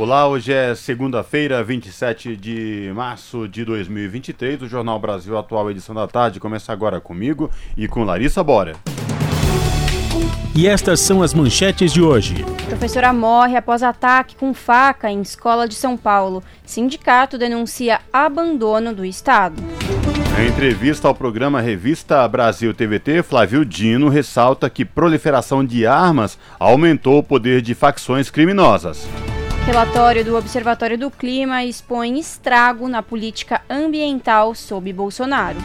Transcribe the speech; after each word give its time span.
Olá, 0.00 0.26
hoje 0.26 0.50
é 0.50 0.74
segunda-feira, 0.74 1.62
27 1.62 2.34
de 2.34 2.90
março 2.94 3.46
de 3.46 3.66
2023. 3.66 4.62
O 4.62 4.66
Jornal 4.66 4.98
Brasil 4.98 5.36
Atual, 5.36 5.70
edição 5.70 5.94
da 5.94 6.08
tarde, 6.08 6.40
começa 6.40 6.72
agora 6.72 6.98
comigo 7.02 7.50
e 7.76 7.86
com 7.86 8.02
Larissa 8.02 8.42
Bora. 8.42 8.76
E 10.56 10.66
estas 10.66 11.00
são 11.00 11.22
as 11.22 11.34
manchetes 11.34 11.92
de 11.92 12.00
hoje. 12.00 12.42
Professora 12.66 13.12
morre 13.12 13.58
após 13.58 13.82
ataque 13.82 14.36
com 14.36 14.54
faca 14.54 15.10
em 15.10 15.20
escola 15.20 15.68
de 15.68 15.74
São 15.74 15.98
Paulo. 15.98 16.42
Sindicato 16.64 17.36
denuncia 17.36 18.00
abandono 18.10 18.94
do 18.94 19.04
Estado. 19.04 19.62
Em 20.40 20.48
entrevista 20.48 21.08
ao 21.08 21.14
programa 21.14 21.60
Revista 21.60 22.26
Brasil 22.26 22.72
TVT, 22.72 23.22
Flávio 23.22 23.66
Dino 23.66 24.08
ressalta 24.08 24.70
que 24.70 24.82
proliferação 24.82 25.62
de 25.62 25.84
armas 25.84 26.38
aumentou 26.58 27.18
o 27.18 27.22
poder 27.22 27.60
de 27.60 27.74
facções 27.74 28.30
criminosas. 28.30 29.06
Relatório 29.66 30.24
do 30.24 30.36
Observatório 30.36 30.98
do 30.98 31.10
Clima 31.10 31.62
expõe 31.64 32.18
estrago 32.18 32.88
na 32.88 33.02
política 33.02 33.60
ambiental 33.68 34.54
sob 34.54 34.92
Bolsonaro. 34.92 35.58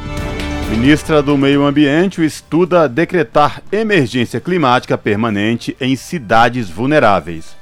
Ministra 0.70 1.24
do 1.24 1.38
Meio 1.38 1.64
Ambiente 1.64 2.24
estuda 2.24 2.90
decretar 2.90 3.64
emergência 3.72 4.40
climática 4.40 4.98
permanente 4.98 5.76
em 5.80 5.96
cidades 5.96 6.70
vulneráveis. 6.70 7.56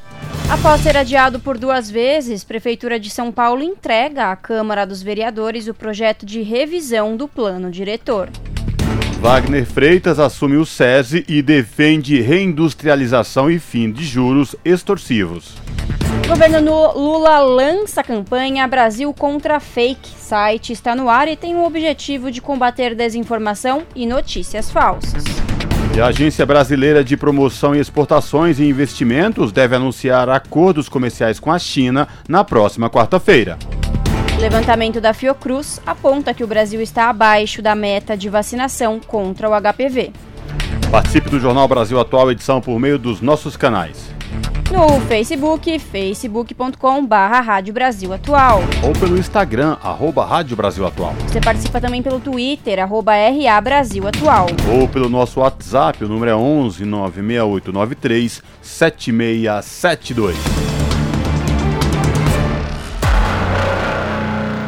Após 0.50 0.82
ser 0.82 0.98
adiado 0.98 1.40
por 1.40 1.58
duas 1.58 1.90
vezes, 1.90 2.44
Prefeitura 2.44 3.00
de 3.00 3.10
São 3.10 3.32
Paulo 3.32 3.62
entrega 3.62 4.32
à 4.32 4.36
Câmara 4.36 4.86
dos 4.86 5.02
Vereadores 5.02 5.68
o 5.68 5.74
projeto 5.74 6.26
de 6.26 6.42
revisão 6.42 7.16
do 7.16 7.28
plano 7.28 7.70
diretor. 7.70 8.30
Wagner 9.22 9.66
Freitas 9.66 10.20
assume 10.20 10.58
o 10.58 10.66
SESI 10.66 11.24
e 11.28 11.42
defende 11.42 12.20
reindustrialização 12.20 13.50
e 13.50 13.60
fim 13.60 13.92
de 13.92 14.04
juros 14.04 14.56
extorsivos. 14.66 15.56
Governo 16.34 16.94
Lula 16.94 17.42
lança 17.42 18.02
a 18.02 18.04
campanha 18.04 18.68
Brasil 18.68 19.14
contra 19.14 19.60
Fake. 19.60 20.10
Site 20.18 20.74
está 20.74 20.96
no 20.96 21.08
ar 21.08 21.28
e 21.28 21.36
tem 21.36 21.56
o 21.56 21.64
objetivo 21.64 22.32
de 22.32 22.42
combater 22.42 22.96
desinformação 22.96 23.84
e 23.96 24.08
notícias 24.08 24.72
falsas. 24.72 25.24
E 25.96 26.02
a 26.02 26.08
Agência 26.08 26.44
Brasileira 26.44 27.04
de 27.04 27.16
Promoção 27.16 27.76
e 27.76 27.80
Exportações 27.80 28.60
e 28.60 28.68
Investimentos 28.68 29.52
deve 29.52 29.76
anunciar 29.76 30.28
acordos 30.28 30.90
comerciais 30.90 31.40
com 31.40 31.52
a 31.52 31.60
China 31.60 32.08
na 32.28 32.44
próxima 32.44 32.90
quarta-feira. 32.90 33.60
Levantamento 34.40 35.00
da 35.00 35.14
Fiocruz 35.14 35.80
aponta 35.86 36.34
que 36.34 36.44
o 36.44 36.48
Brasil 36.48 36.82
está 36.82 37.12
abaixo 37.12 37.62
da 37.62 37.76
meta 37.76 38.18
de 38.18 38.28
vacinação 38.28 39.00
contra 39.00 39.48
o 39.48 39.52
HPV. 39.52 40.12
Participe 40.90 41.30
do 41.30 41.40
Jornal 41.40 41.68
Brasil 41.68 42.00
Atual, 42.00 42.32
edição 42.32 42.60
por 42.60 42.80
meio 42.80 42.98
dos 42.98 43.22
nossos 43.22 43.56
canais 43.56 44.13
no 44.74 45.00
Facebook, 45.02 45.78
facebook.com 45.78 47.06
barra 47.06 47.40
Rádio 47.42 47.72
Brasil 47.72 48.12
Atual. 48.12 48.64
Ou 48.84 48.92
pelo 48.94 49.20
Instagram, 49.20 49.78
arroba 49.84 50.26
Rádio 50.26 50.58
Brasil 50.58 50.84
Atual. 50.84 51.14
Você 51.28 51.40
participa 51.40 51.80
também 51.80 52.02
pelo 52.02 52.20
Twitter, 52.20 52.80
arroba 52.80 53.14
RA 53.14 53.62
Brasil 53.62 54.08
Atual. 54.08 54.48
Ou 54.76 54.88
pelo 54.88 55.08
nosso 55.08 55.42
WhatsApp, 55.42 56.04
o 56.04 56.08
número 56.08 56.32
é 56.32 56.36
11 56.36 56.86
96893 56.86 58.42
7672. 58.64 60.36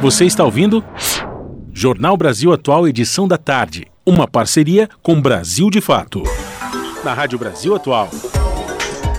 Você 0.04 0.26
está 0.26 0.44
ouvindo? 0.44 0.86
Jornal 1.74 2.16
Brasil 2.16 2.54
Atual, 2.54 2.88
edição 2.88 3.28
da 3.28 3.40
tarde. 3.40 3.88
Uma 4.06 4.28
parceria 4.28 4.88
com 5.02 5.20
Brasil 5.20 5.72
de 5.72 5.82
Fato. 5.82 6.22
Na 7.04 7.16
Rádio 7.16 7.40
Brasil 7.40 7.76
Atual 7.76 8.08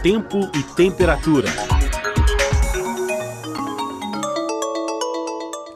tempo 0.07 0.39
e 0.55 0.63
temperatura. 0.63 1.49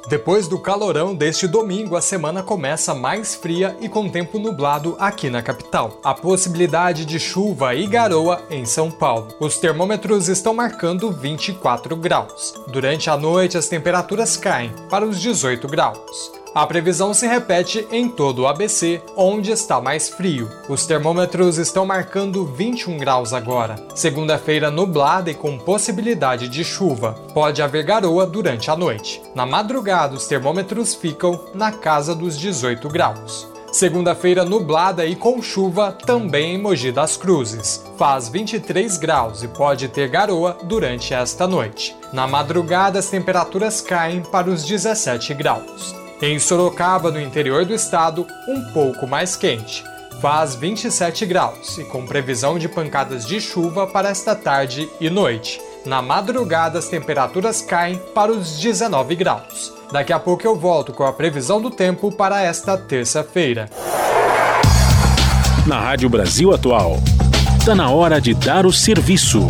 Depois 0.08 0.46
do 0.46 0.56
calorão 0.56 1.16
deste 1.16 1.48
domingo, 1.48 1.96
a 1.96 2.00
semana 2.00 2.40
começa 2.40 2.94
mais 2.94 3.34
fria 3.34 3.76
e 3.80 3.88
com 3.88 4.08
tempo 4.08 4.38
nublado 4.38 4.94
aqui 5.00 5.28
na 5.28 5.42
capital. 5.42 5.98
A 6.04 6.14
possibilidade 6.14 7.04
de 7.04 7.18
chuva 7.18 7.74
e 7.74 7.88
garoa 7.88 8.40
em 8.48 8.64
São 8.64 8.88
Paulo. 8.88 9.34
Os 9.40 9.58
termômetros 9.58 10.28
estão 10.28 10.54
marcando 10.54 11.10
24 11.10 11.96
graus. 11.96 12.54
Durante 12.68 13.10
a 13.10 13.16
noite, 13.16 13.58
as 13.58 13.66
temperaturas 13.66 14.36
caem 14.36 14.72
para 14.88 15.04
os 15.04 15.20
18 15.20 15.66
graus. 15.66 16.39
A 16.52 16.66
previsão 16.66 17.14
se 17.14 17.28
repete 17.28 17.86
em 17.92 18.08
todo 18.08 18.40
o 18.40 18.46
ABC, 18.48 19.00
onde 19.16 19.52
está 19.52 19.80
mais 19.80 20.08
frio. 20.08 20.50
Os 20.68 20.84
termômetros 20.84 21.58
estão 21.58 21.86
marcando 21.86 22.44
21 22.44 22.98
graus 22.98 23.32
agora. 23.32 23.76
Segunda-feira 23.94 24.68
nublada 24.68 25.30
e 25.30 25.34
com 25.34 25.56
possibilidade 25.56 26.48
de 26.48 26.64
chuva. 26.64 27.12
Pode 27.32 27.62
haver 27.62 27.84
garoa 27.84 28.26
durante 28.26 28.68
a 28.68 28.76
noite. 28.76 29.22
Na 29.32 29.46
madrugada, 29.46 30.16
os 30.16 30.26
termômetros 30.26 30.92
ficam 30.92 31.38
na 31.54 31.70
casa 31.70 32.16
dos 32.16 32.36
18 32.36 32.88
graus. 32.88 33.48
Segunda-feira 33.70 34.44
nublada 34.44 35.06
e 35.06 35.14
com 35.14 35.40
chuva 35.40 35.92
também 35.92 36.56
em 36.56 36.58
Mogi 36.58 36.90
das 36.90 37.16
Cruzes. 37.16 37.84
Faz 37.96 38.28
23 38.28 38.96
graus 38.96 39.44
e 39.44 39.48
pode 39.48 39.86
ter 39.86 40.08
garoa 40.08 40.58
durante 40.64 41.14
esta 41.14 41.46
noite. 41.46 41.94
Na 42.12 42.26
madrugada, 42.26 42.98
as 42.98 43.08
temperaturas 43.08 43.80
caem 43.80 44.20
para 44.20 44.50
os 44.50 44.64
17 44.64 45.32
graus. 45.34 45.94
Em 46.22 46.38
Sorocaba, 46.38 47.10
no 47.10 47.18
interior 47.18 47.64
do 47.64 47.74
estado, 47.74 48.26
um 48.46 48.62
pouco 48.72 49.06
mais 49.06 49.36
quente. 49.36 49.82
Faz 50.20 50.54
27 50.54 51.24
graus 51.24 51.78
e 51.78 51.84
com 51.84 52.04
previsão 52.04 52.58
de 52.58 52.68
pancadas 52.68 53.26
de 53.26 53.40
chuva 53.40 53.86
para 53.86 54.10
esta 54.10 54.34
tarde 54.34 54.86
e 55.00 55.08
noite. 55.08 55.58
Na 55.86 56.02
madrugada, 56.02 56.78
as 56.78 56.88
temperaturas 56.88 57.62
caem 57.62 57.98
para 58.14 58.30
os 58.30 58.58
19 58.58 59.16
graus. 59.16 59.72
Daqui 59.90 60.12
a 60.12 60.18
pouco 60.18 60.46
eu 60.46 60.54
volto 60.54 60.92
com 60.92 61.04
a 61.04 61.12
previsão 61.12 61.58
do 61.58 61.70
tempo 61.70 62.12
para 62.12 62.42
esta 62.42 62.76
terça-feira. 62.76 63.70
Na 65.66 65.80
Rádio 65.80 66.10
Brasil 66.10 66.52
Atual, 66.52 66.98
está 67.58 67.74
na 67.74 67.88
hora 67.88 68.20
de 68.20 68.34
dar 68.34 68.66
o 68.66 68.72
serviço. 68.72 69.48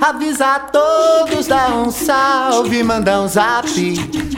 Avisa 0.00 0.54
a 0.54 0.60
todos, 0.60 1.46
dá 1.46 1.68
um 1.74 1.90
salve, 1.90 2.82
manda 2.82 3.20
um 3.20 3.28
zap. 3.28 3.68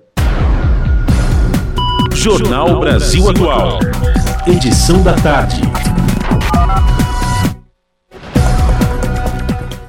Jornal 2.13 2.79
Brasil 2.79 3.29
Atual. 3.29 3.79
Edição 4.45 5.01
da 5.03 5.13
tarde. 5.15 5.61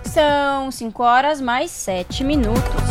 São 0.05 0.71
5 0.71 1.03
horas 1.03 1.41
mais 1.41 1.71
7 1.71 2.25
minutos. 2.25 2.86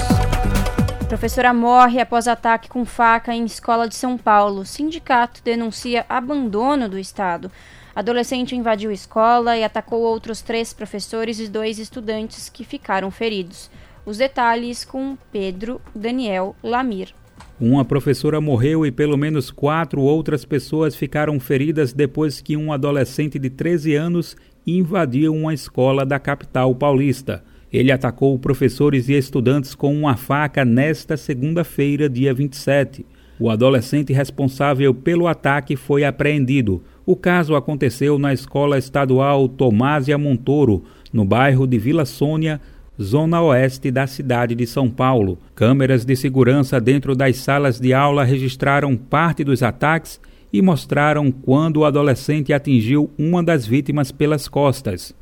Professora 1.08 1.54
morre 1.54 2.02
após 2.02 2.28
ataque 2.28 2.68
com 2.68 2.84
faca 2.84 3.34
em 3.34 3.46
escola 3.46 3.88
de 3.88 3.94
São 3.94 4.18
Paulo. 4.18 4.66
Sindicato 4.66 5.42
denuncia 5.44 6.04
abandono 6.10 6.90
do 6.90 6.98
Estado. 6.98 7.52
Adolescente 7.96 8.56
invadiu 8.56 8.92
escola 8.92 9.56
e 9.56 9.64
atacou 9.64 10.02
outros 10.02 10.42
três 10.42 10.74
professores 10.74 11.40
e 11.40 11.48
dois 11.48 11.78
estudantes 11.78 12.50
que 12.50 12.64
ficaram 12.64 13.12
feridos. 13.12 13.70
Os 14.04 14.18
detalhes 14.18 14.84
com 14.84 15.16
Pedro 15.32 15.80
Daniel 15.94 16.56
Lamir. 16.64 17.14
Uma 17.60 17.86
professora 17.86 18.42
morreu 18.42 18.86
e 18.86 18.92
pelo 18.92 19.18
menos 19.18 19.52
quatro 19.52 20.02
outras 20.02 20.44
pessoas 20.44 20.96
ficaram 20.96 21.40
feridas 21.40 21.94
depois 21.94 22.42
que 22.42 22.58
um 22.58 22.74
adolescente 22.74 23.38
de 23.38 23.50
13 23.50 23.96
anos 23.96 24.36
invadiu 24.66 25.34
uma 25.34 25.54
escola 25.54 26.06
da 26.06 26.20
capital 26.20 26.74
paulista. 26.76 27.44
Ele 27.76 27.92
atacou 27.92 28.40
professores 28.40 29.10
e 29.10 29.18
estudantes 29.18 29.76
com 29.76 29.94
uma 29.94 30.16
faca 30.16 30.64
nesta 30.64 31.18
segunda-feira, 31.18 32.08
dia 32.10 32.34
27. 32.34 33.06
O 33.38 33.50
adolescente 33.50 34.14
responsável 34.14 34.94
pelo 34.94 35.28
ataque 35.28 35.76
foi 35.76 36.06
apreendido. 36.06 36.82
O 37.06 37.18
caso 37.18 37.54
aconteceu 37.54 38.18
na 38.18 38.32
Escola 38.32 38.78
Estadual 38.78 39.50
Tomásia 39.50 40.18
Montoro, 40.18 40.86
no 41.12 41.26
bairro 41.26 41.68
de 41.68 41.78
Vila 41.78 42.06
Sônia, 42.06 42.62
zona 42.98 43.42
oeste 43.42 43.92
da 43.92 44.08
cidade 44.08 44.56
de 44.56 44.66
São 44.66 44.90
Paulo. 44.90 45.38
Câmeras 45.54 46.06
de 46.06 46.16
segurança 46.16 46.80
dentro 46.80 47.14
das 47.14 47.36
salas 47.36 47.78
de 47.78 47.94
aula 47.94 48.24
registraram 48.24 48.96
parte 48.96 49.44
dos 49.44 49.62
ataques 49.62 50.18
e 50.54 50.62
mostraram 50.62 51.30
quando 51.30 51.82
o 51.82 51.86
adolescente 51.86 52.54
atingiu 52.54 53.12
uma 53.18 53.44
das 53.44 53.68
vítimas 53.68 54.14
pelas 54.14 54.48
costas. 54.48 55.14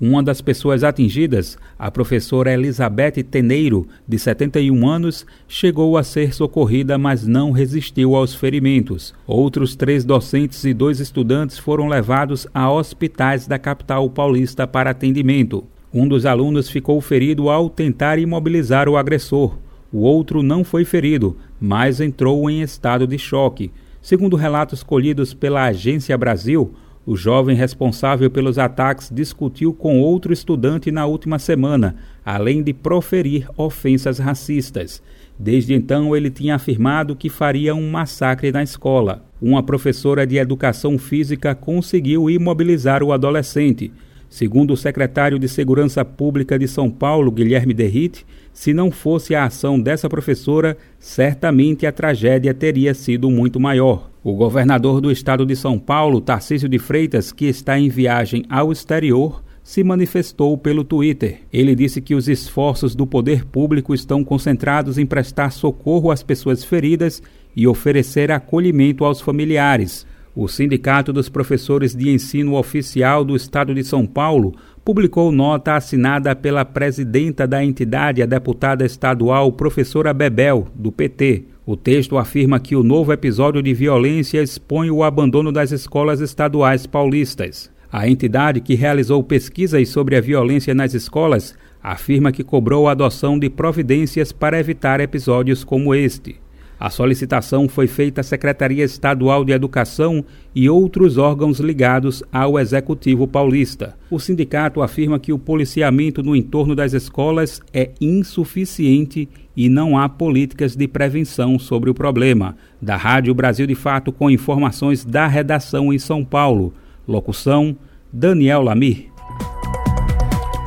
Uma 0.00 0.22
das 0.22 0.40
pessoas 0.40 0.84
atingidas, 0.84 1.58
a 1.76 1.90
professora 1.90 2.52
Elizabeth 2.52 3.24
Teneiro, 3.28 3.88
de 4.06 4.16
71 4.16 4.88
anos, 4.88 5.26
chegou 5.48 5.96
a 5.96 6.04
ser 6.04 6.32
socorrida, 6.32 6.96
mas 6.96 7.26
não 7.26 7.50
resistiu 7.50 8.14
aos 8.14 8.32
ferimentos. 8.32 9.12
Outros 9.26 9.74
três 9.74 10.04
docentes 10.04 10.62
e 10.64 10.72
dois 10.72 11.00
estudantes 11.00 11.58
foram 11.58 11.88
levados 11.88 12.46
a 12.54 12.70
hospitais 12.70 13.48
da 13.48 13.58
capital 13.58 14.08
paulista 14.08 14.68
para 14.68 14.90
atendimento. 14.90 15.64
Um 15.92 16.06
dos 16.06 16.24
alunos 16.24 16.68
ficou 16.68 17.00
ferido 17.00 17.50
ao 17.50 17.68
tentar 17.68 18.20
imobilizar 18.20 18.88
o 18.88 18.96
agressor. 18.96 19.58
O 19.92 19.98
outro 20.02 20.44
não 20.44 20.62
foi 20.62 20.84
ferido, 20.84 21.36
mas 21.60 22.00
entrou 22.00 22.48
em 22.48 22.62
estado 22.62 23.04
de 23.04 23.18
choque. 23.18 23.72
Segundo 24.00 24.36
relatos 24.36 24.84
colhidos 24.84 25.34
pela 25.34 25.64
Agência 25.64 26.16
Brasil, 26.16 26.72
o 27.08 27.16
jovem 27.16 27.56
responsável 27.56 28.30
pelos 28.30 28.58
ataques 28.58 29.10
discutiu 29.10 29.72
com 29.72 29.98
outro 29.98 30.30
estudante 30.30 30.90
na 30.90 31.06
última 31.06 31.38
semana, 31.38 31.96
além 32.22 32.62
de 32.62 32.74
proferir 32.74 33.48
ofensas 33.56 34.18
racistas. 34.18 35.02
Desde 35.38 35.72
então, 35.72 36.14
ele 36.14 36.28
tinha 36.28 36.56
afirmado 36.56 37.16
que 37.16 37.30
faria 37.30 37.74
um 37.74 37.90
massacre 37.90 38.52
na 38.52 38.62
escola. 38.62 39.24
Uma 39.40 39.62
professora 39.62 40.26
de 40.26 40.36
educação 40.36 40.98
física 40.98 41.54
conseguiu 41.54 42.28
imobilizar 42.28 43.02
o 43.02 43.10
adolescente. 43.10 43.90
Segundo 44.28 44.72
o 44.72 44.76
secretário 44.76 45.38
de 45.38 45.48
Segurança 45.48 46.04
Pública 46.04 46.58
de 46.58 46.68
São 46.68 46.90
Paulo, 46.90 47.30
Guilherme 47.30 47.72
Derrite, 47.72 48.26
se 48.52 48.74
não 48.74 48.90
fosse 48.90 49.34
a 49.34 49.44
ação 49.44 49.80
dessa 49.80 50.08
professora, 50.08 50.76
certamente 50.98 51.86
a 51.86 51.92
tragédia 51.92 52.52
teria 52.52 52.92
sido 52.92 53.30
muito 53.30 53.58
maior. 53.58 54.10
O 54.22 54.34
governador 54.34 55.00
do 55.00 55.10
estado 55.10 55.46
de 55.46 55.56
São 55.56 55.78
Paulo, 55.78 56.20
Tarcísio 56.20 56.68
de 56.68 56.78
Freitas, 56.78 57.32
que 57.32 57.46
está 57.46 57.78
em 57.78 57.88
viagem 57.88 58.44
ao 58.50 58.70
exterior, 58.70 59.42
se 59.62 59.84
manifestou 59.84 60.56
pelo 60.56 60.82
Twitter. 60.82 61.40
Ele 61.52 61.74
disse 61.74 62.00
que 62.00 62.14
os 62.14 62.26
esforços 62.26 62.94
do 62.94 63.06
poder 63.06 63.44
público 63.44 63.94
estão 63.94 64.24
concentrados 64.24 64.96
em 64.98 65.04
prestar 65.04 65.50
socorro 65.50 66.10
às 66.10 66.22
pessoas 66.22 66.64
feridas 66.64 67.22
e 67.54 67.66
oferecer 67.66 68.32
acolhimento 68.32 69.04
aos 69.04 69.20
familiares. 69.20 70.06
O 70.40 70.46
Sindicato 70.46 71.12
dos 71.12 71.28
Professores 71.28 71.96
de 71.96 72.10
Ensino 72.10 72.54
Oficial 72.54 73.24
do 73.24 73.34
Estado 73.34 73.74
de 73.74 73.82
São 73.82 74.06
Paulo 74.06 74.54
publicou 74.84 75.32
nota 75.32 75.74
assinada 75.74 76.32
pela 76.36 76.64
presidenta 76.64 77.44
da 77.44 77.64
entidade, 77.64 78.22
a 78.22 78.26
deputada 78.26 78.86
estadual 78.86 79.50
professora 79.50 80.14
Bebel, 80.14 80.68
do 80.76 80.92
PT. 80.92 81.46
O 81.66 81.76
texto 81.76 82.16
afirma 82.16 82.60
que 82.60 82.76
o 82.76 82.84
novo 82.84 83.12
episódio 83.12 83.60
de 83.60 83.74
violência 83.74 84.40
expõe 84.40 84.92
o 84.92 85.02
abandono 85.02 85.50
das 85.50 85.72
escolas 85.72 86.20
estaduais 86.20 86.86
paulistas. 86.86 87.68
A 87.90 88.08
entidade 88.08 88.60
que 88.60 88.76
realizou 88.76 89.20
pesquisas 89.24 89.88
sobre 89.88 90.14
a 90.14 90.20
violência 90.20 90.72
nas 90.72 90.94
escolas 90.94 91.56
afirma 91.82 92.30
que 92.30 92.44
cobrou 92.44 92.86
a 92.86 92.92
adoção 92.92 93.40
de 93.40 93.50
providências 93.50 94.30
para 94.30 94.60
evitar 94.60 95.00
episódios 95.00 95.64
como 95.64 95.92
este. 95.92 96.36
A 96.80 96.90
solicitação 96.90 97.68
foi 97.68 97.88
feita 97.88 98.20
à 98.20 98.24
Secretaria 98.24 98.84
Estadual 98.84 99.44
de 99.44 99.52
Educação 99.52 100.24
e 100.54 100.70
outros 100.70 101.18
órgãos 101.18 101.58
ligados 101.58 102.22
ao 102.32 102.58
Executivo 102.58 103.26
Paulista. 103.26 103.96
O 104.08 104.20
sindicato 104.20 104.80
afirma 104.80 105.18
que 105.18 105.32
o 105.32 105.38
policiamento 105.38 106.22
no 106.22 106.36
entorno 106.36 106.76
das 106.76 106.92
escolas 106.92 107.60
é 107.72 107.90
insuficiente 108.00 109.28
e 109.56 109.68
não 109.68 109.98
há 109.98 110.08
políticas 110.08 110.76
de 110.76 110.86
prevenção 110.86 111.58
sobre 111.58 111.90
o 111.90 111.94
problema. 111.94 112.56
Da 112.80 112.96
Rádio 112.96 113.34
Brasil 113.34 113.66
de 113.66 113.74
Fato, 113.74 114.12
com 114.12 114.30
informações 114.30 115.04
da 115.04 115.26
redação 115.26 115.92
em 115.92 115.98
São 115.98 116.24
Paulo. 116.24 116.72
Locução: 117.08 117.76
Daniel 118.12 118.62
Lamir. 118.62 119.08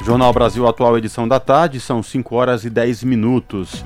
Jornal 0.03 0.33
Brasil 0.33 0.67
Atual, 0.67 0.97
edição 0.97 1.25
da 1.25 1.39
tarde, 1.39 1.79
são 1.79 2.03
5 2.03 2.35
horas 2.35 2.65
e 2.65 2.69
10 2.69 3.03
minutos. 3.03 3.83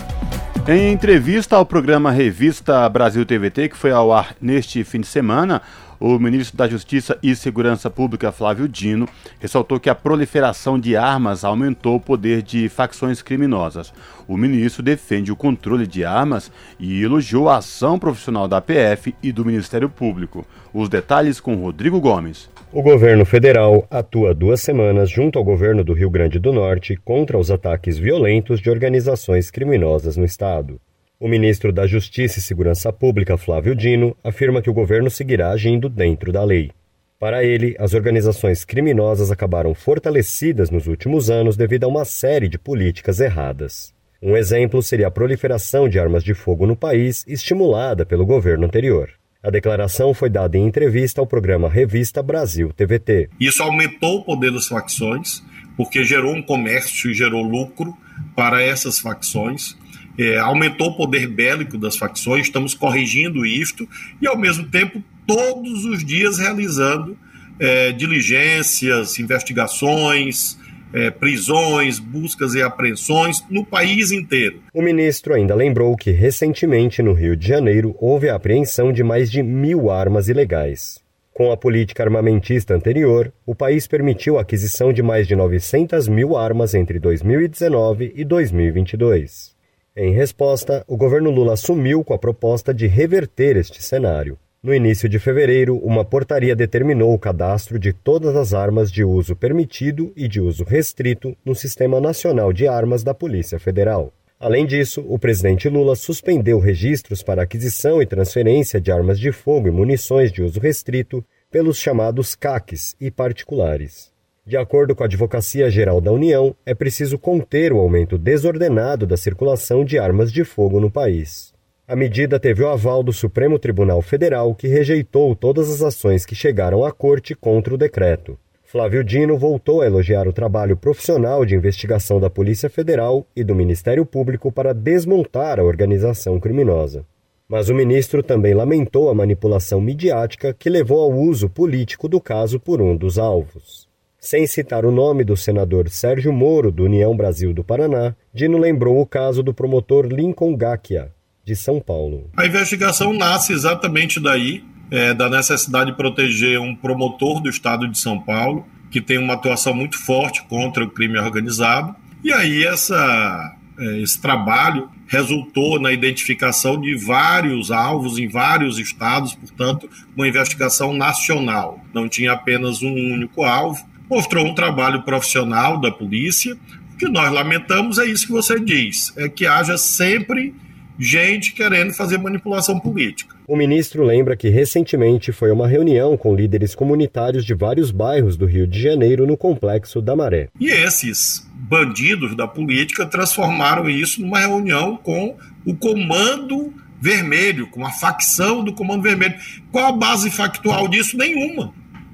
Em 0.67 0.91
entrevista 0.91 1.57
ao 1.57 1.63
programa 1.63 2.09
Revista 2.09 2.89
Brasil 2.89 3.23
TVT, 3.23 3.69
que 3.69 3.77
foi 3.77 3.91
ao 3.91 4.11
ar 4.11 4.35
neste 4.41 4.83
fim 4.83 4.99
de 4.99 5.05
semana, 5.05 5.61
o 5.99 6.17
ministro 6.19 6.57
da 6.57 6.67
Justiça 6.67 7.17
e 7.21 7.35
Segurança 7.35 7.89
Pública, 7.89 8.31
Flávio 8.31 8.67
Dino, 8.67 9.07
ressaltou 9.39 9.79
que 9.79 9.89
a 9.89 9.95
proliferação 9.95 10.79
de 10.79 10.95
armas 10.95 11.43
aumentou 11.43 11.95
o 11.95 11.99
poder 11.99 12.41
de 12.41 12.69
facções 12.69 13.21
criminosas. 13.21 13.93
O 14.27 14.37
ministro 14.37 14.83
defende 14.83 15.31
o 15.31 15.35
controle 15.35 15.85
de 15.87 16.03
armas 16.03 16.51
e 16.79 17.01
elogiou 17.01 17.49
a 17.49 17.57
ação 17.57 17.97
profissional 17.99 18.47
da 18.47 18.61
PF 18.61 19.15
e 19.21 19.31
do 19.31 19.45
Ministério 19.45 19.89
Público. 19.89 20.45
Os 20.73 20.89
detalhes 20.89 21.39
com 21.39 21.55
Rodrigo 21.55 21.99
Gomes. 21.99 22.49
O 22.71 22.81
governo 22.81 23.25
federal 23.25 23.87
atua 23.89 24.33
duas 24.33 24.59
semanas 24.61 25.09
junto 25.09 25.39
ao 25.39 25.45
governo 25.45 25.83
do 25.83 25.93
Rio 25.93 26.09
Grande 26.09 26.39
do 26.39 26.51
Norte 26.51 26.97
contra 26.97 27.37
os 27.37 27.49
ataques 27.49 27.97
violentos 27.97 28.59
de 28.59 28.69
organizações 28.69 29.49
criminosas 29.49 30.17
no 30.17 30.25
estado. 30.25 30.79
O 31.17 31.29
ministro 31.29 31.71
da 31.71 31.87
Justiça 31.87 32.39
e 32.39 32.41
Segurança 32.41 32.91
Pública, 32.91 33.37
Flávio 33.37 33.73
Dino, 33.73 34.17
afirma 34.21 34.61
que 34.61 34.69
o 34.69 34.73
governo 34.73 35.09
seguirá 35.09 35.51
agindo 35.51 35.87
dentro 35.87 36.29
da 36.29 36.43
lei. 36.43 36.71
Para 37.17 37.41
ele, 37.41 37.73
as 37.79 37.93
organizações 37.93 38.65
criminosas 38.65 39.31
acabaram 39.31 39.73
fortalecidas 39.73 40.69
nos 40.69 40.87
últimos 40.87 41.29
anos 41.29 41.55
devido 41.55 41.85
a 41.85 41.87
uma 41.87 42.03
série 42.03 42.49
de 42.49 42.59
políticas 42.59 43.21
erradas. 43.21 43.93
Um 44.21 44.35
exemplo 44.35 44.83
seria 44.83 45.07
a 45.07 45.11
proliferação 45.11 45.87
de 45.87 45.97
armas 45.97 46.21
de 46.21 46.33
fogo 46.33 46.67
no 46.67 46.75
país, 46.75 47.23
estimulada 47.25 48.05
pelo 48.05 48.25
governo 48.25 48.65
anterior. 48.65 49.09
A 49.41 49.49
declaração 49.49 50.13
foi 50.13 50.29
dada 50.29 50.57
em 50.57 50.67
entrevista 50.67 51.21
ao 51.21 51.27
programa 51.27 51.69
Revista 51.69 52.21
Brasil 52.21 52.73
TVT. 52.73 53.29
Isso 53.39 53.63
aumentou 53.63 54.17
o 54.17 54.23
poder 54.25 54.51
das 54.51 54.67
facções, 54.67 55.41
porque 55.77 56.03
gerou 56.03 56.33
um 56.33 56.41
comércio 56.41 57.09
e 57.09 57.13
gerou 57.13 57.41
lucro 57.41 57.95
para 58.35 58.61
essas 58.61 58.99
facções. 58.99 59.77
É, 60.17 60.37
aumentou 60.37 60.87
o 60.87 60.95
poder 60.95 61.27
bélico 61.27 61.77
das 61.77 61.97
facções, 61.97 62.47
estamos 62.47 62.73
corrigindo 62.73 63.45
isto 63.45 63.87
e, 64.21 64.27
ao 64.27 64.37
mesmo 64.37 64.67
tempo, 64.67 65.03
todos 65.27 65.85
os 65.85 66.05
dias 66.05 66.37
realizando 66.37 67.17
é, 67.59 67.91
diligências, 67.91 69.19
investigações, 69.19 70.57
é, 70.93 71.11
prisões, 71.11 71.99
buscas 71.99 72.53
e 72.53 72.61
apreensões 72.61 73.43
no 73.49 73.65
país 73.65 74.11
inteiro. 74.11 74.61
O 74.73 74.81
ministro 74.81 75.33
ainda 75.33 75.53
lembrou 75.53 75.95
que 75.97 76.11
recentemente 76.11 77.01
no 77.01 77.13
Rio 77.13 77.35
de 77.35 77.47
Janeiro 77.47 77.95
houve 77.99 78.29
a 78.29 78.35
apreensão 78.35 78.93
de 78.93 79.03
mais 79.03 79.29
de 79.29 79.43
mil 79.43 79.89
armas 79.89 80.29
ilegais. 80.29 81.03
Com 81.33 81.51
a 81.51 81.57
política 81.57 82.01
armamentista 82.01 82.73
anterior, 82.73 83.33
o 83.45 83.53
país 83.53 83.85
permitiu 83.87 84.37
a 84.37 84.41
aquisição 84.41 84.93
de 84.93 85.03
mais 85.03 85.27
de 85.27 85.35
900 85.35 86.07
mil 86.07 86.37
armas 86.37 86.73
entre 86.73 86.97
2019 86.97 88.13
e 88.15 88.23
2022. 88.23 89.54
Em 89.97 90.11
resposta, 90.11 90.83
o 90.89 90.97
governo 90.97 91.31
Lula 91.31 91.53
assumiu 91.53 92.03
com 92.03 92.13
a 92.13 92.17
proposta 92.17 92.73
de 92.73 92.85
reverter 92.85 93.55
este 93.55 93.81
cenário. 93.81 94.37
No 94.61 94.73
início 94.73 95.07
de 95.07 95.17
fevereiro, 95.19 95.77
uma 95.77 96.03
portaria 96.03 96.53
determinou 96.53 97.13
o 97.13 97.19
cadastro 97.19 97.79
de 97.79 97.93
todas 97.93 98.35
as 98.35 98.53
armas 98.53 98.91
de 98.91 99.05
uso 99.05 99.37
permitido 99.37 100.11
e 100.13 100.27
de 100.27 100.41
uso 100.41 100.65
restrito 100.65 101.33
no 101.45 101.55
Sistema 101.55 102.01
Nacional 102.01 102.51
de 102.51 102.67
Armas 102.67 103.05
da 103.05 103.13
Polícia 103.13 103.57
Federal. 103.57 104.11
Além 104.37 104.65
disso, 104.65 105.05
o 105.07 105.17
presidente 105.17 105.69
Lula 105.69 105.95
suspendeu 105.95 106.59
registros 106.59 107.23
para 107.23 107.43
aquisição 107.43 108.01
e 108.01 108.05
transferência 108.05 108.81
de 108.81 108.91
armas 108.91 109.17
de 109.17 109.31
fogo 109.31 109.69
e 109.69 109.71
munições 109.71 110.29
de 110.29 110.43
uso 110.43 110.59
restrito 110.59 111.23
pelos 111.49 111.77
chamados 111.77 112.35
CACs 112.35 112.97
e 112.99 113.09
particulares. 113.09 114.13
De 114.47 114.55
acordo 114.55 114.95
com 114.95 115.01
a 115.01 115.07
Advocacia 115.07 115.71
Geral 115.71 115.99
da 115.99 116.11
União, 116.11 116.55
é 116.63 116.75
preciso 116.75 117.17
conter 117.17 117.73
o 117.73 117.79
aumento 117.79 118.15
desordenado 118.15 119.07
da 119.07 119.17
circulação 119.17 119.83
de 119.83 119.97
armas 119.97 120.31
de 120.31 120.43
fogo 120.43 120.79
no 120.79 120.91
país. 120.91 121.51
A 121.87 121.95
medida 121.95 122.39
teve 122.39 122.61
o 122.61 122.67
aval 122.67 123.01
do 123.01 123.11
Supremo 123.11 123.57
Tribunal 123.57 124.03
Federal, 124.03 124.53
que 124.53 124.67
rejeitou 124.67 125.35
todas 125.35 125.67
as 125.71 125.81
ações 125.81 126.27
que 126.27 126.35
chegaram 126.35 126.85
à 126.85 126.91
corte 126.91 127.33
contra 127.33 127.73
o 127.73 127.77
decreto. 127.77 128.37
Flávio 128.63 129.03
Dino 129.03 129.35
voltou 129.35 129.81
a 129.81 129.87
elogiar 129.87 130.27
o 130.27 130.33
trabalho 130.33 130.77
profissional 130.77 131.43
de 131.43 131.55
investigação 131.55 132.19
da 132.19 132.29
Polícia 132.29 132.69
Federal 132.69 133.25
e 133.35 133.43
do 133.43 133.55
Ministério 133.55 134.05
Público 134.05 134.51
para 134.51 134.75
desmontar 134.75 135.59
a 135.59 135.63
organização 135.63 136.39
criminosa. 136.39 137.03
Mas 137.47 137.67
o 137.69 137.73
ministro 137.73 138.21
também 138.21 138.53
lamentou 138.53 139.09
a 139.09 139.15
manipulação 139.15 139.81
midiática 139.81 140.53
que 140.53 140.69
levou 140.69 141.01
ao 141.01 141.17
uso 141.17 141.49
político 141.49 142.07
do 142.07 142.21
caso 142.21 142.59
por 142.59 142.79
um 142.79 142.95
dos 142.95 143.17
alvos. 143.17 143.84
Sem 144.25 144.47
citar 144.47 144.85
o 144.85 144.91
nome 144.91 145.23
do 145.23 145.37
senador 145.37 145.87
Sérgio 145.87 146.33
Moro, 146.33 146.71
do 146.71 146.85
União 146.85 147.15
Brasil 147.15 147.53
do 147.53 147.63
Paraná, 147.63 148.15
Dino 148.33 148.57
lembrou 148.57 148.99
o 148.99 149.05
caso 149.05 149.43
do 149.43 149.53
promotor 149.53 150.07
Lincoln 150.07 150.57
Gakia, 150.57 151.13
de 151.45 151.55
São 151.55 151.79
Paulo. 151.79 152.31
A 152.35 152.43
investigação 152.43 153.13
nasce 153.13 153.53
exatamente 153.53 154.19
daí, 154.19 154.63
é, 154.89 155.13
da 155.13 155.29
necessidade 155.29 155.91
de 155.91 155.97
proteger 155.97 156.59
um 156.59 156.75
promotor 156.75 157.39
do 157.39 157.51
estado 157.51 157.87
de 157.87 157.99
São 157.99 158.19
Paulo, 158.19 158.65
que 158.89 158.99
tem 158.99 159.19
uma 159.19 159.35
atuação 159.35 159.75
muito 159.75 160.03
forte 160.03 160.43
contra 160.45 160.83
o 160.83 160.89
crime 160.89 161.19
organizado. 161.19 161.95
E 162.23 162.33
aí 162.33 162.65
essa, 162.65 163.55
é, 163.77 164.01
esse 164.01 164.19
trabalho 164.19 164.89
resultou 165.05 165.79
na 165.79 165.91
identificação 165.91 166.81
de 166.81 166.95
vários 166.95 167.69
alvos 167.69 168.17
em 168.17 168.27
vários 168.27 168.79
estados, 168.79 169.35
portanto, 169.35 169.87
uma 170.17 170.27
investigação 170.27 170.93
nacional. 170.93 171.79
Não 171.93 172.09
tinha 172.09 172.31
apenas 172.31 172.81
um 172.81 172.91
único 172.91 173.43
alvo. 173.43 173.93
Mostrou 174.09 174.45
um 174.45 174.55
trabalho 174.55 175.03
profissional 175.03 175.79
da 175.79 175.91
polícia. 175.91 176.55
O 176.93 176.97
que 176.97 177.07
nós 177.07 177.31
lamentamos 177.31 177.97
é 177.97 178.05
isso 178.05 178.27
que 178.27 178.31
você 178.31 178.59
diz, 178.59 179.13
é 179.17 179.27
que 179.27 179.45
haja 179.45 179.77
sempre 179.77 180.53
gente 180.97 181.53
querendo 181.53 181.93
fazer 181.93 182.17
manipulação 182.17 182.79
política. 182.79 183.35
O 183.47 183.55
ministro 183.55 184.03
lembra 184.03 184.35
que 184.35 184.49
recentemente 184.49 185.31
foi 185.31 185.51
uma 185.51 185.67
reunião 185.67 186.17
com 186.17 186.35
líderes 186.35 186.73
comunitários 186.73 187.45
de 187.45 187.53
vários 187.53 187.91
bairros 187.91 188.37
do 188.37 188.45
Rio 188.45 188.65
de 188.65 188.81
Janeiro 188.81 189.27
no 189.27 189.37
complexo 189.37 190.01
da 190.01 190.15
Maré. 190.15 190.49
E 190.59 190.67
esses 190.67 191.47
bandidos 191.53 192.35
da 192.35 192.47
política 192.47 193.05
transformaram 193.05 193.89
isso 193.89 194.21
numa 194.21 194.39
reunião 194.39 194.97
com 194.97 195.35
o 195.65 195.75
Comando 195.75 196.73
Vermelho, 196.99 197.67
com 197.67 197.85
a 197.85 197.91
facção 197.91 198.63
do 198.63 198.73
Comando 198.73 199.03
Vermelho. 199.03 199.35
Qual 199.71 199.85
a 199.85 199.91
base 199.91 200.31
factual 200.31 200.87
disso? 200.87 201.17
Nenhuma. 201.17 201.73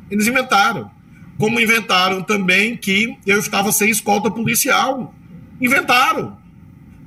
Eles 0.10 0.27
inventaram. 0.27 0.89
Como 1.41 1.60
inventaram 1.60 2.21
também 2.21 2.77
que 2.77 3.17
eu 3.25 3.39
estava 3.39 3.71
sem 3.71 3.89
escolta 3.89 4.29
policial. 4.29 5.12
Inventaram. 5.60 6.38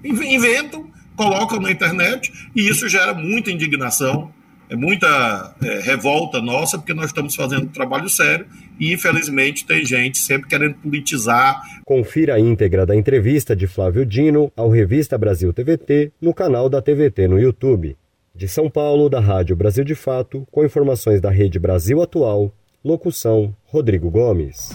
Inventam 0.05 0.93
colocam 1.17 1.61
na 1.61 1.71
internet 1.71 2.33
e 2.53 2.69
isso 2.69 2.88
gera 2.88 3.14
muita 3.14 3.53
indignação, 3.53 4.33
é 4.69 4.75
muita 4.75 5.55
é, 5.62 5.81
revolta 5.83 6.41
nossa, 6.41 6.76
porque 6.76 6.93
nós 6.93 7.07
estamos 7.07 7.37
fazendo 7.37 7.67
um 7.67 7.69
trabalho 7.69 8.09
sério 8.09 8.47
e, 8.81 8.93
infelizmente, 8.93 9.64
tem 9.64 9.85
gente 9.85 10.19
sempre 10.19 10.49
querendo 10.49 10.75
politizar. 10.79 11.62
Confira 11.85 12.35
a 12.35 12.41
íntegra 12.41 12.85
da 12.85 12.97
entrevista 12.97 13.55
de 13.55 13.69
Flávio 13.69 14.05
Dino 14.05 14.50
ao 14.57 14.69
Revista 14.69 15.17
Brasil 15.17 15.53
TVT 15.53 16.11
no 16.21 16.35
canal 16.35 16.69
da 16.69 16.83
TVT 16.83 17.29
no 17.29 17.38
YouTube. 17.38 17.97
De 18.35 18.49
São 18.49 18.69
Paulo, 18.69 19.09
da 19.09 19.21
Rádio 19.21 19.55
Brasil 19.55 19.85
de 19.85 19.95
Fato, 19.95 20.45
com 20.50 20.64
informações 20.64 21.21
da 21.21 21.31
Rede 21.31 21.57
Brasil 21.57 22.03
Atual, 22.03 22.53
locução 22.85 23.57
Rodrigo 23.64 24.11
Gomes. 24.11 24.71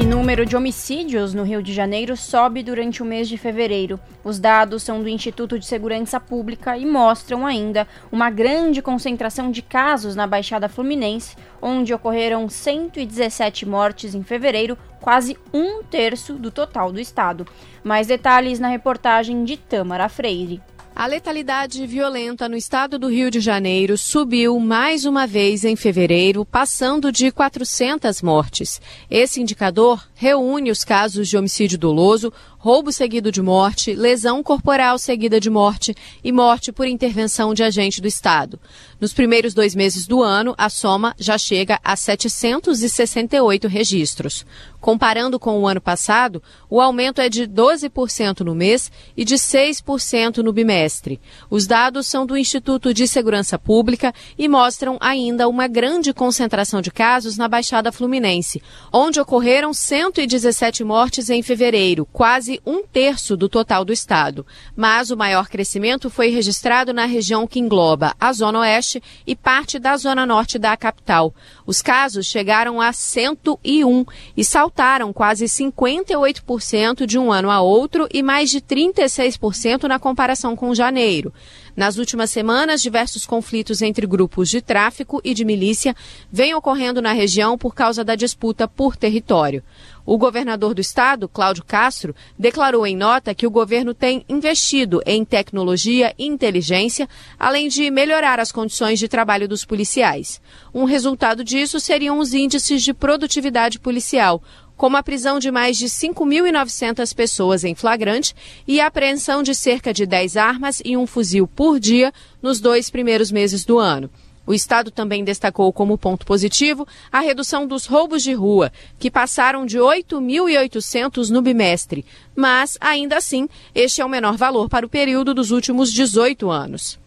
E 0.00 0.04
número 0.04 0.46
de 0.46 0.56
homicídios 0.56 1.34
no 1.34 1.42
Rio 1.42 1.60
de 1.60 1.74
Janeiro 1.74 2.16
sobe 2.16 2.62
durante 2.62 3.02
o 3.02 3.04
mês 3.04 3.28
de 3.28 3.36
fevereiro. 3.36 3.98
Os 4.22 4.38
dados 4.38 4.84
são 4.84 5.02
do 5.02 5.08
Instituto 5.08 5.58
de 5.58 5.66
Segurança 5.66 6.20
Pública 6.20 6.78
e 6.78 6.86
mostram 6.86 7.44
ainda 7.44 7.84
uma 8.12 8.30
grande 8.30 8.80
concentração 8.80 9.50
de 9.50 9.60
casos 9.60 10.14
na 10.14 10.24
Baixada 10.24 10.68
Fluminense, 10.68 11.34
onde 11.60 11.92
ocorreram 11.92 12.48
117 12.48 13.66
mortes 13.66 14.14
em 14.14 14.22
fevereiro, 14.22 14.78
quase 15.00 15.36
um 15.52 15.82
terço 15.82 16.34
do 16.34 16.52
total 16.52 16.92
do 16.92 17.00
estado. 17.00 17.44
Mais 17.82 18.06
detalhes 18.06 18.60
na 18.60 18.68
reportagem 18.68 19.42
de 19.42 19.56
Tâmara 19.56 20.08
Freire. 20.08 20.62
A 20.98 21.06
letalidade 21.06 21.86
violenta 21.86 22.48
no 22.48 22.56
estado 22.56 22.98
do 22.98 23.06
Rio 23.06 23.30
de 23.30 23.38
Janeiro 23.38 23.96
subiu 23.96 24.58
mais 24.58 25.04
uma 25.04 25.28
vez 25.28 25.64
em 25.64 25.76
fevereiro, 25.76 26.44
passando 26.44 27.12
de 27.12 27.30
400 27.30 28.20
mortes. 28.20 28.80
Esse 29.08 29.40
indicador 29.40 30.04
reúne 30.16 30.72
os 30.72 30.82
casos 30.82 31.28
de 31.28 31.36
homicídio 31.36 31.78
doloso, 31.78 32.32
roubo 32.68 32.92
seguido 32.92 33.32
de 33.32 33.40
morte, 33.40 33.94
lesão 33.94 34.42
corporal 34.42 34.98
seguida 34.98 35.40
de 35.40 35.48
morte 35.48 35.94
e 36.22 36.30
morte 36.30 36.70
por 36.70 36.86
intervenção 36.86 37.54
de 37.54 37.62
agente 37.62 37.98
do 37.98 38.06
Estado. 38.06 38.60
Nos 39.00 39.14
primeiros 39.14 39.54
dois 39.54 39.74
meses 39.74 40.06
do 40.06 40.22
ano, 40.22 40.54
a 40.58 40.68
soma 40.68 41.14
já 41.18 41.38
chega 41.38 41.80
a 41.82 41.96
768 41.96 43.68
registros. 43.68 44.44
Comparando 44.80 45.40
com 45.40 45.58
o 45.58 45.66
ano 45.66 45.80
passado, 45.80 46.42
o 46.68 46.80
aumento 46.80 47.20
é 47.20 47.28
de 47.28 47.46
12% 47.46 48.40
no 48.40 48.54
mês 48.54 48.92
e 49.16 49.24
de 49.24 49.36
6% 49.36 50.38
no 50.38 50.52
bimestre. 50.52 51.20
Os 51.48 51.66
dados 51.66 52.06
são 52.06 52.26
do 52.26 52.36
Instituto 52.36 52.92
de 52.92 53.08
Segurança 53.08 53.58
Pública 53.58 54.12
e 54.36 54.48
mostram 54.48 54.96
ainda 55.00 55.48
uma 55.48 55.66
grande 55.66 56.12
concentração 56.12 56.80
de 56.80 56.90
casos 56.90 57.36
na 57.36 57.48
Baixada 57.48 57.90
Fluminense, 57.90 58.62
onde 58.92 59.20
ocorreram 59.20 59.72
117 59.72 60.84
mortes 60.84 61.28
em 61.30 61.42
fevereiro, 61.42 62.06
quase 62.12 62.57
um 62.64 62.84
terço 62.84 63.36
do 63.36 63.48
total 63.48 63.84
do 63.84 63.92
estado. 63.92 64.46
Mas 64.76 65.10
o 65.10 65.16
maior 65.16 65.48
crescimento 65.48 66.10
foi 66.10 66.28
registrado 66.28 66.92
na 66.92 67.04
região 67.04 67.46
que 67.46 67.58
engloba 67.58 68.14
a 68.18 68.32
Zona 68.32 68.60
Oeste 68.60 69.02
e 69.26 69.34
parte 69.34 69.78
da 69.78 69.96
Zona 69.96 70.24
Norte 70.24 70.58
da 70.58 70.76
capital. 70.76 71.34
Os 71.66 71.82
casos 71.82 72.26
chegaram 72.26 72.80
a 72.80 72.92
101 72.92 74.04
e 74.36 74.44
saltaram 74.44 75.12
quase 75.12 75.46
58% 75.46 77.06
de 77.06 77.18
um 77.18 77.32
ano 77.32 77.50
a 77.50 77.60
outro 77.60 78.08
e 78.12 78.22
mais 78.22 78.50
de 78.50 78.60
36% 78.60 79.84
na 79.84 79.98
comparação 79.98 80.56
com 80.56 80.74
janeiro. 80.74 81.32
Nas 81.78 81.96
últimas 81.96 82.30
semanas, 82.30 82.82
diversos 82.82 83.24
conflitos 83.24 83.82
entre 83.82 84.04
grupos 84.04 84.48
de 84.48 84.60
tráfico 84.60 85.20
e 85.22 85.32
de 85.32 85.44
milícia 85.44 85.94
vêm 86.28 86.52
ocorrendo 86.52 87.00
na 87.00 87.12
região 87.12 87.56
por 87.56 87.72
causa 87.72 88.02
da 88.02 88.16
disputa 88.16 88.66
por 88.66 88.96
território. 88.96 89.62
O 90.10 90.16
governador 90.16 90.72
do 90.72 90.80
estado, 90.80 91.28
Cláudio 91.28 91.62
Castro, 91.66 92.16
declarou 92.38 92.86
em 92.86 92.96
nota 92.96 93.34
que 93.34 93.46
o 93.46 93.50
governo 93.50 93.92
tem 93.92 94.24
investido 94.26 95.02
em 95.04 95.22
tecnologia 95.22 96.14
e 96.18 96.24
inteligência, 96.24 97.06
além 97.38 97.68
de 97.68 97.90
melhorar 97.90 98.40
as 98.40 98.50
condições 98.50 98.98
de 98.98 99.06
trabalho 99.06 99.46
dos 99.46 99.66
policiais. 99.66 100.40
Um 100.72 100.84
resultado 100.84 101.44
disso 101.44 101.78
seriam 101.78 102.18
os 102.20 102.32
índices 102.32 102.82
de 102.82 102.94
produtividade 102.94 103.78
policial, 103.78 104.42
como 104.78 104.96
a 104.96 105.02
prisão 105.02 105.38
de 105.38 105.50
mais 105.50 105.76
de 105.76 105.88
5.900 105.88 107.14
pessoas 107.14 107.62
em 107.62 107.74
flagrante 107.74 108.34
e 108.66 108.80
a 108.80 108.86
apreensão 108.86 109.42
de 109.42 109.54
cerca 109.54 109.92
de 109.92 110.06
10 110.06 110.38
armas 110.38 110.80
e 110.86 110.96
um 110.96 111.06
fuzil 111.06 111.46
por 111.46 111.78
dia 111.78 112.14
nos 112.40 112.60
dois 112.60 112.88
primeiros 112.88 113.30
meses 113.30 113.62
do 113.62 113.78
ano. 113.78 114.08
O 114.48 114.54
Estado 114.54 114.90
também 114.90 115.22
destacou 115.22 115.70
como 115.74 115.98
ponto 115.98 116.24
positivo 116.24 116.88
a 117.12 117.20
redução 117.20 117.66
dos 117.66 117.84
roubos 117.84 118.22
de 118.22 118.32
rua, 118.32 118.72
que 118.98 119.10
passaram 119.10 119.66
de 119.66 119.76
8.800 119.76 121.28
no 121.28 121.42
bimestre, 121.42 122.02
mas, 122.34 122.78
ainda 122.80 123.18
assim, 123.18 123.46
este 123.74 124.00
é 124.00 124.04
o 124.06 124.08
menor 124.08 124.38
valor 124.38 124.70
para 124.70 124.86
o 124.86 124.88
período 124.88 125.34
dos 125.34 125.50
últimos 125.50 125.92
18 125.92 126.48
anos. 126.48 126.98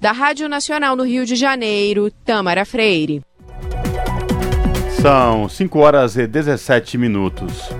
Da 0.00 0.10
Rádio 0.10 0.48
Nacional 0.48 0.96
no 0.96 1.04
Rio 1.04 1.24
de 1.24 1.36
Janeiro, 1.36 2.10
Tamara 2.24 2.64
Freire. 2.64 3.22
São 5.00 5.48
5 5.48 5.78
horas 5.78 6.16
e 6.16 6.26
17 6.26 6.98
minutos. 6.98 7.70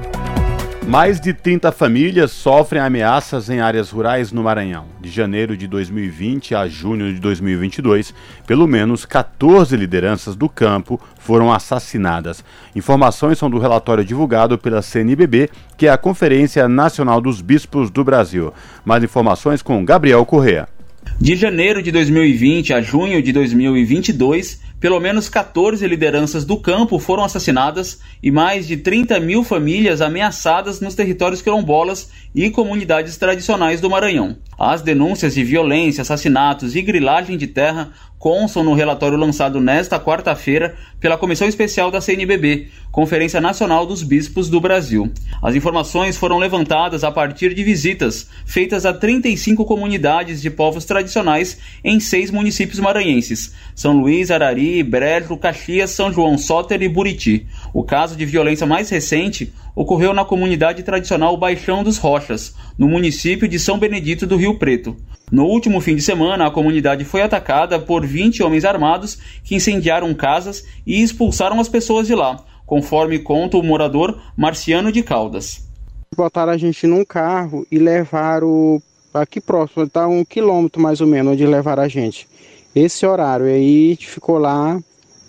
Mais 0.89 1.21
de 1.21 1.35
30 1.35 1.71
famílias 1.71 2.31
sofrem 2.31 2.81
ameaças 2.81 3.51
em 3.51 3.61
áreas 3.61 3.91
rurais 3.91 4.33
no 4.33 4.43
Maranhão. 4.43 4.87
De 4.99 5.11
janeiro 5.11 5.55
de 5.55 5.69
2020 5.69 6.55
a 6.55 6.67
junho 6.67 7.13
de 7.13 7.21
2022, 7.21 8.15
pelo 8.47 8.67
menos 8.67 9.05
14 9.05 9.77
lideranças 9.77 10.35
do 10.35 10.49
campo 10.49 10.99
foram 11.19 11.53
assassinadas. 11.53 12.43
Informações 12.75 13.37
são 13.37 13.51
do 13.51 13.59
relatório 13.59 14.03
divulgado 14.03 14.57
pela 14.57 14.81
CNBB, 14.81 15.51
que 15.77 15.87
é 15.87 15.91
a 15.91 15.99
Conferência 15.99 16.67
Nacional 16.67 17.21
dos 17.21 17.43
Bispos 17.43 17.91
do 17.91 18.03
Brasil. 18.03 18.51
Mais 18.83 19.05
informações 19.05 19.61
com 19.61 19.85
Gabriel 19.85 20.25
Correa. 20.25 20.71
De 21.21 21.37
janeiro 21.37 21.83
de 21.83 21.93
2020 21.93 22.73
a 22.73 22.81
junho 22.81 23.23
de 23.23 23.31
2022, 23.31 24.61
pelo 24.81 25.01
menos 25.01 25.29
14 25.29 25.87
lideranças 25.87 26.45
do 26.45 26.57
campo 26.57 26.99
foram 26.99 27.25
assassinadas 27.25 28.01
e 28.23 28.31
mais 28.31 28.67
de 28.67 28.77
30 28.77 29.19
mil 29.19 29.43
famílias 29.43 30.01
ameaçadas 30.01 30.81
nos 30.81 30.95
territórios 30.95 31.43
quilombolas 31.43 32.11
e 32.35 32.49
comunidades 32.51 33.17
tradicionais 33.17 33.81
do 33.81 33.91
Maranhão. 33.91 34.37
As 34.59 34.83
denúncias 34.83 35.35
de 35.35 35.45
violência, 35.45 36.03
assassinatos 36.03 36.77
e 36.77 36.83
grilagem 36.83 37.37
de 37.37 37.47
terra 37.47 37.93
constam 38.19 38.65
no 38.65 38.75
relatório 38.75 39.17
lançado 39.17 39.61
nesta 39.61 39.99
quarta-feira 40.01 40.77
pela 40.99 41.17
Comissão 41.17 41.47
Especial 41.47 41.91
da 41.91 42.01
CNBB, 42.01 42.69
Conferência 42.91 43.41
Nacional 43.41 43.87
dos 43.87 44.03
Bispos 44.03 44.51
do 44.51 44.61
Brasil. 44.61 45.13
As 45.41 45.55
informações 45.55 46.17
foram 46.17 46.39
levantadas 46.39 47.05
a 47.05 47.13
partir 47.13 47.55
de 47.55 47.63
visitas 47.63 48.29
feitas 48.45 48.85
a 48.85 48.93
35 48.93 49.65
comunidades 49.65 50.43
de 50.43 50.51
povos 50.51 50.85
tradicionais 50.85 51.59
em 51.85 52.01
seis 52.01 52.31
municípios 52.33 52.81
maranhenses: 52.81 53.55
São 53.75 54.01
Luís, 54.01 54.31
Arari, 54.31 54.68
Brejo, 54.83 55.37
Caxias, 55.37 55.91
São 55.91 56.13
João 56.13 56.37
Soter 56.37 56.83
e 56.83 56.89
Buriti. 56.89 57.47
O 57.73 57.83
caso 57.83 58.17
de 58.17 58.25
violência 58.25 58.67
mais 58.67 58.91
recente 58.91 59.53
ocorreu 59.75 60.13
na 60.13 60.25
comunidade 60.25 60.83
tradicional 60.83 61.37
Baixão 61.37 61.85
dos 61.85 61.99
Rochas, 61.99 62.55
no 62.77 62.89
município 62.89 63.47
de 63.47 63.59
São 63.59 63.79
Benedito 63.79 64.27
do 64.27 64.37
Rio 64.37 64.59
Preto. 64.59 64.97
No 65.31 65.45
último 65.45 65.81
fim 65.81 65.95
de 65.95 66.03
semana, 66.03 66.47
a 66.47 66.51
comunidade 66.51 67.05
foi 67.05 67.23
atacada 67.23 67.79
por 67.79 68.05
20 68.05 68.43
homens 68.43 68.65
armados 68.65 69.19
que 69.45 69.55
incendiaram 69.55 70.13
casas 70.15 70.65
e 70.87 71.03
expulsaram 71.03 71.61
as 71.61 71.69
pessoas 71.69 72.07
de 72.07 72.15
lá, 72.15 72.43
conforme 72.67 73.19
conta 73.19 73.57
o 73.57 73.63
morador 73.63 74.19
Marciano 74.37 74.91
de 74.91 75.03
Caldas. 75.03 75.69
Botaram 76.17 76.53
a 76.53 76.57
gente 76.57 76.87
num 76.87 77.05
carro 77.05 77.67
e 77.71 77.79
levaram 77.79 78.83
aqui 79.13 79.41
próximo, 79.41 79.85
está 79.85 80.09
um 80.09 80.25
quilômetro 80.25 80.81
mais 80.81 81.01
ou 81.01 81.07
menos 81.07 81.35
onde 81.35 81.47
levaram 81.47 81.83
a 81.83 81.89
gente. 81.89 82.27
Esse 82.79 83.05
horário 83.05 83.47
aí 83.47 83.87
a 83.87 83.91
gente 83.91 84.09
ficou 84.09 84.39
lá 84.39 84.79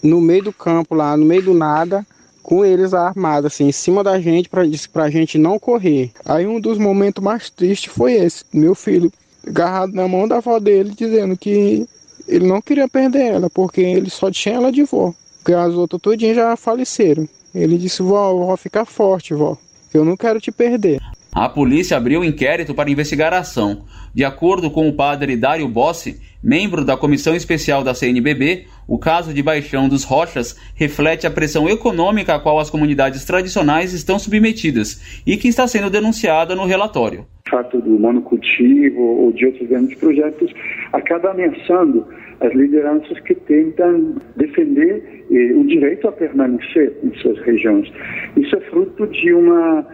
no 0.03 0.21
meio 0.21 0.43
do 0.43 0.53
campo, 0.53 0.93
lá 0.93 1.17
no 1.17 1.25
meio 1.25 1.41
do 1.41 1.53
nada, 1.53 2.05
com 2.43 2.63
eles 2.63 2.93
armados 2.93 3.53
assim 3.53 3.67
em 3.67 3.71
cima 3.71 4.03
da 4.03 4.19
gente 4.19 4.49
para 4.49 5.03
a 5.03 5.09
gente 5.09 5.37
não 5.37 5.57
correr. 5.57 6.11
Aí 6.25 6.45
um 6.45 6.59
dos 6.59 6.77
momentos 6.77 7.23
mais 7.23 7.49
tristes 7.49 7.91
foi 7.91 8.13
esse, 8.13 8.43
meu 8.53 8.75
filho 8.75 9.11
agarrado 9.47 9.93
na 9.93 10.07
mão 10.07 10.27
da 10.27 10.37
avó 10.37 10.59
dele, 10.59 10.93
dizendo 10.95 11.35
que 11.35 11.87
ele 12.27 12.47
não 12.47 12.61
queria 12.61 12.87
perder 12.87 13.33
ela, 13.33 13.49
porque 13.49 13.81
ele 13.81 14.09
só 14.09 14.29
tinha 14.29 14.55
ela 14.55 14.71
de 14.71 14.83
vó. 14.83 15.13
Porque 15.37 15.53
as 15.53 15.73
outras 15.73 16.01
todinhas 16.01 16.35
já 16.35 16.55
faleceram. 16.55 17.27
Ele 17.53 17.77
disse, 17.77 18.03
vó, 18.03 18.33
vó, 18.33 18.55
fica 18.55 18.85
forte, 18.85 19.33
vó. 19.33 19.57
Eu 19.93 20.05
não 20.05 20.15
quero 20.15 20.39
te 20.39 20.51
perder. 20.51 21.01
A 21.31 21.49
polícia 21.49 21.97
abriu 21.97 22.23
inquérito 22.23 22.73
para 22.73 22.89
investigar 22.89 23.33
a 23.33 23.39
ação. 23.39 23.83
De 24.19 24.25
acordo 24.25 24.69
com 24.69 24.85
o 24.85 24.91
padre 24.91 25.37
Dário 25.37 25.65
Bossi, 25.69 26.19
membro 26.43 26.83
da 26.83 26.97
comissão 26.97 27.33
especial 27.33 27.85
da 27.85 27.93
CNBB, 27.93 28.65
o 28.85 28.99
caso 28.99 29.33
de 29.33 29.41
Baixão 29.41 29.87
dos 29.87 30.03
Rochas 30.03 30.59
reflete 30.75 31.25
a 31.25 31.31
pressão 31.31 31.69
econômica 31.69 32.35
a 32.35 32.39
qual 32.41 32.59
as 32.59 32.69
comunidades 32.69 33.23
tradicionais 33.23 33.93
estão 33.93 34.19
submetidas 34.19 35.21
e 35.25 35.37
que 35.37 35.47
está 35.47 35.65
sendo 35.67 35.89
denunciada 35.89 36.53
no 36.53 36.65
relatório. 36.65 37.25
O 37.47 37.49
fato 37.49 37.79
do 37.79 37.91
monocultivo 37.91 39.01
ou 39.01 39.31
de 39.31 39.45
outros 39.45 39.69
grandes 39.69 39.97
projetos 39.97 40.51
acaba 40.91 41.31
ameaçando 41.31 42.05
as 42.41 42.53
lideranças 42.53 43.17
que 43.21 43.35
tentam 43.35 44.15
defender 44.35 45.25
eh, 45.31 45.53
o 45.55 45.63
direito 45.65 46.09
a 46.09 46.11
permanecer 46.11 46.93
em 47.05 47.13
suas 47.21 47.39
regiões. 47.45 47.89
Isso 48.35 48.53
é 48.53 48.59
fruto 48.69 49.07
de 49.07 49.33
uma 49.33 49.87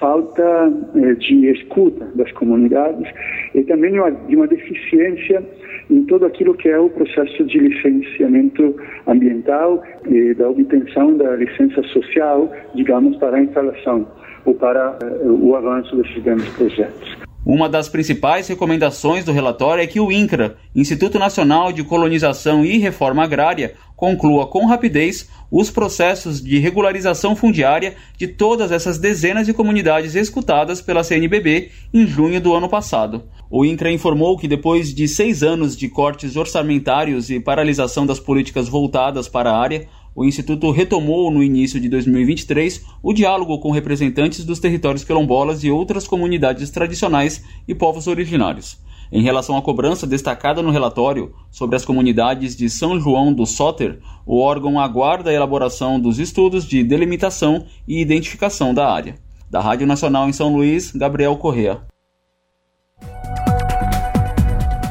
falta 0.00 0.72
eh, 0.96 1.14
de 1.14 1.46
escuta 1.50 2.06
das 2.16 2.32
comunidades 2.32 3.06
e 3.54 3.62
também 3.62 3.92
de 4.26 4.34
uma 4.34 4.46
deficiência 4.46 5.44
em 5.90 6.04
todo 6.04 6.24
aquilo 6.24 6.54
que 6.54 6.68
é 6.68 6.78
o 6.78 6.88
processo 6.88 7.44
de 7.44 7.58
licenciamento 7.58 8.74
ambiental 9.06 9.82
e 10.08 10.34
da 10.34 10.48
obtenção 10.48 11.16
da 11.16 11.36
licença 11.36 11.82
social, 11.84 12.50
digamos, 12.74 13.16
para 13.18 13.36
a 13.36 13.42
instalação 13.42 14.06
ou 14.44 14.54
para 14.54 14.98
uh, 15.02 15.48
o 15.48 15.54
avanço 15.54 15.94
desses 15.96 16.22
grandes 16.22 16.48
projetos. 16.56 17.29
Uma 17.44 17.70
das 17.70 17.88
principais 17.88 18.46
recomendações 18.48 19.24
do 19.24 19.32
relatório 19.32 19.82
é 19.82 19.86
que 19.86 19.98
o 19.98 20.12
INCRA, 20.12 20.56
Instituto 20.76 21.18
Nacional 21.18 21.72
de 21.72 21.82
Colonização 21.82 22.64
e 22.64 22.76
Reforma 22.76 23.24
Agrária, 23.24 23.74
conclua 23.96 24.46
com 24.46 24.66
rapidez 24.66 25.28
os 25.50 25.70
processos 25.70 26.42
de 26.42 26.58
regularização 26.58 27.34
fundiária 27.34 27.96
de 28.16 28.28
todas 28.28 28.70
essas 28.70 28.98
dezenas 28.98 29.46
de 29.46 29.54
comunidades 29.54 30.14
escutadas 30.14 30.82
pela 30.82 31.02
CNBB 31.02 31.70
em 31.92 32.06
junho 32.06 32.40
do 32.40 32.54
ano 32.54 32.68
passado. 32.68 33.24
O 33.50 33.64
INCRA 33.64 33.90
informou 33.90 34.38
que 34.38 34.46
depois 34.46 34.94
de 34.94 35.08
seis 35.08 35.42
anos 35.42 35.76
de 35.76 35.88
cortes 35.88 36.36
orçamentários 36.36 37.30
e 37.30 37.40
paralisação 37.40 38.06
das 38.06 38.20
políticas 38.20 38.68
voltadas 38.68 39.28
para 39.28 39.50
a 39.50 39.58
área, 39.58 39.88
o 40.14 40.24
Instituto 40.24 40.70
retomou 40.70 41.30
no 41.30 41.42
início 41.42 41.80
de 41.80 41.88
2023 41.88 42.84
o 43.02 43.12
diálogo 43.12 43.58
com 43.58 43.70
representantes 43.70 44.44
dos 44.44 44.58
territórios 44.58 45.04
quilombolas 45.04 45.62
e 45.62 45.70
outras 45.70 46.06
comunidades 46.06 46.70
tradicionais 46.70 47.44
e 47.66 47.74
povos 47.74 48.06
originários. 48.06 48.78
Em 49.12 49.22
relação 49.22 49.56
à 49.56 49.62
cobrança 49.62 50.06
destacada 50.06 50.62
no 50.62 50.70
relatório 50.70 51.34
sobre 51.50 51.74
as 51.74 51.84
comunidades 51.84 52.54
de 52.54 52.70
São 52.70 53.00
João 53.00 53.32
do 53.32 53.44
Soter, 53.44 53.98
o 54.24 54.38
órgão 54.38 54.78
aguarda 54.78 55.30
a 55.30 55.34
elaboração 55.34 55.98
dos 55.98 56.20
estudos 56.20 56.64
de 56.64 56.84
delimitação 56.84 57.64
e 57.88 58.00
identificação 58.00 58.72
da 58.72 58.88
área. 58.88 59.16
Da 59.50 59.60
Rádio 59.60 59.86
Nacional 59.86 60.28
em 60.28 60.32
São 60.32 60.54
Luís, 60.54 60.92
Gabriel 60.92 61.36
Correa. 61.36 61.80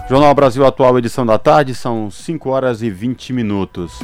Jornal 0.09 0.33
Brasil 0.33 0.65
Atual, 0.65 0.97
edição 0.97 1.25
da 1.25 1.37
tarde, 1.37 1.73
são 1.73 2.09
5 2.09 2.49
horas 2.49 2.81
e 2.81 2.89
20 2.89 3.31
minutos. 3.31 3.99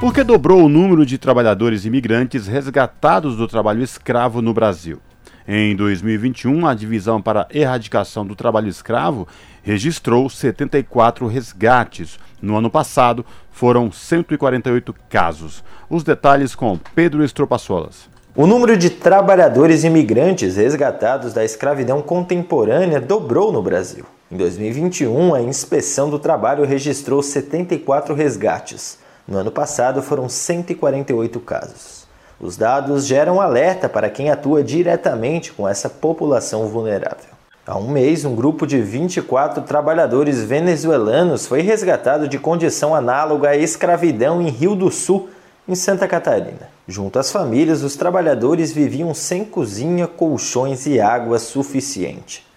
Porque 0.00 0.22
dobrou 0.22 0.62
o 0.62 0.68
número 0.68 1.04
de 1.04 1.18
trabalhadores 1.18 1.84
imigrantes 1.84 2.46
resgatados 2.46 3.36
do 3.36 3.48
trabalho 3.48 3.82
escravo 3.82 4.40
no 4.40 4.54
Brasil. 4.54 5.00
Em 5.46 5.74
2021, 5.74 6.68
a 6.68 6.72
Divisão 6.72 7.20
para 7.20 7.48
Erradicação 7.50 8.24
do 8.24 8.36
Trabalho 8.36 8.68
Escravo 8.68 9.26
registrou 9.60 10.30
74 10.30 11.26
resgates. 11.26 12.16
No 12.40 12.56
ano 12.56 12.70
passado, 12.70 13.26
foram 13.50 13.90
148 13.90 14.94
casos. 15.10 15.64
Os 15.90 16.04
detalhes 16.04 16.54
com 16.54 16.78
Pedro 16.94 17.24
Estropaçolas. 17.24 18.08
O 18.36 18.46
número 18.46 18.76
de 18.76 18.90
trabalhadores 18.90 19.82
imigrantes 19.82 20.54
resgatados 20.54 21.32
da 21.32 21.44
escravidão 21.44 22.00
contemporânea 22.02 23.00
dobrou 23.00 23.50
no 23.50 23.60
Brasil. 23.60 24.04
Em 24.30 24.36
2021, 24.36 25.34
a 25.34 25.42
Inspeção 25.42 26.08
do 26.08 26.20
Trabalho 26.20 26.64
registrou 26.64 27.20
74 27.20 28.14
resgates. 28.14 29.07
No 29.28 29.36
ano 29.36 29.50
passado, 29.50 30.02
foram 30.02 30.26
148 30.26 31.38
casos. 31.40 32.06
Os 32.40 32.56
dados 32.56 33.04
geram 33.04 33.42
alerta 33.42 33.86
para 33.86 34.08
quem 34.08 34.30
atua 34.30 34.64
diretamente 34.64 35.52
com 35.52 35.68
essa 35.68 35.90
população 35.90 36.66
vulnerável. 36.66 37.36
Há 37.66 37.76
um 37.76 37.90
mês, 37.90 38.24
um 38.24 38.34
grupo 38.34 38.66
de 38.66 38.80
24 38.80 39.64
trabalhadores 39.64 40.42
venezuelanos 40.42 41.46
foi 41.46 41.60
resgatado 41.60 42.26
de 42.26 42.38
condição 42.38 42.94
análoga 42.94 43.50
à 43.50 43.56
escravidão 43.56 44.40
em 44.40 44.48
Rio 44.48 44.74
do 44.74 44.90
Sul, 44.90 45.28
em 45.68 45.74
Santa 45.74 46.08
Catarina. 46.08 46.70
Junto 46.86 47.18
às 47.18 47.30
famílias, 47.30 47.82
os 47.82 47.96
trabalhadores 47.96 48.72
viviam 48.72 49.12
sem 49.12 49.44
cozinha, 49.44 50.06
colchões 50.06 50.86
e 50.86 50.98
água 50.98 51.38
suficiente. 51.38 52.47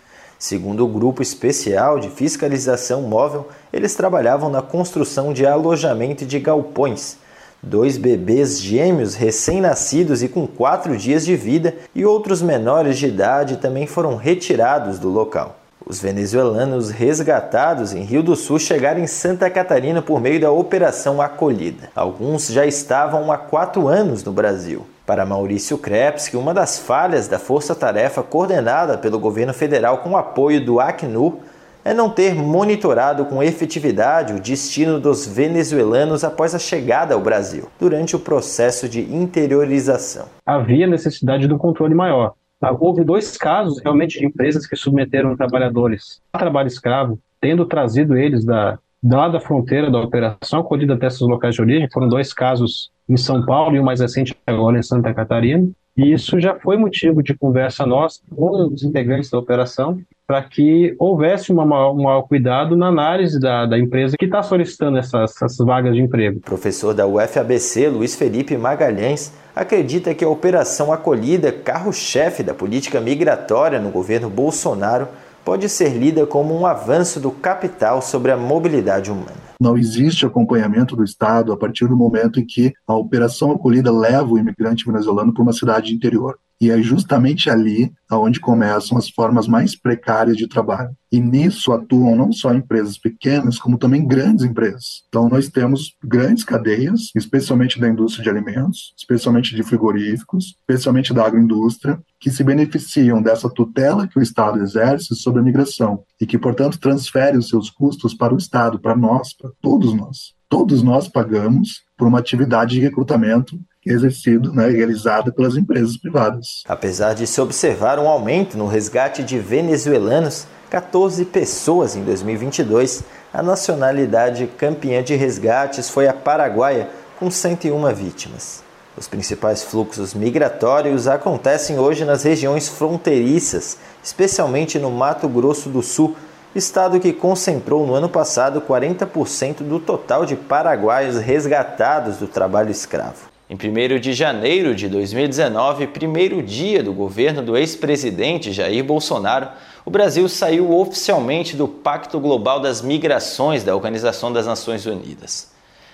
Segundo 0.41 0.83
o 0.83 0.87
Grupo 0.87 1.21
Especial 1.21 1.99
de 1.99 2.09
Fiscalização 2.09 3.03
Móvel, 3.03 3.47
eles 3.71 3.93
trabalhavam 3.93 4.49
na 4.49 4.59
construção 4.59 5.33
de 5.33 5.45
alojamento 5.45 6.25
de 6.25 6.39
galpões. 6.39 7.17
Dois 7.61 7.95
bebês 7.95 8.59
gêmeos 8.59 9.13
recém-nascidos 9.13 10.23
e 10.23 10.27
com 10.27 10.47
quatro 10.47 10.97
dias 10.97 11.23
de 11.23 11.35
vida 11.35 11.75
e 11.93 12.03
outros 12.03 12.41
menores 12.41 12.97
de 12.97 13.05
idade 13.05 13.57
também 13.57 13.85
foram 13.85 14.15
retirados 14.15 14.97
do 14.97 15.09
local. 15.09 15.59
Os 15.85 16.01
venezuelanos 16.01 16.89
resgatados 16.89 17.93
em 17.93 18.01
Rio 18.01 18.23
do 18.23 18.35
Sul 18.35 18.57
chegaram 18.57 18.99
em 18.99 19.05
Santa 19.05 19.47
Catarina 19.47 20.01
por 20.01 20.19
meio 20.19 20.41
da 20.41 20.49
Operação 20.49 21.21
Acolhida. 21.21 21.91
Alguns 21.95 22.47
já 22.47 22.65
estavam 22.65 23.31
há 23.31 23.37
quatro 23.37 23.87
anos 23.87 24.23
no 24.23 24.31
Brasil. 24.31 24.87
Para 25.05 25.25
Maurício 25.25 25.77
Krepski, 25.77 26.37
uma 26.37 26.53
das 26.53 26.77
falhas 26.77 27.27
da 27.27 27.39
força-tarefa 27.39 28.21
coordenada 28.21 28.97
pelo 28.97 29.19
governo 29.19 29.53
federal 29.53 29.97
com 29.99 30.15
apoio 30.15 30.63
do 30.63 30.79
Acnur 30.79 31.37
é 31.83 31.93
não 31.93 32.09
ter 32.09 32.35
monitorado 32.35 33.25
com 33.25 33.41
efetividade 33.41 34.33
o 34.33 34.39
destino 34.39 34.99
dos 34.99 35.25
venezuelanos 35.25 36.23
após 36.23 36.53
a 36.53 36.59
chegada 36.59 37.15
ao 37.15 37.21
Brasil, 37.21 37.67
durante 37.79 38.15
o 38.15 38.19
processo 38.19 38.87
de 38.87 39.01
interiorização. 39.01 40.27
Havia 40.45 40.85
necessidade 40.85 41.47
de 41.47 41.53
um 41.53 41.57
controle 41.57 41.95
maior. 41.95 42.33
Houve 42.79 43.03
dois 43.03 43.35
casos 43.37 43.81
realmente 43.81 44.19
de 44.19 44.25
empresas 44.25 44.67
que 44.67 44.75
submeteram 44.75 45.35
trabalhadores 45.35 46.21
a 46.31 46.37
trabalho 46.37 46.67
escravo, 46.67 47.17
tendo 47.39 47.65
trazido 47.65 48.15
eles 48.15 48.45
da, 48.45 48.77
lá 49.03 49.27
da 49.27 49.39
fronteira 49.39 49.89
da 49.89 49.99
operação 49.99 50.59
acolhida 50.59 50.93
até 50.93 51.07
esses 51.07 51.21
locais 51.21 51.55
de 51.55 51.61
origem. 51.61 51.89
Foram 51.91 52.07
dois 52.07 52.31
casos 52.31 52.91
em 53.07 53.17
São 53.17 53.45
Paulo 53.45 53.75
e 53.75 53.79
o 53.79 53.83
mais 53.83 53.99
recente 53.99 54.35
agora 54.47 54.77
em 54.77 54.83
Santa 54.83 55.13
Catarina. 55.13 55.69
E 55.95 56.13
isso 56.13 56.39
já 56.39 56.55
foi 56.55 56.77
motivo 56.77 57.21
de 57.21 57.37
conversa 57.37 57.85
nossa 57.85 58.21
com 58.33 58.67
os 58.67 58.81
integrantes 58.81 59.29
da 59.29 59.37
operação 59.37 59.99
para 60.25 60.41
que 60.43 60.95
houvesse 60.97 61.51
uma 61.51 61.65
maior, 61.65 61.91
um 61.91 62.03
maior 62.03 62.21
cuidado 62.21 62.77
na 62.77 62.87
análise 62.87 63.37
da, 63.37 63.65
da 63.65 63.77
empresa 63.77 64.15
que 64.17 64.23
está 64.23 64.41
solicitando 64.41 64.97
essas, 64.97 65.35
essas 65.41 65.57
vagas 65.57 65.93
de 65.93 66.01
emprego. 66.01 66.39
Professor 66.39 66.93
da 66.93 67.05
UFABC, 67.05 67.89
Luiz 67.89 68.15
Felipe 68.15 68.55
Magalhães, 68.55 69.33
acredita 69.53 70.15
que 70.15 70.23
a 70.23 70.29
operação 70.29 70.93
acolhida, 70.93 71.51
carro-chefe 71.51 72.43
da 72.43 72.53
política 72.53 73.01
migratória 73.01 73.77
no 73.77 73.89
governo 73.89 74.29
Bolsonaro, 74.29 75.09
pode 75.43 75.67
ser 75.67 75.89
lida 75.89 76.25
como 76.25 76.57
um 76.57 76.65
avanço 76.65 77.19
do 77.19 77.31
capital 77.31 78.01
sobre 78.01 78.31
a 78.31 78.37
mobilidade 78.37 79.11
humana. 79.11 79.50
Não 79.61 79.77
existe 79.77 80.25
acompanhamento 80.25 80.95
do 80.95 81.03
Estado 81.03 81.53
a 81.53 81.57
partir 81.57 81.87
do 81.87 81.95
momento 81.95 82.39
em 82.39 82.45
que 82.47 82.73
a 82.87 82.95
operação 82.95 83.51
acolhida 83.51 83.91
leva 83.91 84.27
o 84.27 84.39
imigrante 84.39 84.83
venezuelano 84.83 85.31
para 85.31 85.43
uma 85.43 85.53
cidade 85.53 85.93
interior. 85.93 86.39
E 86.61 86.69
é 86.69 86.79
justamente 86.79 87.49
ali 87.49 87.91
aonde 88.07 88.39
começam 88.39 88.95
as 88.95 89.09
formas 89.09 89.47
mais 89.47 89.75
precárias 89.75 90.37
de 90.37 90.47
trabalho. 90.47 90.95
E 91.11 91.19
nisso 91.19 91.71
atuam 91.71 92.15
não 92.15 92.31
só 92.31 92.53
empresas 92.53 92.99
pequenas, 92.99 93.57
como 93.57 93.79
também 93.79 94.05
grandes 94.05 94.45
empresas. 94.45 95.03
Então 95.09 95.27
nós 95.27 95.49
temos 95.49 95.95
grandes 96.03 96.43
cadeias, 96.43 97.09
especialmente 97.15 97.79
da 97.79 97.89
indústria 97.89 98.23
de 98.23 98.29
alimentos, 98.29 98.93
especialmente 98.95 99.55
de 99.55 99.63
frigoríficos, 99.63 100.55
especialmente 100.59 101.13
da 101.13 101.25
agroindústria, 101.25 101.99
que 102.19 102.29
se 102.29 102.43
beneficiam 102.43 103.23
dessa 103.23 103.49
tutela 103.49 104.07
que 104.07 104.19
o 104.19 104.21
Estado 104.21 104.61
exerce 104.61 105.15
sobre 105.15 105.41
a 105.41 105.43
migração 105.43 106.03
e 106.19 106.27
que, 106.27 106.37
portanto, 106.37 106.79
transfere 106.79 107.37
os 107.37 107.49
seus 107.49 107.71
custos 107.71 108.13
para 108.13 108.35
o 108.35 108.37
Estado, 108.37 108.79
para 108.79 108.95
nós, 108.95 109.33
para 109.33 109.49
todos 109.59 109.95
nós. 109.95 110.35
Todos 110.47 110.83
nós 110.83 111.07
pagamos 111.07 111.81
por 111.97 112.07
uma 112.07 112.19
atividade 112.19 112.75
de 112.75 112.81
recrutamento 112.81 113.57
exercido, 113.85 114.53
né, 114.53 114.69
realizada 114.69 115.31
pelas 115.31 115.55
empresas 115.55 115.97
privadas. 115.97 116.63
Apesar 116.67 117.13
de 117.13 117.25
se 117.25 117.41
observar 117.41 117.99
um 117.99 118.07
aumento 118.07 118.57
no 118.57 118.67
resgate 118.67 119.23
de 119.23 119.39
venezuelanos, 119.39 120.45
14 120.69 121.25
pessoas 121.25 121.95
em 121.95 122.03
2022, 122.03 123.03
a 123.33 123.41
nacionalidade 123.41 124.47
campeã 124.57 125.03
de 125.03 125.15
resgates 125.15 125.89
foi 125.89 126.07
a 126.07 126.13
paraguaia, 126.13 126.89
com 127.19 127.29
101 127.29 127.93
vítimas. 127.93 128.63
Os 128.97 129.07
principais 129.07 129.63
fluxos 129.63 130.13
migratórios 130.13 131.07
acontecem 131.07 131.79
hoje 131.79 132.03
nas 132.03 132.23
regiões 132.23 132.67
fronteiriças, 132.67 133.77
especialmente 134.03 134.77
no 134.79 134.91
Mato 134.91 135.29
Grosso 135.29 135.69
do 135.69 135.81
Sul, 135.81 136.15
estado 136.53 136.99
que 136.99 137.13
concentrou 137.13 137.87
no 137.87 137.93
ano 137.93 138.09
passado 138.09 138.61
40% 138.61 139.63
do 139.63 139.79
total 139.79 140.25
de 140.25 140.35
paraguaios 140.35 141.17
resgatados 141.17 142.17
do 142.17 142.27
trabalho 142.27 142.71
escravo. 142.71 143.30
Em 143.51 143.55
1 143.55 143.99
de 143.99 144.13
janeiro 144.13 144.73
de 144.73 144.87
2019, 144.87 145.87
primeiro 145.87 146.41
dia 146.41 146.81
do 146.81 146.93
governo 146.93 147.41
do 147.41 147.57
ex-presidente 147.57 148.53
Jair 148.53 148.81
Bolsonaro, 148.81 149.49
o 149.83 149.91
Brasil 149.91 150.29
saiu 150.29 150.71
oficialmente 150.71 151.57
do 151.57 151.67
Pacto 151.67 152.17
Global 152.17 152.61
das 152.61 152.81
Migrações 152.81 153.61
da 153.61 153.75
Organização 153.75 154.31
das 154.31 154.45
Nações 154.45 154.85
Unidas. 154.85 155.51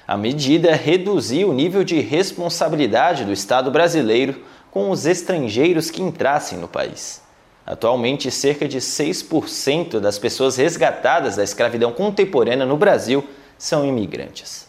A 0.07 0.15
medida 0.15 0.75
reduziu 0.75 1.49
o 1.49 1.53
nível 1.53 1.83
de 1.83 1.99
responsabilidade 1.99 3.25
do 3.25 3.33
Estado 3.33 3.71
brasileiro 3.71 4.39
com 4.69 4.91
os 4.91 5.07
estrangeiros 5.07 5.89
que 5.89 6.03
entrassem 6.03 6.59
no 6.59 6.67
país. 6.67 7.23
Atualmente, 7.65 8.29
cerca 8.29 8.67
de 8.67 8.77
6% 8.77 9.99
das 9.99 10.19
pessoas 10.19 10.57
resgatadas 10.57 11.35
da 11.35 11.43
escravidão 11.43 11.91
contemporânea 11.91 12.67
no 12.67 12.77
Brasil 12.77 13.27
são 13.57 13.83
imigrantes. 13.83 14.66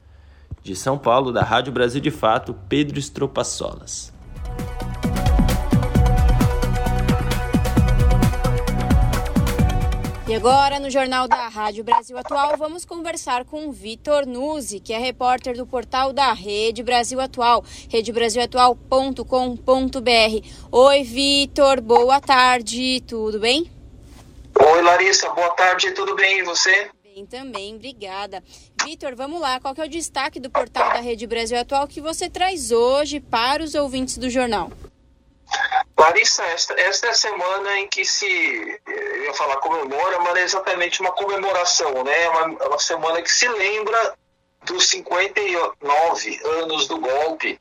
De 0.69 0.77
São 0.77 0.99
Paulo, 0.99 1.33
da 1.33 1.43
Rádio 1.43 1.73
Brasil 1.73 1.99
de 1.99 2.11
Fato, 2.11 2.55
Pedro 2.69 2.99
Estropaçolas. 2.99 4.13
E 10.29 10.35
agora, 10.35 10.79
no 10.79 10.91
Jornal 10.91 11.27
da 11.27 11.49
Rádio 11.49 11.83
Brasil 11.83 12.19
Atual, 12.19 12.55
vamos 12.59 12.85
conversar 12.85 13.47
com 13.47 13.73
Vitor 13.73 14.27
Nuzzi, 14.27 14.79
que 14.79 14.93
é 14.93 14.99
repórter 14.99 15.57
do 15.57 15.67
portal 15.67 16.13
da 16.13 16.35
Rede 16.35 16.83
Brasil 16.83 17.19
Atual, 17.19 17.65
redebrasilatual.com.br. 17.89 20.47
Oi, 20.71 21.03
Vitor, 21.03 21.81
boa 21.81 22.21
tarde, 22.21 23.03
tudo 23.07 23.41
bem? 23.41 23.71
Oi, 24.61 24.83
Larissa, 24.83 25.31
boa 25.31 25.49
tarde, 25.53 25.93
tudo 25.93 26.15
bem? 26.15 26.41
E 26.41 26.43
você? 26.43 26.91
Também, 27.27 27.75
obrigada. 27.77 28.43
Vitor, 28.85 29.15
vamos 29.15 29.41
lá, 29.41 29.61
qual 29.61 29.75
que 29.75 29.81
é 29.81 29.85
o 29.85 29.89
destaque 29.89 30.41
do 30.41 30.51
portal 30.51 30.89
da 30.93 31.01
Rede 31.01 31.27
Brasil 31.27 31.59
Atual 31.59 31.87
que 31.87 32.01
você 32.01 32.29
traz 32.29 32.71
hoje 32.71 33.21
para 33.21 33.63
os 33.63 33.75
ouvintes 33.75 34.19
do 34.19 34.29
jornal? 34.29 34.71
Larissa, 35.99 36.45
esta, 36.45 36.81
esta 36.81 37.07
é 37.09 37.11
a 37.11 37.15
semana 37.15 37.79
em 37.79 37.89
que 37.89 38.05
se, 38.05 38.81
eu 38.87 39.25
ia 39.25 39.35
falar 39.35 39.57
comemora, 39.57 40.21
mas 40.21 40.37
é 40.37 40.43
exatamente 40.43 41.01
uma 41.01 41.13
comemoração, 41.13 42.05
né? 42.05 42.23
É 42.23 42.29
uma, 42.29 42.65
é 42.65 42.69
uma 42.69 42.79
semana 42.79 43.21
que 43.21 43.31
se 43.31 43.49
lembra 43.49 44.15
dos 44.65 44.89
59 44.89 46.41
anos 46.45 46.87
do 46.87 46.99
golpe 46.99 47.59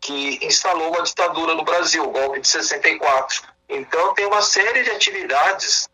que 0.00 0.38
instalou 0.46 0.96
a 0.98 1.02
ditadura 1.02 1.54
no 1.54 1.64
Brasil, 1.64 2.04
o 2.04 2.10
golpe 2.10 2.40
de 2.40 2.48
64. 2.48 3.42
Então 3.68 4.14
tem 4.14 4.26
uma 4.26 4.42
série 4.42 4.84
de 4.84 4.90
atividades 4.90 5.88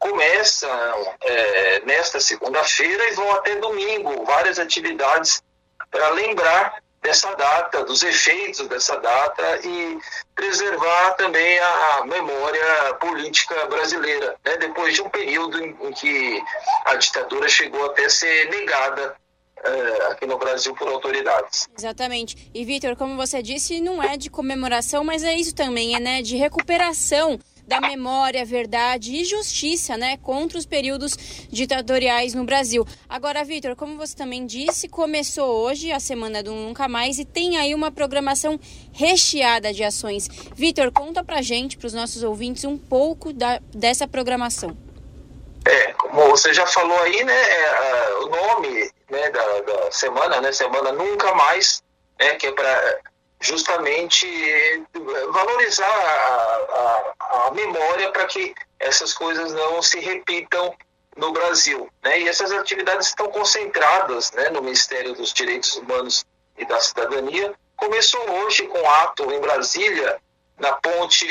começam 0.00 1.16
é, 1.20 1.80
nesta 1.84 2.18
segunda-feira 2.18 3.10
e 3.10 3.14
vão 3.14 3.30
até 3.32 3.54
domingo, 3.56 4.24
várias 4.24 4.58
atividades 4.58 5.42
para 5.90 6.08
lembrar 6.08 6.82
dessa 7.02 7.34
data, 7.34 7.84
dos 7.84 8.02
efeitos 8.02 8.66
dessa 8.68 8.96
data 8.98 9.60
e 9.64 9.98
preservar 10.34 11.12
também 11.12 11.58
a 11.58 12.04
memória 12.06 12.94
política 12.94 13.66
brasileira, 13.66 14.36
né? 14.44 14.56
depois 14.58 14.94
de 14.94 15.02
um 15.02 15.08
período 15.08 15.62
em, 15.62 15.76
em, 15.80 15.92
que 15.92 16.42
a 16.84 16.96
ditadura 16.96 17.48
chegou 17.48 17.86
até 17.86 18.04
a 18.04 18.10
ser 18.10 18.50
negada 18.50 19.16
uh, 19.58 20.10
aqui 20.10 20.26
no 20.26 20.36
Brasil 20.38 20.74
por 20.74 20.88
autoridades. 20.88 21.68
Exatamente. 21.76 22.50
E 22.52 22.64
Vitor, 22.64 22.96
como 22.96 23.16
você 23.16 23.42
disse, 23.42 23.80
não 23.80 24.02
é 24.02 24.16
de 24.16 24.28
comemoração, 24.28 25.02
mas 25.02 25.24
é 25.24 25.34
isso 25.34 25.54
também, 25.54 25.94
é 25.94 26.00
né, 26.00 26.20
de 26.20 26.36
recuperação 26.36 27.38
da 27.70 27.80
memória, 27.80 28.44
verdade 28.44 29.14
e 29.14 29.24
justiça, 29.24 29.96
né, 29.96 30.16
contra 30.16 30.58
os 30.58 30.66
períodos 30.66 31.16
ditatoriais 31.48 32.34
no 32.34 32.42
Brasil. 32.42 32.84
Agora, 33.08 33.44
Vitor, 33.44 33.76
como 33.76 33.96
você 33.96 34.16
também 34.16 34.44
disse, 34.44 34.88
começou 34.88 35.48
hoje 35.62 35.92
a 35.92 36.00
semana 36.00 36.42
do 36.42 36.52
Nunca 36.52 36.88
Mais 36.88 37.20
e 37.20 37.24
tem 37.24 37.58
aí 37.58 37.72
uma 37.72 37.92
programação 37.92 38.58
recheada 38.92 39.72
de 39.72 39.84
ações. 39.84 40.26
Vitor, 40.56 40.90
conta 40.90 41.22
pra 41.22 41.42
gente, 41.42 41.78
para 41.78 41.86
os 41.86 41.94
nossos 41.94 42.24
ouvintes, 42.24 42.64
um 42.64 42.76
pouco 42.76 43.32
da, 43.32 43.60
dessa 43.72 44.08
programação. 44.08 44.76
É, 45.64 45.92
como 45.92 46.22
você 46.30 46.52
já 46.52 46.66
falou 46.66 47.00
aí, 47.02 47.22
né, 47.22 47.40
é, 47.40 48.14
o 48.14 48.28
nome 48.30 48.90
né, 49.08 49.30
da, 49.30 49.60
da 49.60 49.92
semana, 49.92 50.40
né, 50.40 50.50
semana 50.50 50.90
Nunca 50.90 51.32
Mais, 51.36 51.84
né, 52.18 52.34
que 52.34 52.48
é 52.48 52.52
para 52.52 52.98
justamente 53.40 54.26
valorizar 55.32 55.86
a, 55.86 57.14
a, 57.20 57.46
a 57.46 57.50
memória 57.52 58.12
para 58.12 58.26
que 58.26 58.54
essas 58.78 59.12
coisas 59.14 59.52
não 59.52 59.82
se 59.82 59.98
repitam 59.98 60.74
no 61.16 61.32
Brasil. 61.32 61.88
Né? 62.02 62.20
E 62.20 62.28
essas 62.28 62.52
atividades 62.52 63.08
estão 63.08 63.28
concentradas 63.30 64.30
né, 64.32 64.50
no 64.50 64.62
Ministério 64.62 65.14
dos 65.14 65.32
Direitos 65.32 65.76
Humanos 65.76 66.24
e 66.56 66.64
da 66.64 66.80
Cidadania. 66.80 67.54
Começou 67.76 68.20
hoje 68.30 68.66
com 68.66 68.90
ato 68.90 69.30
em 69.32 69.40
Brasília, 69.40 70.20
na 70.58 70.74
ponte 70.74 71.26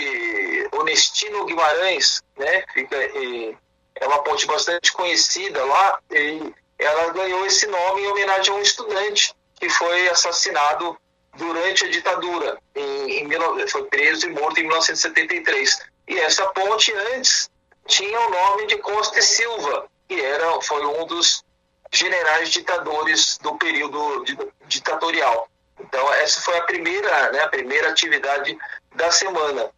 Onestino 0.72 1.46
Guimarães, 1.46 2.24
né? 2.36 2.64
Fica, 2.74 2.96
é 2.96 4.08
uma 4.08 4.24
ponte 4.24 4.48
bastante 4.48 4.92
conhecida 4.92 5.64
lá, 5.64 6.00
e 6.10 6.52
ela 6.80 7.14
ganhou 7.14 7.46
esse 7.46 7.68
nome 7.68 8.02
em 8.02 8.08
homenagem 8.08 8.52
a 8.52 8.58
um 8.58 8.62
estudante 8.62 9.36
que 9.60 9.70
foi 9.70 10.10
assassinado 10.10 10.98
durante 11.38 11.86
a 11.86 11.90
ditadura. 11.90 12.58
Em, 12.76 13.24
em, 13.24 13.68
foi 13.68 13.84
preso 13.86 14.28
e 14.28 14.30
morto 14.30 14.60
em 14.60 14.64
1973. 14.64 15.80
E 16.08 16.20
essa 16.20 16.46
ponte 16.48 16.94
antes 17.16 17.50
tinha 17.88 18.20
o 18.20 18.30
nome 18.30 18.68
de 18.68 18.78
Costa 18.78 19.20
e 19.20 19.24
Silva, 19.24 19.88
que 20.08 20.20
era, 20.20 20.62
foi 20.62 20.86
um 20.86 21.06
dos 21.06 21.44
generais 21.92 22.50
ditadores 22.50 23.38
do 23.42 23.58
período 23.58 24.24
ditatorial. 24.68 25.50
Então 25.80 26.14
essa 26.16 26.42
foi 26.42 26.58
a 26.58 26.64
primeira, 26.64 27.32
né, 27.32 27.42
a 27.42 27.50
primeira 27.50 27.90
atividade 27.90 28.58
da 28.96 29.12
semana. 29.12 29.72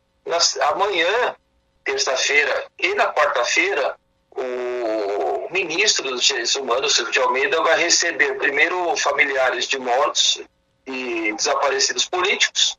Amanhã, 0.69 1.35
terça-feira 1.83 2.65
e 2.77 2.93
na 2.95 3.13
quarta-feira, 3.13 3.95
o 4.31 5.47
ministro 5.51 6.09
dos 6.09 6.23
Direitos 6.23 6.55
Humanos, 6.55 6.95
Silvio 6.95 7.13
de 7.13 7.19
Almeida, 7.19 7.61
vai 7.61 7.77
receber 7.77 8.37
primeiro 8.37 8.95
familiares 8.97 9.67
de 9.67 9.77
mortos 9.79 10.41
e 10.85 11.33
desaparecidos 11.33 12.05
políticos, 12.05 12.77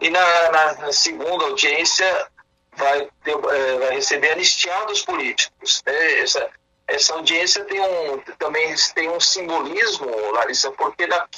e 0.00 0.08
na, 0.10 0.76
na, 0.76 0.92
segunda 0.92 1.44
audiência 1.44 2.28
vai, 2.76 3.08
ter, 3.22 3.32
é, 3.32 3.78
vai 3.78 3.94
receber 3.94 4.32
anistiados 4.32 5.02
políticos. 5.02 5.82
Né? 5.84 6.20
Essa, 6.20 6.50
essa 6.86 7.14
audiência 7.14 7.64
tem 7.64 7.80
um, 7.80 8.18
também 8.38 8.74
tem 8.94 9.10
um 9.10 9.20
simbolismo, 9.20 10.08
Larissa, 10.32 10.70
porque 10.72 11.06
na 11.06 11.28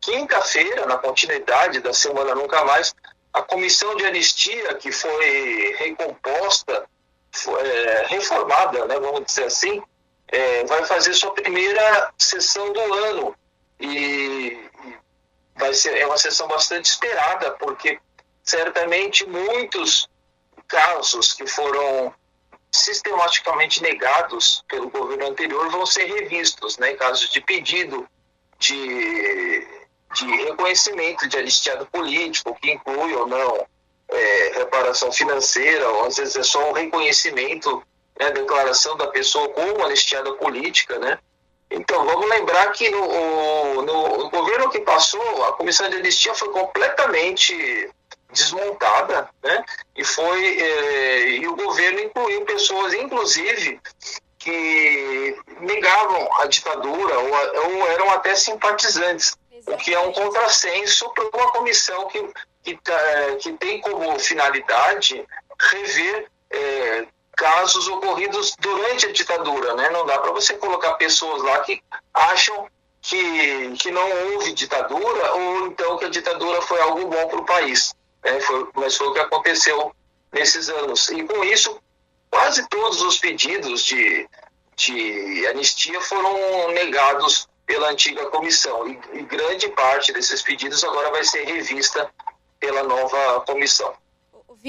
quinta-feira, 0.00 0.86
na 0.86 0.96
continuidade 0.96 1.80
da 1.80 1.92
Semana 1.92 2.34
Nunca 2.34 2.64
Mais, 2.64 2.94
a 3.32 3.42
comissão 3.42 3.94
de 3.96 4.06
anistia 4.06 4.74
que 4.74 4.90
foi 4.90 5.76
recomposta, 5.78 6.86
foi, 7.30 7.60
é, 7.60 8.06
reformada, 8.06 8.86
né, 8.86 8.98
vamos 8.98 9.24
dizer 9.26 9.44
assim, 9.44 9.82
é, 10.28 10.64
vai 10.64 10.84
fazer 10.84 11.14
sua 11.14 11.32
primeira 11.32 12.12
sessão 12.18 12.72
do 12.72 12.80
ano. 12.80 13.34
E, 13.80 14.67
vai 15.58 15.74
ser 15.74 15.96
é 15.96 16.06
uma 16.06 16.16
sessão 16.16 16.46
bastante 16.48 16.86
esperada, 16.86 17.50
porque 17.52 17.98
certamente 18.42 19.26
muitos 19.26 20.08
casos 20.66 21.34
que 21.34 21.46
foram 21.46 22.14
sistematicamente 22.70 23.82
negados 23.82 24.64
pelo 24.68 24.90
governo 24.90 25.26
anterior 25.26 25.68
vão 25.70 25.86
ser 25.86 26.04
revistos, 26.04 26.78
né, 26.78 26.94
casos 26.94 27.30
de 27.30 27.40
pedido 27.40 28.06
de, 28.58 29.66
de 30.14 30.26
reconhecimento 30.44 31.26
de 31.28 31.38
anistiado 31.38 31.86
político, 31.86 32.56
que 32.60 32.70
inclui 32.70 33.14
ou 33.14 33.26
não 33.26 33.66
é, 34.10 34.52
reparação 34.58 35.10
financeira, 35.10 35.88
ou 35.88 36.04
às 36.06 36.16
vezes 36.16 36.36
é 36.36 36.42
só 36.42 36.70
o 36.70 36.74
reconhecimento, 36.74 37.82
né, 38.18 38.30
declaração 38.30 38.96
da 38.96 39.06
pessoa 39.08 39.48
como 39.50 39.84
anistiada 39.84 40.32
política, 40.34 40.98
né, 40.98 41.18
então, 41.70 42.04
vamos 42.04 42.28
lembrar 42.30 42.72
que 42.72 42.88
no, 42.88 43.82
no, 43.82 44.18
no, 44.18 44.30
governo 44.30 44.70
que 44.70 44.80
passou, 44.80 45.44
a 45.44 45.52
comissão 45.52 45.88
de 45.90 45.96
anistia 45.96 46.34
foi 46.34 46.50
completamente 46.50 47.90
desmontada, 48.32 49.28
né? 49.42 49.64
E 49.96 50.04
foi 50.04 50.60
é, 50.60 51.28
e 51.30 51.46
o 51.46 51.56
governo 51.56 52.00
incluiu 52.00 52.44
pessoas, 52.44 52.94
inclusive, 52.94 53.80
que 54.38 55.36
negavam 55.60 56.28
a 56.40 56.46
ditadura 56.46 57.18
ou, 57.18 57.30
ou 57.30 57.86
eram 57.88 58.10
até 58.10 58.34
simpatizantes, 58.34 59.36
o 59.66 59.76
que 59.76 59.92
é 59.92 59.98
um 59.98 60.12
contrassenso 60.12 61.10
para 61.10 61.24
uma 61.24 61.52
comissão 61.52 62.08
que, 62.08 62.30
que, 62.62 62.76
tá, 62.76 63.00
que 63.40 63.52
tem 63.54 63.80
como 63.80 64.18
finalidade 64.18 65.26
rever 65.60 66.30
é, 66.50 67.06
casos 67.38 67.86
ocorridos 67.86 68.54
durante 68.58 69.06
a 69.06 69.12
ditadura, 69.12 69.74
né? 69.76 69.88
Não 69.90 70.04
dá 70.04 70.18
para 70.18 70.32
você 70.32 70.54
colocar 70.54 70.94
pessoas 70.94 71.40
lá 71.42 71.60
que 71.60 71.80
acham 72.12 72.66
que, 73.00 73.76
que 73.78 73.92
não 73.92 74.10
houve 74.32 74.52
ditadura 74.52 75.34
ou 75.34 75.68
então 75.68 75.96
que 75.96 76.04
a 76.04 76.10
ditadura 76.10 76.60
foi 76.62 76.80
algo 76.80 77.06
bom 77.06 77.28
para 77.28 77.38
o 77.38 77.46
país. 77.46 77.94
Né? 78.24 78.40
Foi, 78.40 78.68
mas 78.74 78.96
foi 78.96 79.06
o 79.06 79.12
que 79.12 79.20
aconteceu 79.20 79.94
nesses 80.32 80.68
anos. 80.68 81.08
E 81.10 81.22
com 81.22 81.44
isso, 81.44 81.80
quase 82.28 82.68
todos 82.68 83.00
os 83.02 83.18
pedidos 83.18 83.84
de, 83.84 84.28
de 84.74 85.46
anistia 85.46 86.00
foram 86.00 86.72
negados 86.72 87.48
pela 87.64 87.90
antiga 87.90 88.26
comissão. 88.30 88.88
E, 88.88 89.00
e 89.12 89.22
grande 89.22 89.68
parte 89.68 90.12
desses 90.12 90.42
pedidos 90.42 90.82
agora 90.82 91.12
vai 91.12 91.22
ser 91.22 91.44
revista 91.44 92.10
pela 92.58 92.82
nova 92.82 93.42
comissão. 93.42 93.94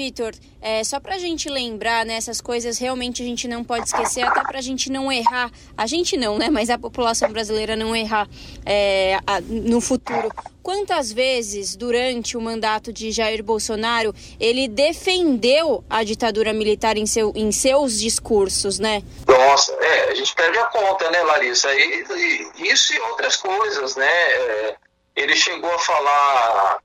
Vitor, 0.00 0.32
é, 0.62 0.82
só 0.82 0.98
para 0.98 1.16
a 1.16 1.18
gente 1.18 1.50
lembrar, 1.50 2.06
né, 2.06 2.14
essas 2.14 2.40
coisas 2.40 2.78
realmente 2.78 3.22
a 3.22 3.26
gente 3.26 3.46
não 3.46 3.62
pode 3.62 3.84
esquecer, 3.84 4.22
até 4.22 4.40
para 4.40 4.58
a 4.58 4.62
gente 4.62 4.90
não 4.90 5.12
errar, 5.12 5.50
a 5.76 5.86
gente 5.86 6.16
não, 6.16 6.38
né, 6.38 6.48
mas 6.48 6.70
a 6.70 6.78
população 6.78 7.30
brasileira 7.30 7.76
não 7.76 7.94
errar 7.94 8.26
é, 8.64 9.18
a, 9.26 9.42
no 9.42 9.78
futuro. 9.78 10.30
Quantas 10.62 11.12
vezes 11.12 11.76
durante 11.76 12.34
o 12.34 12.40
mandato 12.40 12.94
de 12.94 13.12
Jair 13.12 13.44
Bolsonaro 13.44 14.14
ele 14.38 14.68
defendeu 14.68 15.84
a 15.90 16.02
ditadura 16.02 16.54
militar 16.54 16.96
em, 16.96 17.04
seu, 17.04 17.30
em 17.36 17.52
seus 17.52 18.00
discursos, 18.00 18.78
né? 18.78 19.02
Nossa, 19.28 19.70
é, 19.72 20.12
a 20.12 20.14
gente 20.14 20.34
perde 20.34 20.58
a 20.58 20.64
conta, 20.64 21.10
né, 21.10 21.22
Larissa? 21.22 21.68
E, 21.74 22.50
e 22.58 22.72
isso 22.72 22.94
e 22.94 23.00
outras 23.00 23.36
coisas, 23.36 23.96
né? 23.96 24.06
É, 24.06 24.76
ele 25.14 25.36
chegou 25.36 25.70
a 25.74 25.78
falar 25.78 26.78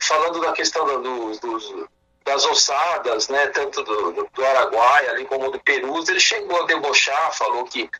falando 0.00 0.40
da 0.40 0.52
questão 0.52 0.84
do, 1.02 1.88
das 2.24 2.44
ossadas, 2.46 3.28
né, 3.28 3.48
tanto 3.48 3.82
do, 3.82 4.28
do, 4.32 4.44
Araguaia 4.44 5.10
ali 5.10 5.24
como 5.24 5.50
do 5.50 5.60
Perus, 5.60 6.08
ele 6.08 6.20
chegou 6.20 6.62
a 6.62 6.66
debochar, 6.66 7.32
falou 7.36 7.64
que, 7.64 7.90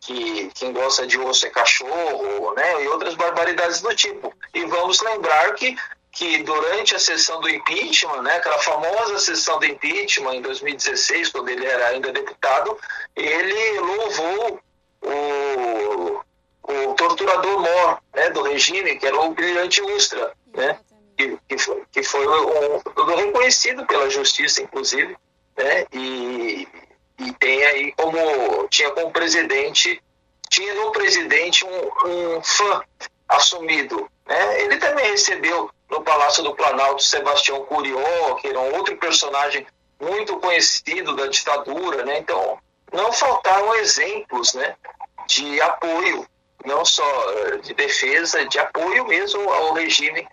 que 0.00 0.50
quem 0.54 0.72
gosta 0.72 1.06
de 1.06 1.18
osso 1.18 1.46
é 1.46 1.50
cachorro, 1.50 2.54
né, 2.54 2.84
e 2.84 2.88
outras 2.88 3.14
barbaridades 3.14 3.80
do 3.80 3.94
tipo. 3.94 4.32
E 4.54 4.64
vamos 4.66 5.00
lembrar 5.00 5.54
que 5.54 5.76
que 6.12 6.42
durante 6.42 6.94
a 6.94 6.98
sessão 6.98 7.40
do 7.40 7.48
impeachment, 7.48 8.22
né, 8.22 8.36
aquela 8.36 8.58
famosa 8.58 9.18
sessão 9.18 9.58
do 9.58 9.66
impeachment 9.66 10.34
em 10.34 10.42
2016, 10.42 11.28
quando 11.28 11.48
ele 11.48 11.64
era 11.64 11.88
ainda 11.88 12.12
deputado, 12.12 12.76
ele 13.14 13.78
louvou 13.78 14.60
o, 15.02 16.20
o 16.64 16.94
torturador 16.94 17.60
mor 17.60 18.02
né, 18.14 18.28
do 18.30 18.42
regime, 18.42 18.96
que 18.96 19.06
era 19.06 19.20
o 19.20 19.32
Brilhante 19.32 19.80
Ustra, 19.82 20.32
né, 20.52 20.78
que, 21.20 21.38
que 21.48 21.58
foi, 21.58 21.82
que 21.92 22.02
foi 22.02 22.26
um, 22.26 23.14
reconhecido 23.16 23.86
pela 23.86 24.08
justiça, 24.08 24.62
inclusive, 24.62 25.16
né, 25.56 25.86
e, 25.92 26.66
e 27.18 27.32
tem 27.34 27.62
aí 27.64 27.92
como, 27.92 28.68
tinha 28.68 28.90
como 28.90 29.10
presidente, 29.10 30.02
tinha 30.48 30.74
no 30.74 30.92
presidente 30.92 31.64
um, 31.64 32.36
um 32.36 32.42
fã 32.42 32.82
assumido. 33.28 34.10
Né? 34.26 34.62
Ele 34.62 34.76
também 34.78 35.10
recebeu 35.10 35.70
no 35.90 36.02
Palácio 36.02 36.42
do 36.42 36.54
Planalto 36.54 37.02
Sebastião 37.02 37.64
Curió, 37.64 38.34
que 38.36 38.48
era 38.48 38.60
um 38.60 38.76
outro 38.76 38.96
personagem 38.96 39.66
muito 40.00 40.38
conhecido 40.38 41.14
da 41.14 41.26
ditadura, 41.26 42.04
né? 42.04 42.18
Então, 42.18 42.58
não 42.90 43.12
faltaram 43.12 43.74
exemplos, 43.74 44.54
né, 44.54 44.74
de 45.26 45.60
apoio, 45.60 46.26
não 46.64 46.84
só 46.84 47.04
eh, 47.32 47.56
de 47.58 47.74
defesa, 47.74 48.46
de 48.46 48.58
apoio 48.58 49.06
mesmo 49.06 49.48
ao 49.52 49.74
regime 49.74 50.26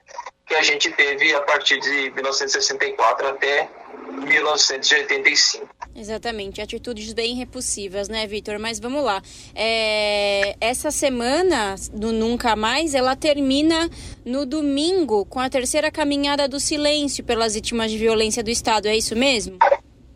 que 0.47 0.55
a 0.55 0.63
gente 0.63 0.89
teve 0.91 1.33
a 1.35 1.41
partir 1.41 1.79
de 1.79 2.09
1964 2.11 3.27
até 3.27 3.69
1985. 4.07 5.67
Exatamente, 5.93 6.61
atitudes 6.61 7.11
bem 7.11 7.35
repulsivas, 7.35 8.07
né, 8.07 8.25
Vitor? 8.25 8.57
Mas 8.57 8.79
vamos 8.79 9.03
lá. 9.03 9.21
É, 9.53 10.55
essa 10.61 10.89
semana 10.89 11.75
do 11.91 12.13
Nunca 12.13 12.55
Mais, 12.55 12.95
ela 12.95 13.15
termina 13.15 13.89
no 14.23 14.45
domingo 14.45 15.25
com 15.25 15.39
a 15.39 15.49
terceira 15.49 15.91
caminhada 15.91 16.47
do 16.47 16.59
silêncio 16.59 17.23
pelas 17.23 17.53
vítimas 17.55 17.91
de 17.91 17.97
violência 17.97 18.41
do 18.41 18.49
Estado. 18.49 18.87
É 18.87 18.95
isso 18.95 19.15
mesmo? 19.15 19.57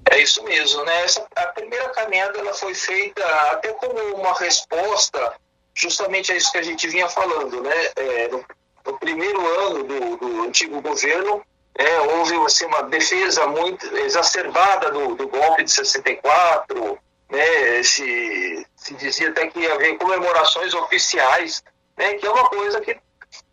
É 0.10 0.22
isso 0.22 0.44
mesmo, 0.44 0.84
né? 0.86 1.04
Essa, 1.04 1.26
a 1.36 1.48
primeira 1.48 1.89
caminhada 1.89 2.39
ela 2.39 2.54
foi 2.54 2.74
feita 2.74 3.26
até 3.52 3.74
como 3.74 4.00
uma 4.15 4.34
resposta 4.38 5.34
justamente 5.74 6.32
a 6.32 6.36
isso 6.36 6.52
que 6.52 6.58
a 6.58 6.63
gente 6.63 6.88
vinha 6.88 7.08
falando, 7.10 7.62
né? 7.62 7.76
É, 7.96 8.28
no, 8.28 8.46
no, 8.86 8.98
primeiro 9.00 9.46
ano 9.60 9.84
do, 9.84 10.17
do 10.17 10.41
antigo 10.44 10.82
governo, 10.82 11.44
é, 11.76 12.00
houve 12.02 12.36
assim, 12.46 12.65
uma 12.65 12.84
defesa 12.84 13.48
muito 13.48 13.86
exacerbada 13.98 14.91
do, 14.91 15.15
do 15.15 15.28
golpe 15.28 15.63
de 15.63 15.72
64, 15.72 17.00
né, 17.30 17.84
se, 17.84 18.67
se 18.76 18.94
dizia 18.96 19.30
até 19.30 19.48
que 19.48 19.60
ia 19.60 19.74
haver 19.74 19.98
comemorações 19.98 20.74
oficiais, 20.74 21.63
né, 21.98 22.15
que 22.15 22.26
é 22.26 22.30
uma 22.30 22.50
coisa 22.50 22.82
que 22.82 22.98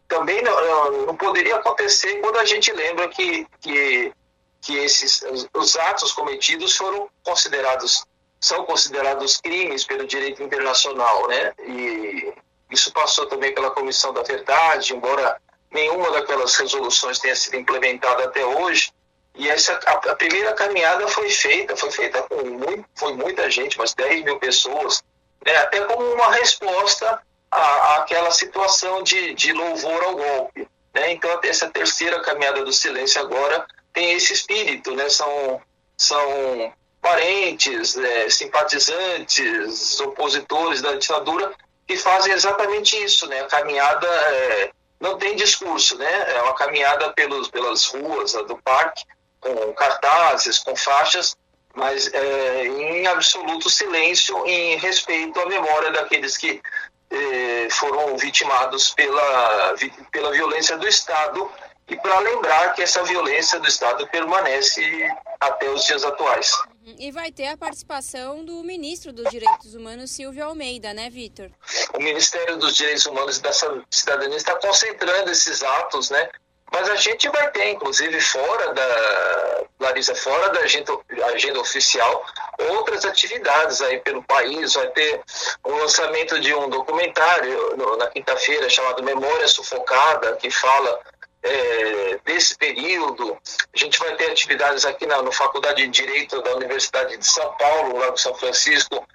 também 0.09 0.43
não, 0.43 1.07
não 1.07 1.17
poderia 1.17 1.57
acontecer 1.57 2.17
quando 2.21 2.39
a 2.39 2.45
gente 2.45 2.73
lembra 2.73 3.09
que, 3.09 3.47
que, 3.61 4.13
que 4.61 4.77
esses, 4.79 5.23
os 5.55 5.77
atos 5.77 6.13
cometidos 6.13 6.77
foram 6.77 7.09
considerados, 7.23 8.05
são 8.41 8.65
considerados 8.65 9.37
crimes 9.41 9.85
pelo 9.85 10.07
direito 10.07 10.43
internacional, 10.43 11.29
né, 11.29 11.53
e 11.61 12.35
isso 12.71 12.93
passou 12.93 13.27
também 13.27 13.55
pela 13.55 13.71
Comissão 13.71 14.13
da 14.13 14.23
Verdade, 14.23 14.95
embora 14.95 15.41
nenhuma 15.71 16.11
daquelas 16.11 16.55
resoluções 16.57 17.19
tenha 17.19 17.37
sido 17.37 17.57
implementada 17.57 18.25
até 18.25 18.45
hoje. 18.45 18.93
E 19.35 19.49
essa, 19.49 19.79
a, 19.87 19.93
a 19.93 20.17
primeira 20.17 20.53
caminhada 20.55 21.07
foi 21.09 21.31
feita, 21.31 21.77
foi 21.77 21.91
feita 21.91 22.23
com 22.23 22.45
muito, 22.45 22.85
foi 22.97 23.15
muita 23.15 23.51
gente, 23.51 23.79
umas 23.79 23.95
10 23.95 24.25
mil 24.25 24.39
pessoas, 24.39 25.03
né, 25.47 25.57
até 25.59 25.81
como 25.83 26.03
uma 26.13 26.33
resposta 26.33 27.23
à, 27.51 27.97
àquela 27.97 28.31
situação 28.31 29.03
de, 29.03 29.35
de 29.35 29.53
louvor 29.53 30.03
ao 30.05 30.17
golpe. 30.17 30.69
Né? 30.93 31.13
Então, 31.13 31.39
essa 31.45 31.71
terceira 31.71 32.21
caminhada 32.21 32.65
do 32.65 32.73
silêncio 32.73 33.21
agora 33.21 33.67
tem 33.93 34.13
esse 34.13 34.33
espírito, 34.33 34.95
né? 34.95 35.09
são, 35.09 35.63
são 35.97 36.73
parentes, 37.01 37.97
é, 37.97 38.29
simpatizantes, 38.29 40.01
opositores 40.01 40.83
da 40.83 40.95
ditadura 40.95 41.55
que 41.89 41.97
fazem 41.97 42.35
exatamente 42.35 43.03
isso, 43.03 43.27
né? 43.27 43.41
A 43.41 43.47
caminhada 43.47 44.07
é, 44.07 44.71
não 45.01 45.17
tem 45.17 45.35
discurso, 45.35 45.97
né? 45.97 46.37
É 46.37 46.43
uma 46.43 46.55
caminhada 46.55 47.11
pelos, 47.15 47.49
pelas 47.49 47.87
ruas 47.87 48.35
do 48.35 48.59
parque, 48.59 49.05
com 49.41 49.73
cartazes, 49.73 50.59
com 50.59 50.77
faixas, 50.77 51.35
mas 51.75 52.13
é, 52.13 52.67
em 52.67 53.07
absoluto 53.07 53.71
silêncio 53.71 54.47
em 54.47 54.77
respeito 54.77 55.41
à 55.41 55.47
memória 55.47 55.91
daqueles 55.91 56.37
que 56.37 56.61
é, 57.11 57.69
foram 57.71 58.19
vitimados 58.19 58.91
pela, 58.91 59.75
pela 60.13 60.31
violência 60.33 60.77
do 60.77 60.87
Estado 60.87 61.51
e 61.89 61.97
para 61.97 62.19
lembrar 62.19 62.75
que 62.75 62.83
essa 62.83 63.03
violência 63.03 63.59
do 63.61 63.67
Estado 63.67 64.07
permanece 64.09 65.09
até 65.41 65.71
os 65.71 65.87
dias 65.87 66.05
atuais. 66.05 66.53
Uhum. 66.87 66.97
E 66.99 67.11
vai 67.13 67.31
ter 67.31 67.49
a 67.49 67.57
participação 67.57 68.45
do 68.45 68.63
ministro 68.63 69.13
dos 69.13 69.29
Direitos 69.31 69.75
Humanos, 69.75 70.11
Silvio 70.11 70.45
Almeida, 70.45 70.95
né, 70.95 71.11
Vitor? 71.11 71.51
O 71.95 71.99
Ministério 71.99 72.57
dos 72.57 72.77
Direitos 72.77 73.07
Humanos 73.07 73.39
e 73.39 73.43
da 73.43 73.53
Cidadania 73.91 74.37
está 74.37 74.55
concentrando 74.57 75.31
esses 75.31 75.63
atos, 75.63 76.11
né? 76.11 76.29
Mas 76.71 76.89
a 76.89 76.97
gente 76.97 77.29
vai 77.31 77.51
ter, 77.51 77.71
inclusive, 77.71 78.21
fora 78.21 78.75
da 78.75 79.65
Larissa, 79.81 80.15
fora 80.15 80.51
da 80.51 80.61
agenda, 80.61 80.93
agenda 81.35 81.61
oficial, 81.61 82.25
outras 82.71 83.05
atividades 83.05 83.81
aí 83.81 83.99
pelo 84.01 84.23
país. 84.25 84.75
Vai 84.75 84.89
ter 84.89 85.21
o 85.65 85.71
lançamento 85.77 86.39
de 86.41 86.55
um 86.55 86.69
documentário 86.69 87.77
na 87.97 88.07
quinta-feira 88.09 88.69
chamado 88.69 89.03
Memória 89.03 89.49
Sufocada, 89.49 90.37
que 90.37 90.51
fala 90.51 91.01
é, 91.43 92.19
desse 92.25 92.57
período. 92.57 93.37
A 93.75 93.79
gente 93.79 93.99
vai 93.99 94.15
ter 94.17 94.31
atividades 94.31 94.85
aqui 94.85 95.07
na 95.07 95.23
no 95.23 95.33
Faculdade 95.33 95.83
de 95.83 95.89
Direito 95.89 96.41
da 96.43 96.55
Universidade 96.55 97.17
de 97.17 97.27
São 97.27 97.53
Paulo, 97.57 97.99
lá 97.99 98.11
do 98.11 98.19
São 98.19 98.35
Francisco, 98.35 99.07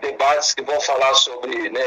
debates 0.00 0.54
que 0.54 0.62
vão 0.62 0.80
falar 0.80 1.14
sobre 1.14 1.70
né, 1.70 1.80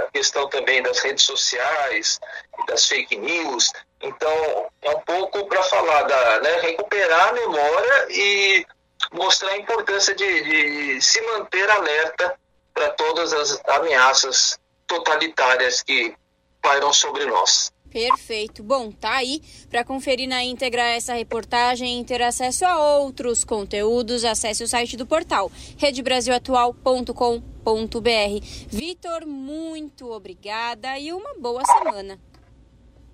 a 0.00 0.10
questão 0.12 0.48
também 0.48 0.82
das 0.82 0.98
redes 1.00 1.24
sociais, 1.24 2.20
das 2.66 2.86
fake 2.86 3.16
news. 3.16 3.72
Então, 4.00 4.68
é 4.82 4.90
um 4.90 5.00
pouco 5.00 5.46
para 5.46 5.62
falar 5.62 6.02
da 6.02 6.40
né, 6.40 6.60
recuperar 6.60 7.28
a 7.28 7.32
memória 7.32 8.06
e 8.10 8.66
mostrar 9.12 9.50
a 9.50 9.58
importância 9.58 10.14
de, 10.14 10.42
de 10.42 11.00
se 11.00 11.20
manter 11.22 11.70
alerta 11.70 12.36
para 12.74 12.90
todas 12.90 13.32
as 13.32 13.60
ameaças 13.68 14.58
totalitárias 14.86 15.82
que 15.82 16.14
pairam 16.60 16.92
sobre 16.92 17.26
nós. 17.26 17.71
Perfeito. 17.92 18.62
Bom, 18.62 18.90
tá 18.90 19.16
aí 19.16 19.42
para 19.68 19.84
conferir 19.84 20.28
na 20.28 20.42
íntegra 20.42 20.82
essa 20.82 21.12
reportagem 21.12 22.00
e 22.00 22.04
ter 22.04 22.22
acesso 22.22 22.64
a 22.64 22.98
outros 22.98 23.44
conteúdos, 23.44 24.24
acesse 24.24 24.64
o 24.64 24.68
site 24.68 24.96
do 24.96 25.06
portal 25.06 25.52
redebrasilatual.com.br. 25.76 28.46
Vitor, 28.68 29.26
muito 29.26 30.10
obrigada 30.10 30.98
e 30.98 31.12
uma 31.12 31.34
boa 31.38 31.62
semana. 31.64 32.18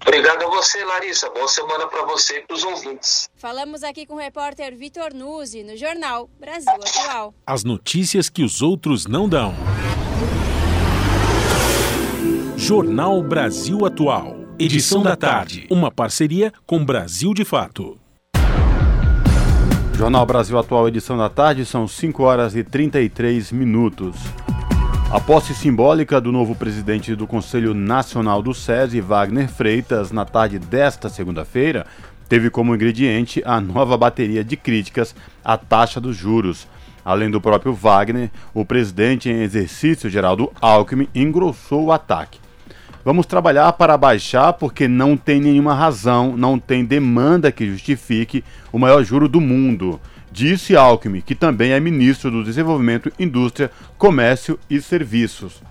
Obrigado 0.01 0.45
a 0.45 0.49
você, 0.49 0.85
Larissa. 0.85 1.29
Boa 1.31 1.49
semana 1.49 1.89
para 1.89 2.07
você 2.07 2.39
e 2.39 2.43
para 2.43 2.55
os 2.55 2.63
ouvintes. 2.63 3.29
Falamos 3.35 3.83
aqui 3.83 4.07
com 4.07 4.15
o 4.15 4.19
repórter 4.19 4.77
Vitor 4.77 5.13
Nuzzi 5.13 5.65
no 5.65 5.77
jornal 5.77 6.31
Brasil 6.39 6.73
Atual. 6.73 7.35
As 7.45 7.65
notícias 7.65 8.29
que 8.29 8.45
os 8.45 8.63
outros 8.63 9.07
não 9.07 9.29
dão. 9.29 9.53
Jornal 12.57 13.21
Brasil 13.23 13.85
Atual. 13.85 14.38
Edição 14.61 15.05
da 15.05 15.15
tarde. 15.15 15.69
Uma 15.71 15.89
parceria 15.89 16.53
com 16.67 16.85
Brasil 16.85 17.33
de 17.33 17.45
Fato. 17.45 17.97
Jornal 19.97 20.27
Brasil 20.27 20.59
Atual, 20.59 20.89
edição 20.89 21.17
da 21.17 21.29
tarde, 21.29 21.65
são 21.65 21.87
5 21.87 22.25
horas 22.25 22.57
e 22.57 22.65
33 22.65 23.53
minutos. 23.53 24.17
A 25.13 25.21
posse 25.21 25.55
simbólica 25.55 26.21
do 26.21 26.33
novo 26.33 26.57
presidente 26.57 27.15
do 27.15 27.25
Conselho 27.25 27.73
Nacional 27.73 28.43
do 28.43 28.53
SESI, 28.53 29.01
Wagner 29.01 29.49
Freitas, 29.49 30.11
na 30.11 30.25
tarde 30.25 30.59
desta 30.59 31.09
segunda-feira, 31.09 31.87
teve 32.29 32.51
como 32.51 32.75
ingrediente 32.75 33.41
a 33.47 33.61
nova 33.61 33.97
bateria 33.97 34.43
de 34.43 34.57
críticas 34.57 35.15
à 35.45 35.57
taxa 35.57 36.01
dos 36.01 36.17
juros. 36.17 36.67
Além 37.05 37.31
do 37.31 37.41
próprio 37.41 37.73
Wagner, 37.73 38.29
o 38.53 38.65
presidente 38.65 39.31
em 39.31 39.41
exercício, 39.41 40.11
Geraldo 40.11 40.51
Alckmin, 40.61 41.07
engrossou 41.15 41.85
o 41.85 41.93
ataque. 41.93 42.41
Vamos 43.05 43.27
trabalhar 43.27 43.73
para 43.75 43.97
baixar 43.97 44.53
porque 44.55 44.89
não 44.89 45.17
tem 45.17 45.41
nenhuma 45.41 45.75
razão, 45.75 46.37
não 46.37 46.59
tem 46.59 46.85
demanda 46.85 47.53
que 47.53 47.71
justifique 47.71 48.45
o 48.73 48.79
maior 48.79 49.05
juro 49.05 49.29
do 49.29 49.41
mundo, 49.41 50.01
disse 50.33 50.77
Alckmin, 50.77 51.21
que 51.21 51.35
também 51.35 51.73
é 51.73 51.81
ministro 51.81 52.31
do 52.31 52.45
Desenvolvimento, 52.45 53.13
Indústria, 53.19 53.71
Comércio 53.97 54.59
e 54.69 54.81
Serviços. 54.81 55.63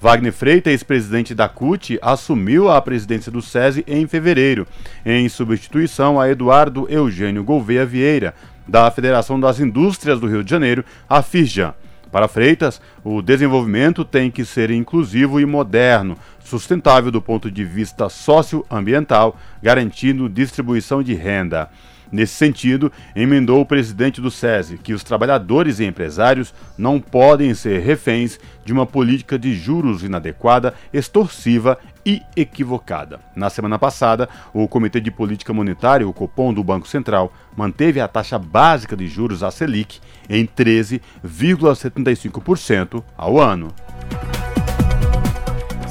Wagner 0.00 0.32
Freitas, 0.32 0.72
ex-presidente 0.72 1.34
da 1.34 1.48
CUT, 1.48 1.98
assumiu 2.00 2.70
a 2.70 2.80
presidência 2.80 3.30
do 3.30 3.42
SESI 3.42 3.84
em 3.86 4.06
fevereiro, 4.06 4.66
em 5.04 5.28
substituição 5.28 6.18
a 6.18 6.30
Eduardo 6.30 6.86
Eugênio 6.88 7.44
Gouveia 7.44 7.84
Vieira, 7.84 8.34
da 8.66 8.90
Federação 8.90 9.38
das 9.38 9.60
Indústrias 9.60 10.18
do 10.18 10.26
Rio 10.26 10.42
de 10.42 10.50
Janeiro, 10.50 10.84
a 11.08 11.20
FIRJAN. 11.20 11.74
Para 12.10 12.26
Freitas, 12.26 12.80
o 13.04 13.22
desenvolvimento 13.22 14.04
tem 14.04 14.30
que 14.30 14.44
ser 14.44 14.70
inclusivo 14.70 15.40
e 15.40 15.46
moderno, 15.46 16.16
sustentável 16.40 17.10
do 17.10 17.22
ponto 17.22 17.50
de 17.50 17.64
vista 17.64 18.08
socioambiental, 18.08 19.38
garantindo 19.62 20.28
distribuição 20.28 21.02
de 21.02 21.14
renda. 21.14 21.70
Nesse 22.12 22.34
sentido, 22.34 22.90
emendou 23.14 23.60
o 23.60 23.66
presidente 23.66 24.20
do 24.20 24.30
SESI 24.30 24.78
que 24.78 24.92
os 24.92 25.04
trabalhadores 25.04 25.78
e 25.78 25.84
empresários 25.84 26.52
não 26.76 27.00
podem 27.00 27.54
ser 27.54 27.80
reféns 27.80 28.40
de 28.64 28.72
uma 28.72 28.84
política 28.84 29.38
de 29.38 29.54
juros 29.54 30.02
inadequada, 30.02 30.74
extorsiva 30.92 31.78
e 32.04 32.20
equivocada. 32.34 33.20
Na 33.36 33.48
semana 33.50 33.78
passada, 33.78 34.28
o 34.52 34.66
Comitê 34.66 35.00
de 35.00 35.10
Política 35.10 35.52
Monetária, 35.52 36.08
o 36.08 36.12
Copom 36.12 36.52
do 36.52 36.64
Banco 36.64 36.88
Central, 36.88 37.32
manteve 37.56 38.00
a 38.00 38.08
taxa 38.08 38.36
básica 38.38 38.96
de 38.96 39.06
juros, 39.06 39.42
a 39.42 39.50
Selic, 39.50 40.00
em 40.28 40.46
13,75% 40.46 43.02
ao 43.16 43.40
ano. 43.40 43.68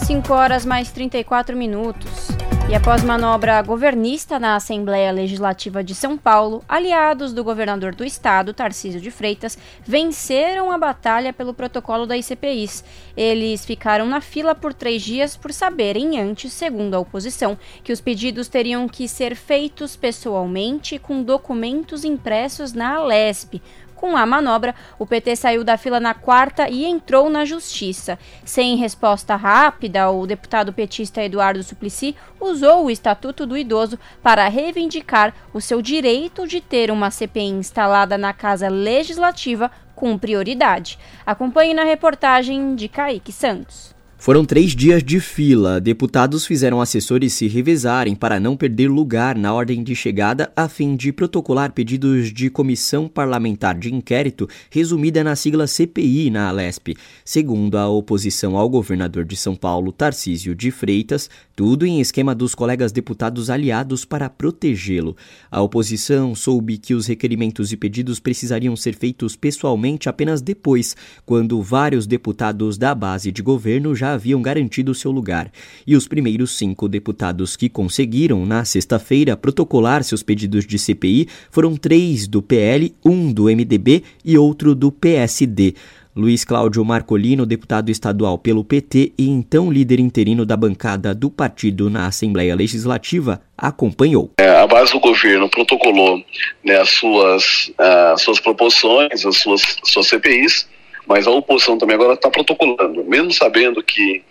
5 0.10 0.34
horas 0.34 0.66
mais 0.66 0.92
34 0.92 1.56
minutos. 1.56 2.30
E 2.68 2.74
após 2.74 3.04
manobra 3.04 3.62
governista 3.62 4.40
na 4.40 4.56
Assembleia 4.56 5.12
Legislativa 5.12 5.84
de 5.84 5.94
São 5.94 6.18
Paulo, 6.18 6.64
aliados 6.68 7.32
do 7.32 7.44
governador 7.44 7.94
do 7.94 8.04
estado, 8.04 8.52
Tarcísio 8.52 9.00
de 9.00 9.12
Freitas, 9.12 9.56
venceram 9.84 10.72
a 10.72 10.80
batalha 10.80 11.32
pelo 11.32 11.54
protocolo 11.54 12.08
da 12.08 12.18
ICPIs. 12.18 12.84
Eles 13.16 13.64
ficaram 13.64 14.08
na 14.08 14.20
fila 14.20 14.56
por 14.56 14.74
três 14.74 15.04
dias 15.04 15.38
por 15.38 15.54
saberem 15.54 16.20
antes, 16.20 16.54
segundo 16.54 16.96
a 16.96 17.00
oposição, 17.00 17.56
que 17.84 17.94
os 17.94 18.02
pedidos 18.02 18.48
teriam 18.48 18.90
que 18.90 19.08
ser 19.08 19.36
feitos 19.36 19.96
pessoalmente 19.96 20.98
com 20.98 21.22
documentos 21.22 22.04
impressos 22.04 22.74
na 22.74 22.96
Alesp, 22.96 23.62
com 24.00 24.16
a 24.16 24.26
manobra, 24.26 24.74
o 24.98 25.06
PT 25.06 25.36
saiu 25.36 25.62
da 25.62 25.78
fila 25.78 26.00
na 26.00 26.14
quarta 26.14 26.70
e 26.70 26.86
entrou 26.86 27.30
na 27.30 27.44
justiça. 27.44 28.18
Sem 28.46 28.78
resposta 28.78 29.36
rápida, 29.36 30.10
o 30.10 30.26
deputado 30.26 30.72
petista 30.72 31.22
Eduardo 31.22 31.62
Suplicy 31.62 32.16
usou 32.40 32.86
o 32.86 32.90
Estatuto 32.90 33.46
do 33.46 33.58
Idoso 33.58 34.00
para 34.24 34.48
reivindicar 34.48 35.34
o 35.54 35.60
seu 35.60 35.82
direito 35.82 36.48
de 36.48 36.62
ter 36.62 36.90
uma 36.90 37.12
CPI 37.12 37.50
instalada 37.50 38.18
na 38.18 38.32
Casa 38.32 38.70
Legislativa 38.70 39.70
com 39.94 40.18
prioridade. 40.18 40.98
Acompanhe 41.26 41.74
na 41.74 41.84
reportagem 41.84 42.76
de 42.76 42.88
Kaique 42.88 43.34
Santos. 43.34 43.99
Foram 44.22 44.44
três 44.44 44.76
dias 44.76 45.02
de 45.02 45.22
fila. 45.22 45.80
Deputados 45.80 46.46
fizeram 46.46 46.82
assessores 46.82 47.32
se 47.32 47.48
revezarem 47.48 48.14
para 48.14 48.38
não 48.38 48.58
perder 48.58 48.90
lugar 48.90 49.34
na 49.38 49.54
ordem 49.54 49.82
de 49.82 49.96
chegada, 49.96 50.52
a 50.58 50.68
fim 50.68 50.98
de 50.98 51.14
protocolar 51.14 51.72
pedidos 51.72 52.34
de 52.34 52.50
comissão 52.50 53.08
parlamentar 53.08 53.80
de 53.80 53.96
inquérito, 53.96 54.46
resumida 54.70 55.24
na 55.24 55.38
sigla 55.38 55.66
CPI 55.68 56.30
na 56.30 56.50
Alesp. 56.50 56.98
Segundo 57.24 57.78
a 57.78 57.88
oposição 57.88 58.58
ao 58.58 58.68
governador 58.68 59.24
de 59.24 59.38
São 59.38 59.56
Paulo, 59.56 59.90
Tarcísio 59.94 60.54
de 60.54 60.70
Freitas, 60.70 61.30
tudo 61.56 61.86
em 61.86 62.02
esquema 62.02 62.36
dos 62.36 62.54
colegas 62.54 62.92
deputados 62.92 63.50
aliados 63.50 64.04
para 64.04 64.30
protegê-lo. 64.30 65.16
A 65.50 65.62
oposição 65.62 66.36
soube 66.36 66.78
que 66.78 66.94
os 66.94 67.08
requerimentos 67.08 67.72
e 67.72 67.78
pedidos 67.78 68.20
precisariam 68.20 68.76
ser 68.76 68.96
feitos 68.96 69.38
pessoalmente 69.38 70.10
apenas 70.10 70.42
depois, 70.42 70.94
quando 71.26 71.62
vários 71.62 72.06
deputados 72.06 72.78
da 72.78 72.94
base 72.94 73.32
de 73.32 73.42
governo 73.42 73.96
já 73.96 74.09
haviam 74.14 74.42
garantido 74.42 74.94
seu 74.94 75.12
lugar, 75.12 75.52
e 75.86 75.96
os 75.96 76.08
primeiros 76.08 76.58
cinco 76.58 76.88
deputados 76.88 77.56
que 77.56 77.70
conseguiram, 77.70 78.46
na 78.46 78.66
sexta-feira, 78.66 79.38
protocolar 79.38 80.04
seus 80.04 80.24
pedidos 80.24 80.66
de 80.66 80.78
CPI 80.78 81.28
foram 81.52 81.76
três 81.76 82.28
do 82.28 82.42
PL, 82.42 82.94
um 83.04 83.32
do 83.32 83.44
MDB 83.46 84.04
e 84.24 84.38
outro 84.38 84.76
do 84.76 84.92
PSD. 84.92 85.76
Luiz 86.16 86.44
Cláudio 86.44 86.84
Marcolino, 86.84 87.46
deputado 87.46 87.90
estadual 87.90 88.38
pelo 88.38 88.64
PT 88.64 89.14
e 89.18 89.30
então 89.30 89.72
líder 89.72 90.00
interino 90.00 90.46
da 90.46 90.58
bancada 90.58 91.14
do 91.14 91.30
partido 91.30 91.90
na 91.90 92.08
Assembleia 92.08 92.56
Legislativa, 92.56 93.42
acompanhou. 93.58 94.32
É, 94.40 94.50
a 94.50 94.68
base 94.68 94.92
do 94.92 95.00
governo 95.00 95.50
protocolou 95.50 96.22
né, 96.66 96.78
as 96.78 96.90
suas, 96.90 97.72
uh, 97.80 98.18
suas 98.18 98.40
proposições, 98.40 99.26
as 99.26 99.38
suas, 99.38 99.62
suas 99.84 100.08
CPIs, 100.08 100.68
mas 101.10 101.26
a 101.26 101.32
oposição 101.32 101.76
também 101.76 101.96
agora 101.96 102.14
está 102.14 102.30
protocolando, 102.30 103.04
mesmo 103.04 103.34
sabendo 103.34 103.82
que 103.82 104.24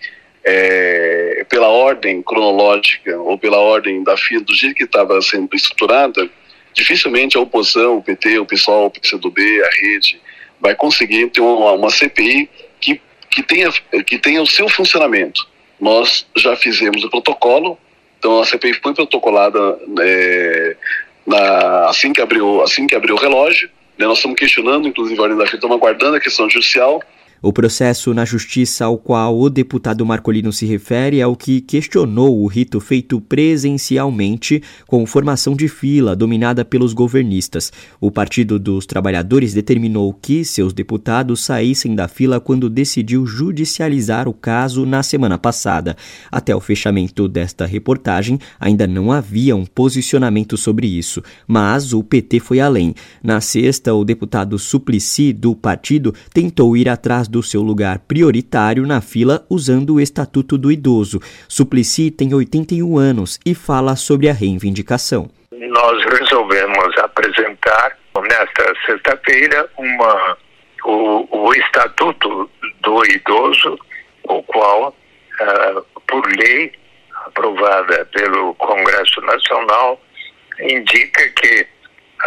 é, 0.45 1.45
pela 1.49 1.67
ordem 1.67 2.23
cronológica 2.23 3.19
ou 3.19 3.37
pela 3.37 3.59
ordem 3.59 4.05
da 4.05 4.17
fila, 4.17 4.45
do 4.45 4.55
jeito 4.55 4.77
que 4.77 4.85
estava 4.85 5.21
sendo 5.21 5.49
estruturada, 5.57 6.31
dificilmente 6.73 7.37
a 7.37 7.41
oposição, 7.41 7.99
o 7.99 8.03
PT, 8.03 8.39
o 8.39 8.47
PSOL, 8.47 8.87
o 8.87 8.91
PCdoB, 8.91 9.41
a 9.41 9.69
rede, 9.83 10.21
vai 10.61 10.77
conseguir 10.77 11.29
ter 11.31 11.41
uma, 11.41 11.73
uma 11.73 11.91
CPI 11.91 12.49
que, 12.81 13.01
que, 13.29 13.43
tenha, 13.43 13.73
que 14.07 14.17
tenha 14.17 14.41
o 14.41 14.47
seu 14.47 14.69
funcionamento. 14.69 15.49
Nós 15.81 16.29
já 16.37 16.55
fizemos 16.55 17.03
o 17.03 17.11
protocolo, 17.11 17.77
então 18.21 18.41
a 18.41 18.47
CPI 18.47 18.75
foi 18.75 18.95
protocolada 18.95 19.59
é, 20.01 20.77
na, 21.27 21.89
assim, 21.89 22.13
que 22.13 22.21
abriu, 22.21 22.63
assim 22.63 22.87
que 22.87 22.95
abriu 22.95 23.17
o 23.17 23.19
relógio, 23.19 23.69
nós 24.07 24.19
estamos 24.19 24.37
questionando, 24.37 24.87
inclusive, 24.87 25.19
a 25.19 25.23
ordem 25.23 25.39
da 25.39 25.47
FIA, 25.47 25.57
estamos 25.57 25.77
aguardando 25.77 26.17
a 26.17 26.21
questão 26.21 26.49
judicial, 26.49 27.03
o 27.41 27.53
processo 27.53 28.13
na 28.13 28.25
justiça 28.25 28.85
ao 28.85 28.99
qual 28.99 29.39
o 29.39 29.49
deputado 29.49 30.05
Marcolino 30.05 30.53
se 30.53 30.67
refere 30.67 31.21
é 31.21 31.27
o 31.27 31.37
que 31.37 31.61
questionou 31.61 32.43
o 32.43 32.47
rito 32.47 32.81
feito 32.81 33.21
presencialmente 33.21 34.61
com 34.89 35.07
formação 35.07 35.55
de 35.55 35.69
fila 35.69 36.17
dominada 36.17 36.65
pelos 36.65 36.93
governistas. 36.93 37.73
O 38.01 38.11
Partido 38.11 38.59
dos 38.59 38.87
Trabalhadores 38.87 39.55
determinou 39.55 40.13
que 40.13 40.45
seus 40.45 40.73
deputados 40.73 41.45
saíssem 41.45 41.95
da 41.95 42.09
fila 42.09 42.41
quando 42.41 42.69
decidiu 42.69 43.25
judicializar 43.25 44.29
o 44.29 44.33
caso 44.33 44.85
na 44.85 45.05
semana 45.05 45.39
passada. 45.39 45.97
Até 46.33 46.57
o 46.57 46.61
fechamento 46.61 47.29
desta 47.29 47.67
reportagem, 47.67 48.39
ainda 48.59 48.87
não 48.87 49.13
havia 49.13 49.55
um 49.55 49.65
posicionamento 49.65 50.57
sobre 50.57 50.89
isso, 50.89 51.23
mas 51.47 51.93
o 51.93 52.03
PT 52.03 52.41
foi 52.41 52.59
além. 52.59 52.95
Na 53.23 53.41
sexta, 53.41 53.95
o 53.95 54.05
deputado 54.05 54.59
Suplicy 54.59 55.33
do 55.33 55.55
partido 55.55 56.13
tentou 56.33 56.77
ir 56.77 56.89
atrás 56.89 57.28
do 57.29 57.43
seu 57.43 57.63
lugar 57.63 57.99
prioritário 58.01 58.87
na 58.87 59.01
fila 59.01 59.45
usando 59.51 59.95
o 59.95 60.01
Estatuto 60.01 60.57
do 60.57 60.73
Idoso. 60.73 61.21
Suplicy 61.49 62.11
tem 62.11 62.35
81 62.35 62.99
anos 62.99 63.39
e 63.45 63.55
fala 63.55 63.97
sobre 63.97 64.29
a 64.29 64.33
reivindicação. 64.33 65.31
Nós 65.53 66.05
resolvemos 66.05 66.97
apresentar 66.99 67.99
nesta 68.23 68.75
sexta-feira 68.87 69.69
uma 69.79 70.37
o, 70.85 71.27
o, 71.31 71.55
Estatuto 71.55 72.51
do 72.81 73.05
Idoso, 73.05 73.79
o 74.25 74.43
qual, 74.45 74.89
uh, 74.89 76.01
por 76.07 76.27
lei 76.37 76.73
aprovada 77.27 78.05
pelo 78.07 78.55
Congresso 78.55 79.21
Nacional, 79.23 80.01
indica 80.61 81.29
que 81.31 81.67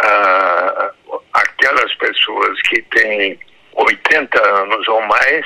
uh, 0.04 1.20
aquelas 1.32 1.94
pessoas 1.96 2.60
que 2.68 2.82
têm 2.82 3.38
80 3.74 4.46
anos 4.62 4.88
ou 4.88 5.02
mais 5.02 5.44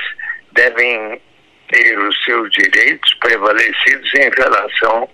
devem 0.53 1.21
ter 1.71 1.99
os 1.99 2.23
seus 2.23 2.49
direitos 2.51 3.13
prevalecidos 3.15 4.13
em 4.15 4.29
relação 4.29 5.09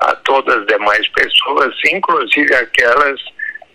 a 0.00 0.16
todas 0.16 0.56
as 0.56 0.66
demais 0.66 1.06
pessoas, 1.08 1.74
inclusive 1.92 2.54
aquelas 2.54 3.20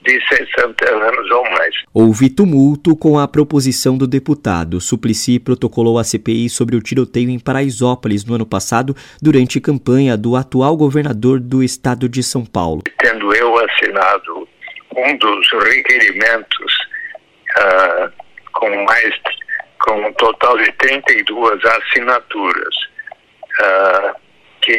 de 0.04 0.22
60 0.28 0.90
anos 0.90 1.32
ou 1.32 1.44
mais. 1.52 1.76
Houve 1.94 2.30
tumulto 2.30 2.96
com 2.96 3.20
a 3.20 3.28
proposição 3.28 3.98
do 3.98 4.08
deputado. 4.08 4.80
Suplicy 4.80 5.40
protocolou 5.40 6.00
a 6.00 6.04
CPI 6.04 6.50
sobre 6.50 6.76
o 6.76 6.82
tiroteio 6.82 7.30
em 7.30 7.40
Paraisópolis 7.40 8.24
no 8.24 8.36
ano 8.36 8.46
passado, 8.46 8.96
durante 9.22 9.60
campanha 9.60 10.16
do 10.16 10.36
atual 10.36 10.78
governador 10.78 11.40
do 11.40 11.62
estado 11.64 12.08
de 12.08 12.24
São 12.24 12.46
Paulo. 12.46 12.84
Tendo 13.00 13.34
eu 13.36 13.54
assinado 13.60 14.48
um 14.96 15.18
dos 15.18 15.50
requerimentos 15.66 16.78
uh, 17.58 18.27
com 18.58 18.70
mais 18.86 19.14
com 19.80 20.08
um 20.08 20.14
total 20.14 20.58
de 20.58 20.72
32 20.74 21.64
assinaturas, 21.64 22.76
uh, 23.62 24.16
que, 24.62 24.78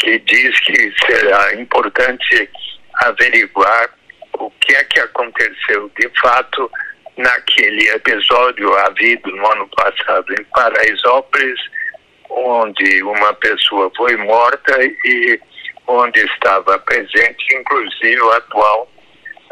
que 0.00 0.18
diz 0.20 0.58
que 0.60 0.92
será 1.06 1.54
importante 1.54 2.50
averiguar 2.94 3.90
o 4.38 4.50
que 4.50 4.74
é 4.74 4.84
que 4.84 5.00
aconteceu 5.00 5.90
de 5.98 6.10
fato 6.20 6.70
naquele 7.16 7.90
episódio 7.90 8.74
havido 8.86 9.30
no 9.36 9.52
ano 9.52 9.68
passado 9.76 10.32
em 10.32 10.44
Paraisópolis, 10.44 11.60
onde 12.30 13.02
uma 13.02 13.34
pessoa 13.34 13.92
foi 13.96 14.16
morta 14.16 14.82
e 14.82 15.38
onde 15.86 16.20
estava 16.20 16.78
presente, 16.78 17.54
inclusive, 17.54 18.20
o 18.20 18.32
atual 18.32 18.90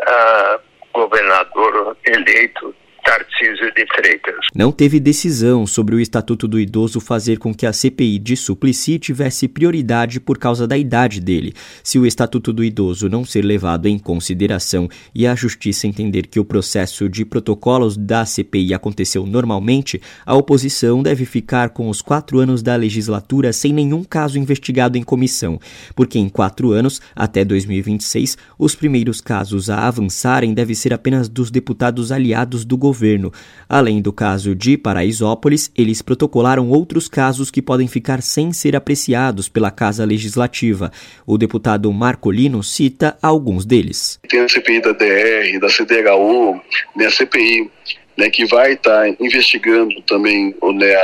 uh, 0.00 0.60
governador 0.94 1.96
eleito 2.06 2.74
Tarcísio 3.08 3.72
de 3.74 3.86
Freitas. 3.96 4.34
Não 4.54 4.70
teve 4.70 5.00
decisão 5.00 5.66
sobre 5.66 5.94
o 5.94 6.00
Estatuto 6.00 6.46
do 6.46 6.60
Idoso 6.60 7.00
fazer 7.00 7.38
com 7.38 7.54
que 7.54 7.64
a 7.64 7.72
CPI 7.72 8.18
de 8.18 8.36
Suplicy 8.36 8.98
tivesse 8.98 9.48
prioridade 9.48 10.20
por 10.20 10.36
causa 10.36 10.66
da 10.66 10.76
idade 10.76 11.18
dele. 11.18 11.54
Se 11.82 11.98
o 11.98 12.04
Estatuto 12.04 12.52
do 12.52 12.62
Idoso 12.62 13.08
não 13.08 13.24
ser 13.24 13.46
levado 13.46 13.86
em 13.86 13.98
consideração 13.98 14.90
e 15.14 15.26
a 15.26 15.34
Justiça 15.34 15.86
entender 15.86 16.26
que 16.26 16.38
o 16.38 16.44
processo 16.44 17.08
de 17.08 17.24
protocolos 17.24 17.96
da 17.96 18.26
CPI 18.26 18.74
aconteceu 18.74 19.24
normalmente, 19.24 20.02
a 20.26 20.34
oposição 20.34 21.02
deve 21.02 21.24
ficar 21.24 21.70
com 21.70 21.88
os 21.88 22.02
quatro 22.02 22.38
anos 22.38 22.62
da 22.62 22.76
legislatura 22.76 23.54
sem 23.54 23.72
nenhum 23.72 24.04
caso 24.04 24.38
investigado 24.38 24.98
em 24.98 25.02
comissão, 25.02 25.58
porque 25.96 26.18
em 26.18 26.28
quatro 26.28 26.72
anos, 26.72 27.00
até 27.16 27.42
2026, 27.42 28.36
os 28.58 28.74
primeiros 28.74 29.22
casos 29.22 29.70
a 29.70 29.88
avançarem 29.88 30.52
devem 30.52 30.74
ser 30.74 30.92
apenas 30.92 31.26
dos 31.26 31.50
deputados 31.50 32.12
aliados 32.12 32.66
do 32.66 32.76
governo 32.76 32.97
governo. 32.98 33.32
Além 33.68 34.02
do 34.02 34.12
caso 34.12 34.54
de 34.54 34.76
Paraisópolis, 34.76 35.70
eles 35.76 36.02
protocolaram 36.02 36.68
outros 36.68 37.08
casos 37.08 37.50
que 37.50 37.62
podem 37.62 37.86
ficar 37.86 38.20
sem 38.20 38.52
ser 38.52 38.74
apreciados 38.74 39.48
pela 39.48 39.70
Casa 39.70 40.04
Legislativa. 40.04 40.90
O 41.24 41.38
deputado 41.38 41.92
Marcolino 41.92 42.62
cita 42.62 43.16
alguns 43.22 43.64
deles. 43.64 44.18
Tem 44.28 44.40
a 44.40 44.48
CPI 44.48 44.80
da 44.80 44.92
DR, 44.92 45.60
da 45.60 45.68
CDHU, 45.68 46.60
né, 46.96 47.06
a 47.06 47.10
CPI 47.10 47.70
né, 48.16 48.28
que 48.30 48.44
vai 48.46 48.72
estar 48.72 49.06
tá 49.06 49.16
investigando 49.20 49.94
também 50.02 50.54
né, 50.74 50.96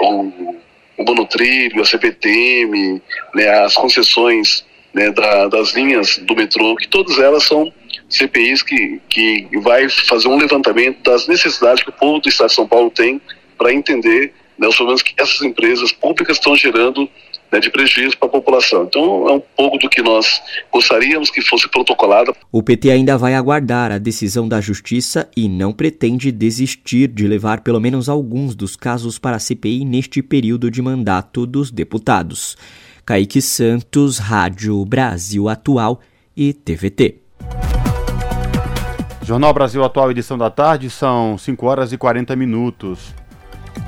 o, 0.00 0.54
o 0.96 1.04
monotrilho, 1.04 1.82
a 1.82 1.84
CPTM, 1.84 3.02
né, 3.34 3.48
as 3.64 3.74
concessões 3.74 4.64
né, 4.94 5.10
da, 5.10 5.48
das 5.48 5.74
linhas 5.74 6.18
do 6.18 6.34
metrô, 6.34 6.76
que 6.76 6.88
todas 6.88 7.18
elas 7.18 7.44
são 7.44 7.70
CPIs 8.12 8.62
que, 8.62 9.00
que 9.08 9.48
vai 9.60 9.88
fazer 9.88 10.28
um 10.28 10.36
levantamento 10.36 11.02
das 11.02 11.26
necessidades 11.26 11.82
que 11.82 11.90
o 11.90 11.92
povo 11.92 12.20
do 12.20 12.28
Estado 12.28 12.48
de 12.48 12.54
São 12.54 12.68
Paulo 12.68 12.90
tem 12.90 13.20
para 13.56 13.72
entender 13.72 14.32
né, 14.58 14.68
os 14.68 14.76
problemas 14.76 15.02
que 15.02 15.14
essas 15.16 15.40
empresas 15.42 15.92
públicas 15.92 16.36
estão 16.36 16.54
gerando 16.54 17.08
né, 17.50 17.60
de 17.60 17.70
prejuízo 17.70 18.16
para 18.16 18.28
a 18.28 18.32
população. 18.32 18.84
Então, 18.84 19.28
é 19.28 19.32
um 19.32 19.42
pouco 19.56 19.78
do 19.78 19.88
que 19.88 20.02
nós 20.02 20.42
gostaríamos 20.72 21.30
que 21.30 21.42
fosse 21.42 21.68
protocolado. 21.68 22.34
O 22.50 22.62
PT 22.62 22.90
ainda 22.90 23.18
vai 23.18 23.34
aguardar 23.34 23.92
a 23.92 23.98
decisão 23.98 24.48
da 24.48 24.60
Justiça 24.60 25.30
e 25.36 25.48
não 25.48 25.72
pretende 25.72 26.32
desistir 26.32 27.08
de 27.08 27.26
levar 27.26 27.60
pelo 27.60 27.80
menos 27.80 28.08
alguns 28.08 28.54
dos 28.54 28.76
casos 28.76 29.18
para 29.18 29.36
a 29.36 29.40
CPI 29.40 29.84
neste 29.84 30.22
período 30.22 30.70
de 30.70 30.80
mandato 30.80 31.46
dos 31.46 31.70
deputados. 31.70 32.56
Kaique 33.04 33.42
Santos, 33.42 34.18
Rádio 34.18 34.84
Brasil 34.84 35.48
Atual 35.48 36.00
e 36.36 36.52
TVT. 36.52 37.21
Jornal 39.24 39.54
Brasil 39.54 39.84
Atual, 39.84 40.10
edição 40.10 40.36
da 40.36 40.50
tarde, 40.50 40.90
são 40.90 41.38
5 41.38 41.64
horas 41.64 41.92
e 41.92 41.96
40 41.96 42.34
minutos. 42.34 43.14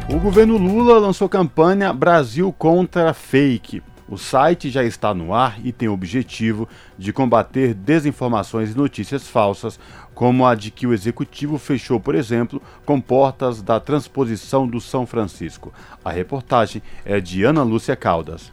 O 0.08 0.16
governo 0.20 0.56
Lula 0.56 0.96
lançou 1.00 1.28
campanha 1.28 1.92
Brasil 1.92 2.54
contra 2.56 3.12
Fake. 3.12 3.82
O 4.08 4.16
site 4.16 4.70
já 4.70 4.84
está 4.84 5.12
no 5.12 5.34
ar 5.34 5.58
e 5.64 5.72
tem 5.72 5.88
o 5.88 5.92
objetivo 5.92 6.68
de 6.96 7.12
combater 7.12 7.74
desinformações 7.74 8.70
e 8.70 8.76
notícias 8.76 9.26
falsas, 9.26 9.80
como 10.14 10.46
a 10.46 10.54
de 10.54 10.70
que 10.70 10.86
o 10.86 10.94
executivo 10.94 11.58
fechou, 11.58 11.98
por 11.98 12.14
exemplo, 12.14 12.62
com 12.86 13.00
portas 13.00 13.60
da 13.60 13.80
transposição 13.80 14.68
do 14.68 14.80
São 14.80 15.04
Francisco. 15.04 15.72
A 16.04 16.12
reportagem 16.12 16.80
é 17.04 17.20
de 17.20 17.42
Ana 17.42 17.64
Lúcia 17.64 17.96
Caldas. 17.96 18.52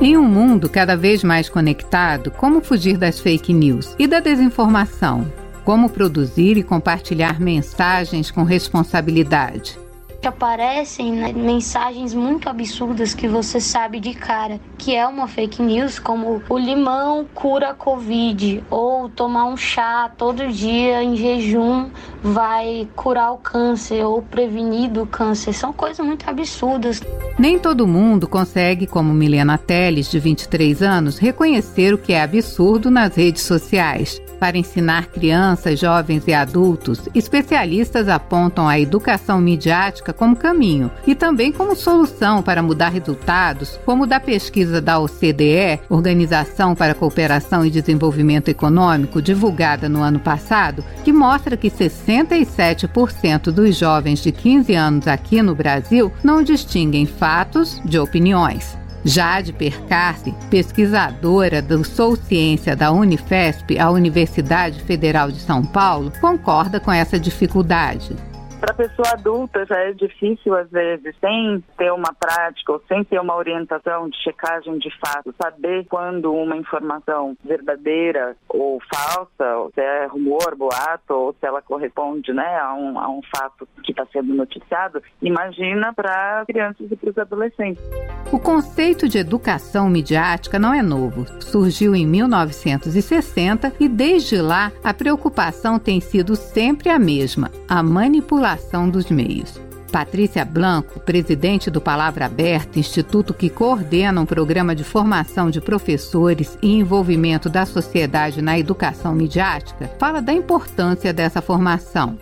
Em 0.00 0.16
um 0.16 0.24
mundo 0.24 0.68
cada 0.68 0.96
vez 0.96 1.24
mais 1.24 1.48
conectado, 1.48 2.30
como 2.30 2.60
fugir 2.60 2.96
das 2.96 3.18
fake 3.18 3.52
news 3.52 3.96
e 3.98 4.06
da 4.06 4.20
desinformação? 4.20 5.43
Como 5.64 5.88
produzir 5.88 6.56
e 6.56 6.62
compartilhar 6.62 7.40
mensagens 7.40 8.30
com 8.30 8.42
responsabilidade? 8.42 9.78
aparecem 10.26 11.12
né, 11.12 11.32
mensagens 11.32 12.14
muito 12.14 12.48
absurdas 12.48 13.14
que 13.14 13.28
você 13.28 13.60
sabe 13.60 14.00
de 14.00 14.14
cara 14.14 14.58
que 14.78 14.94
é 14.94 15.06
uma 15.06 15.26
fake 15.26 15.62
news, 15.62 15.98
como 15.98 16.42
o 16.48 16.58
limão 16.58 17.26
cura 17.34 17.70
a 17.70 17.74
Covid, 17.74 18.62
ou 18.68 19.08
tomar 19.08 19.46
um 19.46 19.56
chá 19.56 20.10
todo 20.16 20.46
dia 20.48 21.02
em 21.02 21.16
jejum 21.16 21.88
vai 22.22 22.86
curar 22.94 23.32
o 23.32 23.38
câncer 23.38 24.04
ou 24.04 24.20
prevenir 24.20 24.90
do 24.90 25.06
câncer. 25.06 25.52
São 25.54 25.72
coisas 25.72 26.04
muito 26.04 26.28
absurdas. 26.28 27.00
Nem 27.38 27.58
todo 27.58 27.86
mundo 27.86 28.28
consegue, 28.28 28.86
como 28.86 29.12
Milena 29.14 29.56
Teles, 29.56 30.10
de 30.10 30.18
23 30.18 30.82
anos, 30.82 31.18
reconhecer 31.18 31.94
o 31.94 31.98
que 31.98 32.12
é 32.12 32.22
absurdo 32.22 32.90
nas 32.90 33.14
redes 33.14 33.42
sociais. 33.42 34.20
Para 34.44 34.58
ensinar 34.58 35.06
crianças, 35.06 35.80
jovens 35.80 36.28
e 36.28 36.34
adultos, 36.34 37.08
especialistas 37.14 38.10
apontam 38.10 38.68
a 38.68 38.78
educação 38.78 39.40
midiática 39.40 40.12
como 40.12 40.36
caminho 40.36 40.90
e 41.06 41.14
também 41.14 41.50
como 41.50 41.74
solução 41.74 42.42
para 42.42 42.62
mudar 42.62 42.90
resultados, 42.90 43.80
como 43.86 44.06
da 44.06 44.20
pesquisa 44.20 44.82
da 44.82 44.98
OCDE, 44.98 45.80
Organização 45.88 46.74
para 46.74 46.92
a 46.92 46.94
Cooperação 46.94 47.64
e 47.64 47.70
Desenvolvimento 47.70 48.50
Econômico, 48.50 49.22
divulgada 49.22 49.88
no 49.88 50.02
ano 50.02 50.20
passado, 50.20 50.84
que 51.02 51.10
mostra 51.10 51.56
que 51.56 51.70
67% 51.70 53.44
dos 53.44 53.78
jovens 53.78 54.22
de 54.22 54.30
15 54.30 54.74
anos 54.74 55.08
aqui 55.08 55.40
no 55.40 55.54
Brasil 55.54 56.12
não 56.22 56.42
distinguem 56.42 57.06
fatos 57.06 57.80
de 57.82 57.98
opiniões. 57.98 58.83
Jade 59.04 59.52
Percarce, 59.52 60.34
pesquisadora 60.48 61.60
do 61.60 61.84
Sou 61.84 62.16
Ciência 62.16 62.74
da 62.74 62.90
Unifesp, 62.90 63.78
a 63.78 63.90
Universidade 63.90 64.80
Federal 64.80 65.30
de 65.30 65.40
São 65.40 65.62
Paulo, 65.62 66.10
concorda 66.20 66.80
com 66.80 66.90
essa 66.90 67.20
dificuldade. 67.20 68.16
Para 68.64 68.72
a 68.72 68.76
pessoa 68.76 69.08
adulta 69.12 69.66
já 69.66 69.76
é 69.76 69.92
difícil, 69.92 70.56
às 70.56 70.70
vezes, 70.70 71.14
sem 71.20 71.62
ter 71.76 71.92
uma 71.92 72.14
prática 72.18 72.72
ou 72.72 72.82
sem 72.88 73.04
ter 73.04 73.20
uma 73.20 73.36
orientação 73.36 74.08
de 74.08 74.16
checagem 74.22 74.78
de 74.78 74.88
fato, 74.98 75.34
saber 75.38 75.84
quando 75.84 76.32
uma 76.32 76.56
informação 76.56 77.36
verdadeira 77.44 78.34
ou 78.48 78.80
falsa, 78.90 79.56
ou 79.58 79.70
se 79.74 79.82
é 79.82 80.06
rumor, 80.06 80.56
boato, 80.56 81.12
ou 81.12 81.36
se 81.38 81.46
ela 81.46 81.60
corresponde 81.60 82.32
né, 82.32 82.58
a, 82.58 82.72
um, 82.72 82.98
a 82.98 83.06
um 83.10 83.20
fato 83.36 83.68
que 83.82 83.92
está 83.92 84.06
sendo 84.10 84.32
noticiado, 84.32 85.02
imagina 85.20 85.92
para 85.92 86.44
crianças 86.46 86.90
e 86.90 86.96
para 86.96 87.10
os 87.10 87.18
adolescentes. 87.18 87.84
O 88.32 88.38
conceito 88.38 89.06
de 89.06 89.18
educação 89.18 89.90
midiática 89.90 90.58
não 90.58 90.72
é 90.72 90.82
novo. 90.82 91.26
Surgiu 91.38 91.94
em 91.94 92.06
1960 92.06 93.74
e 93.78 93.90
desde 93.90 94.40
lá 94.40 94.72
a 94.82 94.94
preocupação 94.94 95.78
tem 95.78 96.00
sido 96.00 96.34
sempre 96.34 96.88
a 96.88 96.98
mesma: 96.98 97.50
a 97.68 97.82
manipulação 97.82 98.53
dos 98.90 99.10
meios. 99.10 99.60
Patrícia 99.94 100.44
Blanco, 100.44 100.98
presidente 100.98 101.70
do 101.70 101.80
Palavra 101.80 102.26
Aberta, 102.26 102.80
instituto 102.80 103.32
que 103.32 103.48
coordena 103.48 104.20
um 104.20 104.26
programa 104.26 104.74
de 104.74 104.82
formação 104.82 105.50
de 105.50 105.60
professores 105.60 106.58
e 106.60 106.72
envolvimento 106.72 107.48
da 107.48 107.64
sociedade 107.64 108.42
na 108.42 108.58
educação 108.58 109.14
midiática, 109.14 109.88
fala 109.96 110.20
da 110.20 110.32
importância 110.32 111.12
dessa 111.12 111.40
formação. 111.40 112.18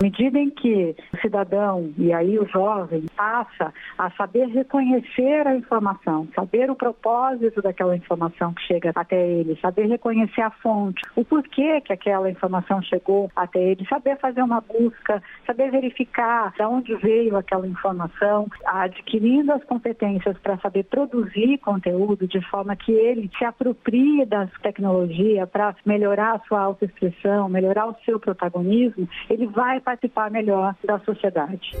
À 0.00 0.02
medida 0.02 0.38
em 0.38 0.48
que 0.48 0.96
o 1.12 1.16
cidadão, 1.18 1.92
e 1.98 2.10
aí 2.10 2.38
o 2.38 2.48
jovem, 2.48 3.04
passa 3.14 3.70
a 3.98 4.10
saber 4.12 4.46
reconhecer 4.46 5.46
a 5.46 5.54
informação, 5.54 6.26
saber 6.34 6.70
o 6.70 6.74
propósito 6.74 7.60
daquela 7.60 7.94
informação 7.94 8.54
que 8.54 8.62
chega 8.62 8.92
até 8.94 9.28
ele, 9.28 9.58
saber 9.60 9.88
reconhecer 9.88 10.40
a 10.40 10.48
fonte, 10.48 11.02
o 11.14 11.22
porquê 11.22 11.82
que 11.82 11.92
aquela 11.92 12.30
informação 12.30 12.80
chegou 12.80 13.30
até 13.36 13.62
ele, 13.62 13.86
saber 13.88 14.16
fazer 14.16 14.42
uma 14.42 14.62
busca, 14.62 15.22
saber 15.46 15.70
verificar 15.70 16.54
de 16.56 16.62
onde 16.62 16.94
veio 16.96 17.36
aquela 17.36 17.68
informação, 17.68 18.48
adquirindo 18.64 19.52
as 19.52 19.62
competências 19.64 20.38
para 20.38 20.56
saber 20.60 20.84
produzir 20.84 21.58
conteúdo 21.58 22.26
de 22.26 22.40
forma 22.48 22.74
que 22.74 22.90
ele 22.90 23.30
se 23.36 23.44
aproprie 23.44 24.24
das 24.24 24.50
tecnologias 24.62 25.46
para 25.50 25.76
melhorar 25.84 26.36
a 26.36 26.40
sua 26.48 26.60
autoexpressão, 26.60 27.50
melhorar 27.50 27.86
o 27.86 27.96
seu 28.06 28.18
protagonismo, 28.18 29.06
ele 29.28 29.46
vai 29.46 29.78
participar 29.90 30.30
melhor 30.30 30.76
da 30.84 31.00
sociedade. 31.00 31.72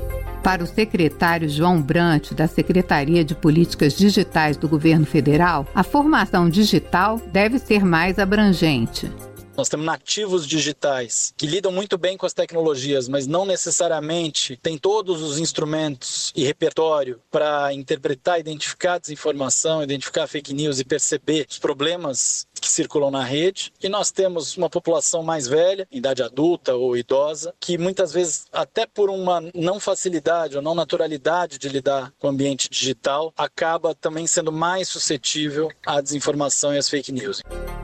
Para 0.42 0.64
o 0.64 0.66
secretário 0.66 1.48
João 1.48 1.80
Brant, 1.80 2.32
da 2.32 2.48
Secretaria 2.48 3.24
de 3.24 3.34
Políticas 3.34 3.96
Digitais 3.96 4.56
do 4.56 4.68
Governo 4.68 5.06
Federal, 5.06 5.66
a 5.74 5.84
formação 5.84 6.48
digital 6.48 7.18
deve 7.32 7.58
ser 7.58 7.84
mais 7.84 8.18
abrangente. 8.18 9.10
Nós 9.56 9.68
temos 9.68 9.84
nativos 9.84 10.46
digitais 10.46 11.34
que 11.36 11.46
lidam 11.46 11.70
muito 11.70 11.98
bem 11.98 12.16
com 12.16 12.24
as 12.24 12.32
tecnologias, 12.32 13.08
mas 13.08 13.26
não 13.26 13.44
necessariamente 13.44 14.56
têm 14.56 14.78
todos 14.78 15.20
os 15.22 15.38
instrumentos 15.38 16.32
e 16.34 16.44
repertório 16.44 17.20
para 17.30 17.70
interpretar, 17.74 18.40
identificar 18.40 18.98
desinformação, 18.98 19.82
identificar 19.82 20.26
fake 20.26 20.54
news 20.54 20.80
e 20.80 20.84
perceber 20.84 21.46
os 21.46 21.58
problemas 21.58 22.46
que 22.60 22.68
circulam 22.68 23.10
na 23.10 23.24
rede. 23.24 23.72
E 23.82 23.88
nós 23.88 24.10
temos 24.10 24.56
uma 24.56 24.68
população 24.68 25.22
mais 25.22 25.46
velha, 25.46 25.86
idade 25.90 26.22
adulta 26.22 26.74
ou 26.74 26.96
idosa, 26.96 27.54
que 27.58 27.78
muitas 27.78 28.12
vezes, 28.12 28.46
até 28.52 28.86
por 28.86 29.10
uma 29.10 29.42
não 29.54 29.80
facilidade 29.80 30.56
ou 30.56 30.62
não 30.62 30.74
naturalidade 30.74 31.58
de 31.58 31.68
lidar 31.68 32.12
com 32.18 32.26
o 32.26 32.30
ambiente 32.30 32.68
digital, 32.68 33.32
acaba 33.36 33.94
também 33.94 34.26
sendo 34.26 34.52
mais 34.52 34.88
suscetível 34.88 35.70
à 35.86 36.00
desinformação 36.00 36.74
e 36.74 36.78
às 36.78 36.88
fake 36.88 37.12
news. 37.12 37.42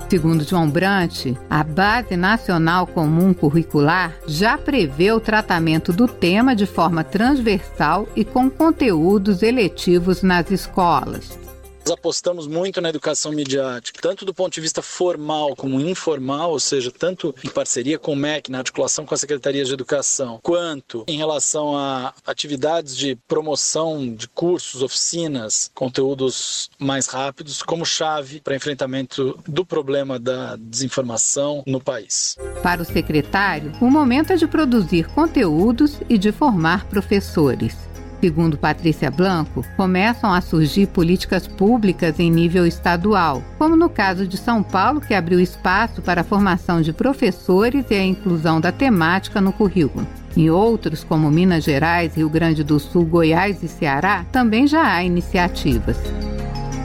Segundo 0.08 0.44
João 0.44 0.70
Brant, 0.70 1.34
a 1.50 1.64
Base 1.64 2.16
Nacional 2.16 2.86
Comum 2.86 3.34
Curricular 3.34 4.16
já 4.26 4.56
prevê 4.56 5.10
o 5.10 5.18
tratamento 5.18 5.92
do 5.92 6.06
tema 6.06 6.54
de 6.54 6.64
forma 6.64 7.02
transversal 7.02 8.06
e 8.14 8.24
com 8.24 8.48
conteúdos 8.48 9.42
eletivos 9.42 10.22
nas 10.22 10.50
escolas. 10.50 11.45
Apostamos 11.92 12.46
muito 12.46 12.80
na 12.80 12.88
educação 12.88 13.32
midiática, 13.32 14.00
tanto 14.00 14.24
do 14.24 14.34
ponto 14.34 14.52
de 14.52 14.60
vista 14.60 14.82
formal 14.82 15.54
como 15.54 15.80
informal, 15.80 16.50
ou 16.50 16.60
seja, 16.60 16.90
tanto 16.90 17.34
em 17.44 17.48
parceria 17.48 17.98
com 17.98 18.12
o 18.12 18.16
MEC, 18.16 18.50
na 18.50 18.58
articulação 18.58 19.04
com 19.04 19.14
as 19.14 19.20
secretarias 19.20 19.68
de 19.68 19.74
educação, 19.74 20.38
quanto 20.42 21.04
em 21.06 21.16
relação 21.16 21.76
a 21.76 22.12
atividades 22.26 22.96
de 22.96 23.16
promoção 23.28 24.14
de 24.14 24.28
cursos, 24.28 24.82
oficinas, 24.82 25.70
conteúdos 25.74 26.70
mais 26.78 27.06
rápidos, 27.06 27.62
como 27.62 27.84
chave 27.84 28.40
para 28.40 28.56
enfrentamento 28.56 29.38
do 29.46 29.64
problema 29.64 30.18
da 30.18 30.56
desinformação 30.56 31.62
no 31.66 31.80
país. 31.80 32.36
Para 32.62 32.82
o 32.82 32.84
secretário, 32.84 33.72
o 33.80 33.90
momento 33.90 34.32
é 34.32 34.36
de 34.36 34.46
produzir 34.46 35.06
conteúdos 35.08 36.00
e 36.08 36.18
de 36.18 36.32
formar 36.32 36.88
professores. 36.88 37.76
Segundo 38.20 38.56
Patrícia 38.56 39.10
Blanco, 39.10 39.64
começam 39.76 40.32
a 40.32 40.40
surgir 40.40 40.86
políticas 40.86 41.46
públicas 41.46 42.18
em 42.18 42.30
nível 42.30 42.66
estadual, 42.66 43.42
como 43.58 43.76
no 43.76 43.88
caso 43.88 44.26
de 44.26 44.36
São 44.36 44.62
Paulo, 44.62 45.00
que 45.00 45.14
abriu 45.14 45.38
espaço 45.38 46.00
para 46.00 46.22
a 46.22 46.24
formação 46.24 46.80
de 46.80 46.92
professores 46.92 47.84
e 47.90 47.94
a 47.94 48.04
inclusão 48.04 48.60
da 48.60 48.72
temática 48.72 49.40
no 49.40 49.52
currículo. 49.52 50.06
Em 50.36 50.50
outros, 50.50 51.04
como 51.04 51.30
Minas 51.30 51.64
Gerais, 51.64 52.14
Rio 52.14 52.28
Grande 52.28 52.64
do 52.64 52.78
Sul, 52.78 53.04
Goiás 53.04 53.62
e 53.62 53.68
Ceará, 53.68 54.24
também 54.32 54.66
já 54.66 54.86
há 54.86 55.04
iniciativas. 55.04 55.96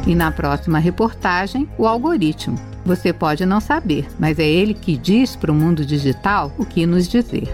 E 0.06 0.16
na 0.16 0.32
próxima 0.32 0.80
reportagem, 0.80 1.68
o 1.78 1.88
algoritmo. 1.88 2.58
Você 2.86 3.14
pode 3.14 3.46
não 3.46 3.60
saber, 3.60 4.08
mas 4.18 4.40
é 4.40 4.48
ele 4.48 4.74
que 4.74 4.98
diz 4.98 5.36
para 5.36 5.52
o 5.52 5.56
mundo 5.56 5.86
digital 5.86 6.52
o 6.58 6.66
que 6.66 6.86
nos 6.86 7.08
dizer. 7.08 7.48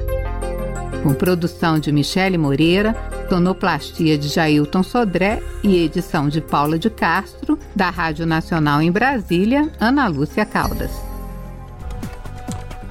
Com 1.03 1.13
produção 1.13 1.80
de 1.80 1.91
Michele 1.91 2.38
Moreira, 2.38 2.95
sonoplastia 3.30 4.17
de 4.17 4.28
Jailton 4.28 4.84
Sodré 4.84 5.41
e 5.63 5.84
edição 5.84 6.30
de 6.30 6.39
Paula 6.39 6.80
de 6.80 6.89
Castro, 6.89 7.59
da 7.75 7.89
Rádio 7.89 8.25
Nacional 8.25 8.82
em 8.82 8.91
Brasília, 8.91 9.69
Ana 9.80 10.07
Lúcia 10.07 10.45
Caldas. 10.45 10.91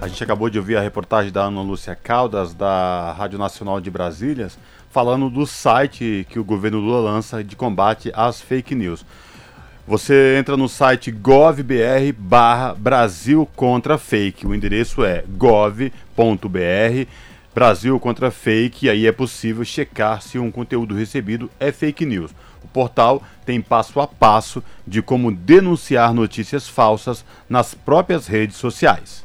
A 0.01 0.09
gente 0.09 0.23
acabou 0.23 0.51
de 0.51 0.59
ouvir 0.59 0.77
a 0.77 0.81
reportagem 0.81 1.33
da 1.33 1.45
Ana 1.45 1.63
Lúcia 1.63 1.95
Caldas, 1.95 2.53
da 2.53 3.13
Rádio 3.13 3.39
Nacional 3.39 3.81
de 3.81 3.91
Brasília, 3.91 4.49
falando 4.91 5.31
do 5.31 5.47
site 5.47 6.27
que 6.29 6.39
o 6.39 6.45
governo 6.45 6.79
Lula 6.79 7.11
lança 7.11 7.43
de 7.43 7.57
combate 7.57 8.13
às 8.15 8.41
fake 8.41 8.75
news. 8.75 9.05
Você 9.89 10.37
entra 10.39 10.57
no 10.57 10.69
site 10.69 11.11
govbr 11.13 12.13
barra 12.19 12.75
Brasil 12.75 13.49
contra 13.55 13.97
fake. 13.97 14.47
O 14.47 14.55
endereço 14.55 15.05
é 15.05 15.25
gov.br 15.29 15.91
Brasil 17.57 17.99
contra 17.99 18.31
fake, 18.31 18.91
aí 18.91 19.07
é 19.07 19.13
possível 19.13 19.65
checar 19.65 20.21
se 20.21 20.39
um 20.39 20.51
conteúdo 20.51 20.95
recebido 20.95 21.51
é 21.59 21.73
fake 21.73 22.05
news. 22.05 22.31
O 22.63 22.69
portal 22.69 23.23
tem 23.47 23.63
passo 23.63 23.99
a 23.99 24.07
passo 24.07 24.63
de 24.87 25.01
como 25.01 25.33
denunciar 25.33 26.13
notícias 26.13 26.69
falsas 26.69 27.25
nas 27.49 27.73
próprias 27.73 28.27
redes 28.27 28.57
sociais. 28.57 29.25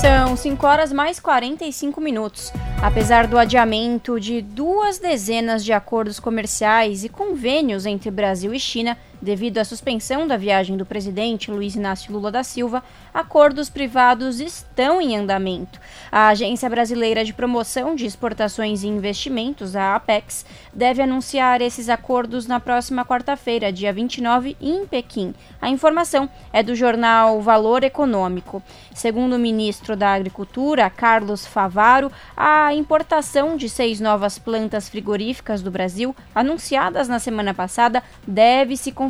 São 0.00 0.36
5 0.36 0.66
horas 0.66 0.92
mais 0.92 1.20
45 1.20 2.00
minutos. 2.00 2.52
Apesar 2.82 3.28
do 3.28 3.38
adiamento 3.38 4.18
de 4.18 4.42
duas 4.42 4.98
dezenas 4.98 5.64
de 5.64 5.72
acordos 5.72 6.18
comerciais 6.18 7.04
e 7.04 7.08
convênios 7.08 7.86
entre 7.86 8.10
Brasil 8.10 8.52
e 8.52 8.58
China, 8.58 8.98
Devido 9.22 9.58
à 9.58 9.64
suspensão 9.66 10.26
da 10.26 10.38
viagem 10.38 10.78
do 10.78 10.86
presidente 10.86 11.50
Luiz 11.50 11.74
Inácio 11.74 12.10
Lula 12.10 12.30
da 12.30 12.42
Silva, 12.42 12.82
acordos 13.12 13.68
privados 13.68 14.40
estão 14.40 14.98
em 14.98 15.14
andamento. 15.14 15.78
A 16.10 16.28
Agência 16.28 16.70
Brasileira 16.70 17.22
de 17.22 17.34
Promoção 17.34 17.94
de 17.94 18.06
Exportações 18.06 18.82
e 18.82 18.88
Investimentos, 18.88 19.76
a 19.76 19.94
APEX, 19.94 20.46
deve 20.72 21.02
anunciar 21.02 21.60
esses 21.60 21.90
acordos 21.90 22.46
na 22.46 22.58
próxima 22.58 23.04
quarta-feira, 23.04 23.70
dia 23.70 23.92
29, 23.92 24.56
em 24.58 24.86
Pequim. 24.86 25.34
A 25.60 25.68
informação 25.68 26.26
é 26.50 26.62
do 26.62 26.74
jornal 26.74 27.42
Valor 27.42 27.84
Econômico. 27.84 28.62
Segundo 28.94 29.34
o 29.34 29.38
ministro 29.38 29.96
da 29.96 30.14
Agricultura, 30.14 30.88
Carlos 30.88 31.44
Favaro, 31.44 32.10
a 32.34 32.72
importação 32.72 33.54
de 33.54 33.68
seis 33.68 34.00
novas 34.00 34.38
plantas 34.38 34.88
frigoríficas 34.88 35.60
do 35.60 35.70
Brasil, 35.70 36.16
anunciadas 36.34 37.06
na 37.06 37.18
semana 37.18 37.52
passada, 37.52 38.02
deve 38.26 38.78
se 38.78 38.90
confirmar. 38.90 39.09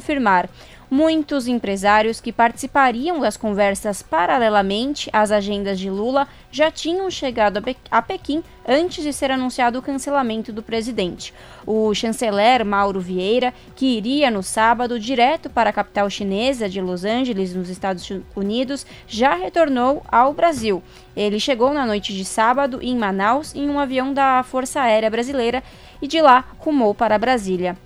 Muitos 0.90 1.46
empresários 1.46 2.20
que 2.20 2.32
participariam 2.32 3.20
das 3.20 3.36
conversas 3.36 4.03
paralelamente 4.03 5.09
às 5.12 5.30
agendas 5.30 5.78
de 5.78 5.88
Lula 5.88 6.26
já 6.51 6.68
tinham 6.68 7.09
chegado 7.09 7.62
a 7.88 8.03
Pequim 8.03 8.42
antes 8.66 9.05
de 9.05 9.12
ser 9.12 9.30
anunciado 9.30 9.78
o 9.78 9.82
cancelamento 9.82 10.53
do 10.53 10.64
presidente. 10.64 11.32
O 11.64 11.94
chanceler 11.94 12.64
Mauro 12.64 12.98
Vieira, 12.98 13.55
que 13.76 13.86
iria 13.86 14.32
no 14.32 14.42
sábado 14.42 14.98
direto 14.98 15.48
para 15.48 15.70
a 15.70 15.72
capital 15.72 16.11
chinesa 16.11 16.68
de 16.68 16.80
Los 16.80 17.05
Angeles, 17.05 17.55
nos 17.55 17.68
Estados 17.68 18.11
Unidos, 18.34 18.84
já 19.07 19.36
retornou 19.36 20.03
ao 20.11 20.34
Brasil. 20.34 20.82
Ele 21.16 21.38
chegou 21.38 21.72
na 21.72 21.86
noite 21.86 22.12
de 22.12 22.24
sábado 22.24 22.80
em 22.82 22.96
Manaus 22.96 23.55
em 23.55 23.70
um 23.70 23.78
avião 23.78 24.12
da 24.12 24.42
Força 24.42 24.80
Aérea 24.80 25.09
Brasileira 25.09 25.62
e 26.03 26.09
de 26.09 26.20
lá 26.20 26.44
rumou 26.59 26.92
para 26.96 27.16
Brasília. 27.16 27.76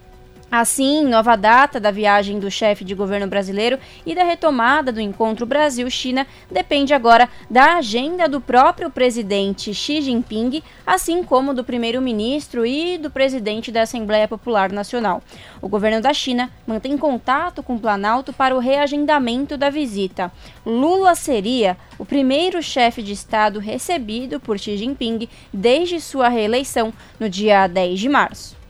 Assim, 0.56 1.04
nova 1.04 1.34
data 1.34 1.80
da 1.80 1.90
viagem 1.90 2.38
do 2.38 2.48
chefe 2.48 2.84
de 2.84 2.94
governo 2.94 3.26
brasileiro 3.26 3.76
e 4.06 4.14
da 4.14 4.22
retomada 4.22 4.92
do 4.92 5.00
encontro 5.00 5.44
Brasil-China 5.44 6.24
depende 6.48 6.94
agora 6.94 7.28
da 7.50 7.78
agenda 7.78 8.28
do 8.28 8.40
próprio 8.40 8.88
presidente 8.88 9.74
Xi 9.74 10.00
Jinping, 10.00 10.62
assim 10.86 11.24
como 11.24 11.52
do 11.52 11.64
primeiro-ministro 11.64 12.64
e 12.64 12.96
do 12.98 13.10
presidente 13.10 13.72
da 13.72 13.82
Assembleia 13.82 14.28
Popular 14.28 14.70
Nacional. 14.70 15.24
O 15.60 15.68
governo 15.68 16.00
da 16.00 16.14
China 16.14 16.48
mantém 16.64 16.96
contato 16.96 17.60
com 17.60 17.74
o 17.74 17.80
Planalto 17.80 18.32
para 18.32 18.54
o 18.54 18.60
reagendamento 18.60 19.56
da 19.56 19.70
visita. 19.70 20.30
Lula 20.64 21.16
seria 21.16 21.76
o 21.98 22.04
primeiro 22.04 22.62
chefe 22.62 23.02
de 23.02 23.12
Estado 23.12 23.58
recebido 23.58 24.38
por 24.38 24.56
Xi 24.56 24.76
Jinping 24.76 25.28
desde 25.52 26.00
sua 26.00 26.28
reeleição 26.28 26.92
no 27.18 27.28
dia 27.28 27.66
10 27.66 27.98
de 27.98 28.08
março. 28.08 28.64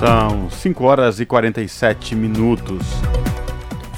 São 0.00 0.48
5 0.48 0.82
horas 0.82 1.20
e 1.20 1.26
47 1.26 2.14
minutos. 2.14 2.86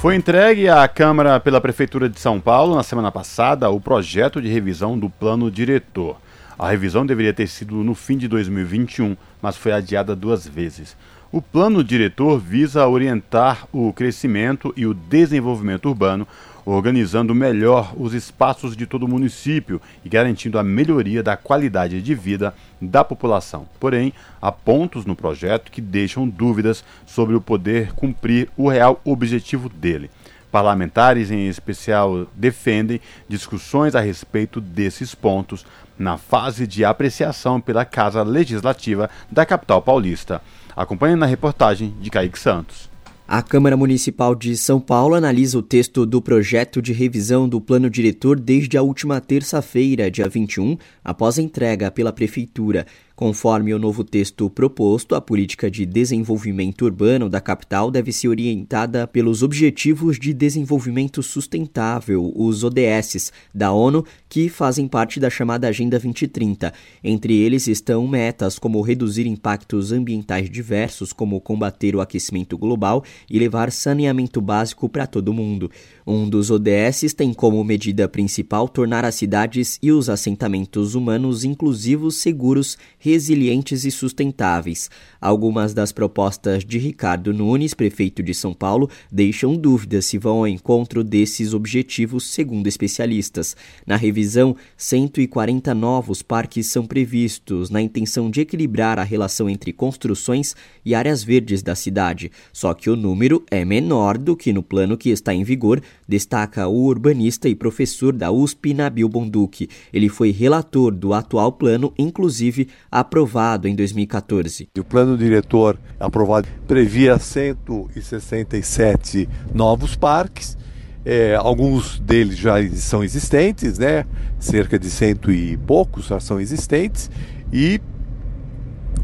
Foi 0.01 0.15
entregue 0.15 0.67
à 0.67 0.85
Câmara 0.85 1.39
pela 1.39 1.61
Prefeitura 1.61 2.09
de 2.09 2.19
São 2.19 2.41
Paulo 2.41 2.75
na 2.75 2.83
semana 2.83 3.09
passada 3.09 3.69
o 3.69 3.79
projeto 3.79 4.41
de 4.41 4.49
revisão 4.49 4.99
do 4.99 5.09
plano 5.09 5.49
diretor. 5.49 6.17
A 6.59 6.69
revisão 6.69 7.05
deveria 7.05 7.33
ter 7.33 7.47
sido 7.47 7.75
no 7.85 7.95
fim 7.95 8.17
de 8.17 8.27
2021, 8.27 9.15
mas 9.41 9.55
foi 9.55 9.71
adiada 9.71 10.13
duas 10.13 10.45
vezes. 10.45 10.97
O 11.33 11.41
plano 11.41 11.83
diretor 11.83 12.37
visa 12.37 12.87
orientar 12.87 13.67
o 13.73 13.91
crescimento 13.91 14.71
e 14.77 14.85
o 14.85 14.93
desenvolvimento 14.93 15.89
urbano 15.89 16.27
organizando 16.63 17.33
melhor 17.33 17.91
os 17.97 18.13
espaços 18.13 18.77
de 18.77 18.85
todo 18.85 19.07
o 19.07 19.07
município 19.07 19.81
e 20.05 20.09
garantindo 20.09 20.59
a 20.59 20.63
melhoria 20.63 21.23
da 21.23 21.35
qualidade 21.35 22.03
de 22.03 22.13
vida 22.13 22.53
da 22.79 23.03
população. 23.03 23.67
Porém, 23.79 24.13
há 24.39 24.51
pontos 24.51 25.07
no 25.07 25.15
projeto 25.15 25.71
que 25.71 25.81
deixam 25.81 26.29
dúvidas 26.29 26.85
sobre 27.03 27.33
o 27.35 27.41
poder 27.41 27.93
cumprir 27.93 28.47
o 28.55 28.69
real 28.69 29.01
objetivo 29.03 29.69
dele. 29.69 30.11
Parlamentares, 30.51 31.31
em 31.31 31.47
especial, 31.47 32.27
defendem 32.35 33.01
discussões 33.27 33.95
a 33.95 33.99
respeito 33.99 34.61
desses 34.61 35.15
pontos 35.15 35.65
na 35.97 36.15
fase 36.15 36.67
de 36.67 36.85
apreciação 36.85 37.59
pela 37.59 37.83
Casa 37.85 38.21
Legislativa 38.21 39.09
da 39.31 39.47
capital 39.47 39.81
paulista. 39.81 40.39
Acompanhe 40.75 41.15
na 41.15 41.25
reportagem 41.25 41.93
de 42.01 42.09
Kaique 42.09 42.39
Santos. 42.39 42.91
A 43.25 43.41
Câmara 43.41 43.77
Municipal 43.77 44.35
de 44.35 44.55
São 44.57 44.81
Paulo 44.81 45.15
analisa 45.15 45.57
o 45.57 45.61
texto 45.61 46.05
do 46.05 46.21
projeto 46.21 46.81
de 46.81 46.91
revisão 46.91 47.47
do 47.47 47.61
plano 47.61 47.89
diretor 47.89 48.37
desde 48.37 48.77
a 48.77 48.81
última 48.81 49.21
terça-feira, 49.21 50.11
dia 50.11 50.27
21, 50.27 50.77
após 51.03 51.39
a 51.39 51.41
entrega 51.41 51.89
pela 51.89 52.11
Prefeitura. 52.11 52.85
Conforme 53.15 53.71
o 53.75 53.77
novo 53.77 54.03
texto 54.03 54.49
proposto, 54.49 55.13
a 55.13 55.21
política 55.21 55.69
de 55.69 55.85
desenvolvimento 55.85 56.83
urbano 56.83 57.29
da 57.29 57.39
capital 57.39 57.91
deve 57.91 58.11
ser 58.11 58.27
orientada 58.27 59.05
pelos 59.05 59.43
Objetivos 59.43 60.17
de 60.17 60.33
Desenvolvimento 60.33 61.21
Sustentável, 61.21 62.33
os 62.35 62.63
ODSs, 62.63 63.31
da 63.53 63.71
ONU, 63.71 64.03
que 64.27 64.49
fazem 64.49 64.87
parte 64.87 65.19
da 65.19 65.29
chamada 65.29 65.67
Agenda 65.67 65.99
2030. 65.99 66.73
Entre 67.03 67.35
eles 67.35 67.67
estão 67.67 68.07
metas 68.07 68.57
como 68.57 68.81
reduzir 68.81 69.27
impactos 69.27 69.91
ambientais 69.91 70.49
diversos, 70.49 71.13
como 71.13 71.39
combater 71.39 71.95
o 71.95 72.01
aquecimento 72.01 72.57
global 72.57 73.03
e 73.29 73.37
levar 73.37 73.71
saneamento 73.71 74.41
básico 74.41 74.89
para 74.89 75.05
todo 75.05 75.31
mundo. 75.31 75.69
Um 76.05 76.27
dos 76.27 76.51
ODSs 76.51 77.15
tem 77.15 77.33
como 77.33 77.63
medida 77.63 78.09
principal 78.09 78.67
tornar 78.67 79.05
as 79.05 79.15
cidades 79.15 79.79
e 79.81 79.89
os 79.89 80.09
assentamentos 80.09 80.95
humanos 80.95 81.45
inclusivos, 81.45 82.17
seguros, 82.17 82.77
resilientes 82.99 83.85
e 83.85 83.91
sustentáveis. 83.91 84.89
Algumas 85.21 85.73
das 85.73 85.93
propostas 85.93 86.65
de 86.65 86.77
Ricardo 86.77 87.33
Nunes, 87.33 87.73
prefeito 87.73 88.21
de 88.21 88.33
São 88.33 88.53
Paulo, 88.53 88.89
deixam 89.09 89.55
dúvidas 89.55 90.05
se 90.05 90.17
vão 90.17 90.39
ao 90.39 90.47
encontro 90.47 91.05
desses 91.05 91.53
objetivos, 91.53 92.25
segundo 92.27 92.67
especialistas. 92.67 93.55
Na 93.87 93.95
revisão, 93.95 94.57
140 94.75 95.73
novos 95.73 96.21
parques 96.21 96.67
são 96.67 96.85
previstos, 96.85 97.69
na 97.69 97.81
intenção 97.81 98.29
de 98.29 98.41
equilibrar 98.41 98.99
a 98.99 99.03
relação 99.03 99.49
entre 99.49 99.71
construções 99.71 100.53
e 100.83 100.93
áreas 100.93 101.23
verdes 101.23 101.63
da 101.63 101.75
cidade. 101.75 102.29
Só 102.51 102.73
que 102.73 102.89
o 102.89 102.95
número 102.97 103.43
é 103.49 103.63
menor 103.63 104.17
do 104.17 104.35
que 104.35 104.51
no 104.51 104.61
plano 104.61 104.97
que 104.97 105.09
está 105.09 105.33
em 105.33 105.43
vigor, 105.43 105.81
destaca 106.07 106.67
o 106.67 106.85
urbanista 106.85 107.49
e 107.49 107.55
professor 107.55 108.13
da 108.13 108.31
USP, 108.31 108.73
Nabil 108.73 109.07
Bonduque. 109.07 109.69
Ele 109.91 110.09
foi 110.09 110.31
relator 110.31 110.91
do 110.93 111.13
atual 111.13 111.51
plano, 111.51 111.93
inclusive 111.97 112.67
aprovado 112.91 113.67
em 113.67 113.75
2014. 113.75 114.69
O 114.77 114.83
plano 114.83 115.17
diretor 115.17 115.79
aprovado 115.99 116.47
previa 116.67 117.19
167 117.19 119.27
novos 119.53 119.95
parques. 119.95 120.57
É, 121.05 121.35
alguns 121.35 121.99
deles 121.99 122.37
já 122.37 122.55
são 122.75 123.03
existentes, 123.03 123.77
né? 123.77 124.05
Cerca 124.39 124.79
de 124.79 124.89
cento 124.89 125.29
e 125.31 125.57
poucos 125.57 126.07
já 126.07 126.17
são 126.19 126.39
existentes 126.39 127.11
e 127.51 127.79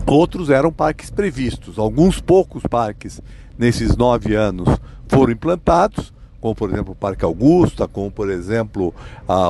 outros 0.05 0.49
eram 0.49 0.71
parques 0.71 1.09
previstos. 1.09 1.77
Alguns 1.77 2.21
poucos 2.21 2.63
parques 2.63 3.21
nesses 3.57 3.95
nove 3.95 4.35
anos 4.35 4.67
foram 5.07 5.33
implantados, 5.33 6.13
como 6.39 6.55
por 6.55 6.69
exemplo 6.69 6.93
o 6.93 6.95
Parque 6.95 7.25
Augusta, 7.25 7.87
como 7.87 8.09
por 8.09 8.29
exemplo 8.29 8.93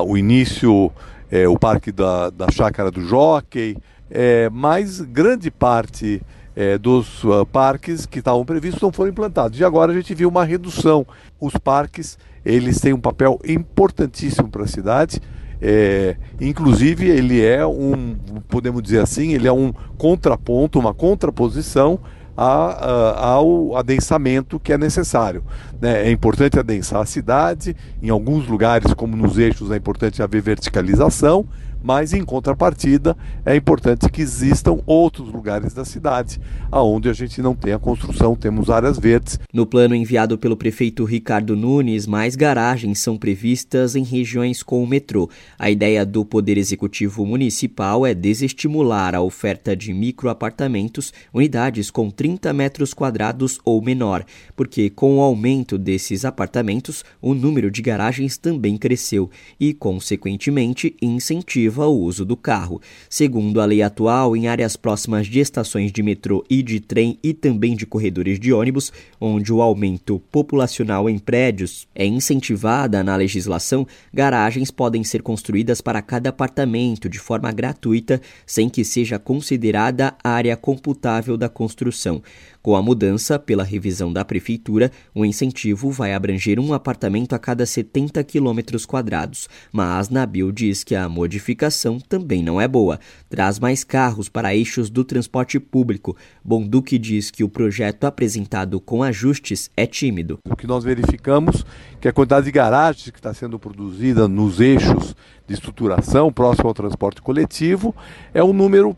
o 0.06 0.16
início, 0.16 0.90
é, 1.30 1.48
o 1.48 1.58
Parque 1.58 1.92
da, 1.92 2.30
da 2.30 2.50
Chácara 2.50 2.90
do 2.90 3.00
Jockey, 3.00 3.76
é, 4.10 4.50
mas 4.50 5.00
grande 5.00 5.50
parte 5.50 6.20
é, 6.56 6.76
dos 6.76 7.22
uh, 7.22 7.46
parques 7.46 8.04
que 8.06 8.18
estavam 8.18 8.44
previstos 8.44 8.82
não 8.82 8.92
foram 8.92 9.10
implantados. 9.10 9.58
E 9.58 9.64
agora 9.64 9.92
a 9.92 9.94
gente 9.94 10.14
viu 10.14 10.28
uma 10.28 10.44
redução. 10.44 11.06
Os 11.40 11.54
parques 11.54 12.18
eles 12.44 12.80
têm 12.80 12.92
um 12.92 13.00
papel 13.00 13.38
importantíssimo 13.46 14.48
para 14.48 14.64
a 14.64 14.66
cidade. 14.66 15.20
É, 15.62 16.16
inclusive 16.40 17.06
ele 17.06 17.44
é 17.44 17.66
um, 17.66 18.16
podemos 18.48 18.82
dizer 18.82 19.00
assim, 19.00 19.34
ele 19.34 19.46
é 19.46 19.52
um 19.52 19.72
contraponto, 19.98 20.78
uma 20.78 20.94
contraposição 20.94 22.00
a, 22.42 22.46
a, 22.46 23.26
ao 23.32 23.76
adensamento 23.76 24.58
que 24.58 24.72
é 24.72 24.78
necessário. 24.78 25.44
Né? 25.78 26.06
É 26.06 26.10
importante 26.10 26.58
adensar 26.58 27.02
a 27.02 27.04
cidade, 27.04 27.76
em 28.02 28.08
alguns 28.08 28.48
lugares, 28.48 28.94
como 28.94 29.14
nos 29.14 29.36
eixos, 29.36 29.70
é 29.70 29.76
importante 29.76 30.22
haver 30.22 30.40
verticalização, 30.40 31.44
mas 31.82 32.12
em 32.12 32.24
contrapartida 32.24 33.16
é 33.44 33.56
importante 33.56 34.08
que 34.10 34.20
existam 34.20 34.78
outros 34.86 35.32
lugares 35.32 35.72
da 35.72 35.84
cidade 35.84 36.40
aonde 36.70 37.08
a 37.08 37.12
gente 37.12 37.40
não 37.40 37.54
tem 37.54 37.72
a 37.72 37.78
construção, 37.78 38.36
temos 38.36 38.70
áreas 38.70 38.98
verdes. 38.98 39.38
No 39.52 39.66
plano 39.66 39.94
enviado 39.94 40.36
pelo 40.38 40.56
prefeito 40.56 41.04
Ricardo 41.04 41.56
Nunes, 41.56 42.06
mais 42.06 42.36
garagens 42.36 43.00
são 43.00 43.16
previstas 43.16 43.96
em 43.96 44.04
regiões 44.04 44.62
com 44.62 44.82
o 44.82 44.86
metrô. 44.86 45.28
A 45.58 45.70
ideia 45.70 46.04
do 46.04 46.24
Poder 46.24 46.58
Executivo 46.58 47.24
Municipal 47.24 48.06
é 48.06 48.14
desestimular 48.14 49.14
a 49.14 49.20
oferta 49.20 49.74
de 49.74 49.92
microapartamentos, 49.92 51.12
unidades 51.32 51.90
com 51.90 52.10
30 52.10 52.52
metros 52.52 52.92
quadrados 52.92 53.58
ou 53.64 53.82
menor, 53.82 54.24
porque 54.54 54.90
com 54.90 55.18
o 55.18 55.20
aumento 55.20 55.78
desses 55.78 56.24
apartamentos, 56.24 57.04
o 57.20 57.34
número 57.34 57.70
de 57.70 57.82
garagens 57.82 58.36
também 58.36 58.76
cresceu 58.76 59.30
e, 59.58 59.72
consequentemente, 59.72 60.94
incentiva 61.00 61.69
incentiva 61.70 61.86
o 61.86 61.98
uso 61.98 62.24
do 62.24 62.36
carro. 62.36 62.80
Segundo 63.08 63.60
a 63.60 63.64
lei 63.64 63.82
atual, 63.82 64.36
em 64.36 64.48
áreas 64.48 64.76
próximas 64.76 65.26
de 65.26 65.38
estações 65.38 65.92
de 65.92 66.02
metrô 66.02 66.44
e 66.50 66.62
de 66.62 66.80
trem 66.80 67.18
e 67.22 67.32
também 67.32 67.76
de 67.76 67.86
corredores 67.86 68.38
de 68.38 68.52
ônibus, 68.52 68.92
onde 69.20 69.52
o 69.52 69.62
aumento 69.62 70.20
populacional 70.30 71.08
em 71.08 71.18
prédios 71.18 71.86
é 71.94 72.04
incentivada 72.04 73.02
na 73.04 73.14
legislação, 73.16 73.86
garagens 74.12 74.70
podem 74.70 75.04
ser 75.04 75.22
construídas 75.22 75.80
para 75.80 76.02
cada 76.02 76.30
apartamento 76.30 77.08
de 77.08 77.18
forma 77.18 77.52
gratuita, 77.52 78.20
sem 78.44 78.68
que 78.68 78.84
seja 78.84 79.18
considerada 79.18 80.14
área 80.22 80.56
computável 80.56 81.36
da 81.36 81.48
construção. 81.48 82.22
Com 82.62 82.76
a 82.76 82.82
mudança 82.82 83.38
pela 83.38 83.64
revisão 83.64 84.12
da 84.12 84.22
prefeitura, 84.22 84.92
o 85.14 85.24
incentivo 85.24 85.90
vai 85.90 86.12
abranger 86.12 86.60
um 86.60 86.74
apartamento 86.74 87.32
a 87.34 87.38
cada 87.38 87.64
70 87.64 88.22
quilômetros 88.22 88.84
quadrados, 88.84 89.48
mas 89.72 90.10
Nabil 90.10 90.52
diz 90.52 90.84
que 90.84 90.94
a 90.94 91.08
modificação 91.08 91.98
também 91.98 92.42
não 92.42 92.60
é 92.60 92.68
boa. 92.68 93.00
Traz 93.30 93.58
mais 93.58 93.82
carros 93.82 94.28
para 94.28 94.54
eixos 94.54 94.90
do 94.90 95.02
transporte 95.04 95.58
público. 95.58 96.14
Bonduque 96.44 96.98
diz 96.98 97.30
que 97.30 97.42
o 97.42 97.48
projeto 97.48 98.04
apresentado 98.04 98.78
com 98.78 99.02
ajustes 99.02 99.70
é 99.74 99.86
tímido. 99.86 100.38
O 100.44 100.54
que 100.54 100.66
nós 100.66 100.84
verificamos 100.84 101.64
é 101.94 101.96
que 101.98 102.08
a 102.08 102.12
quantidade 102.12 102.44
de 102.44 102.52
garagens 102.52 103.08
que 103.08 103.18
está 103.18 103.32
sendo 103.32 103.58
produzida 103.58 104.28
nos 104.28 104.60
eixos 104.60 105.16
de 105.46 105.54
estruturação 105.54 106.30
próximo 106.30 106.68
ao 106.68 106.74
transporte 106.74 107.22
coletivo 107.22 107.94
é 108.34 108.44
um 108.44 108.52
número 108.52 108.94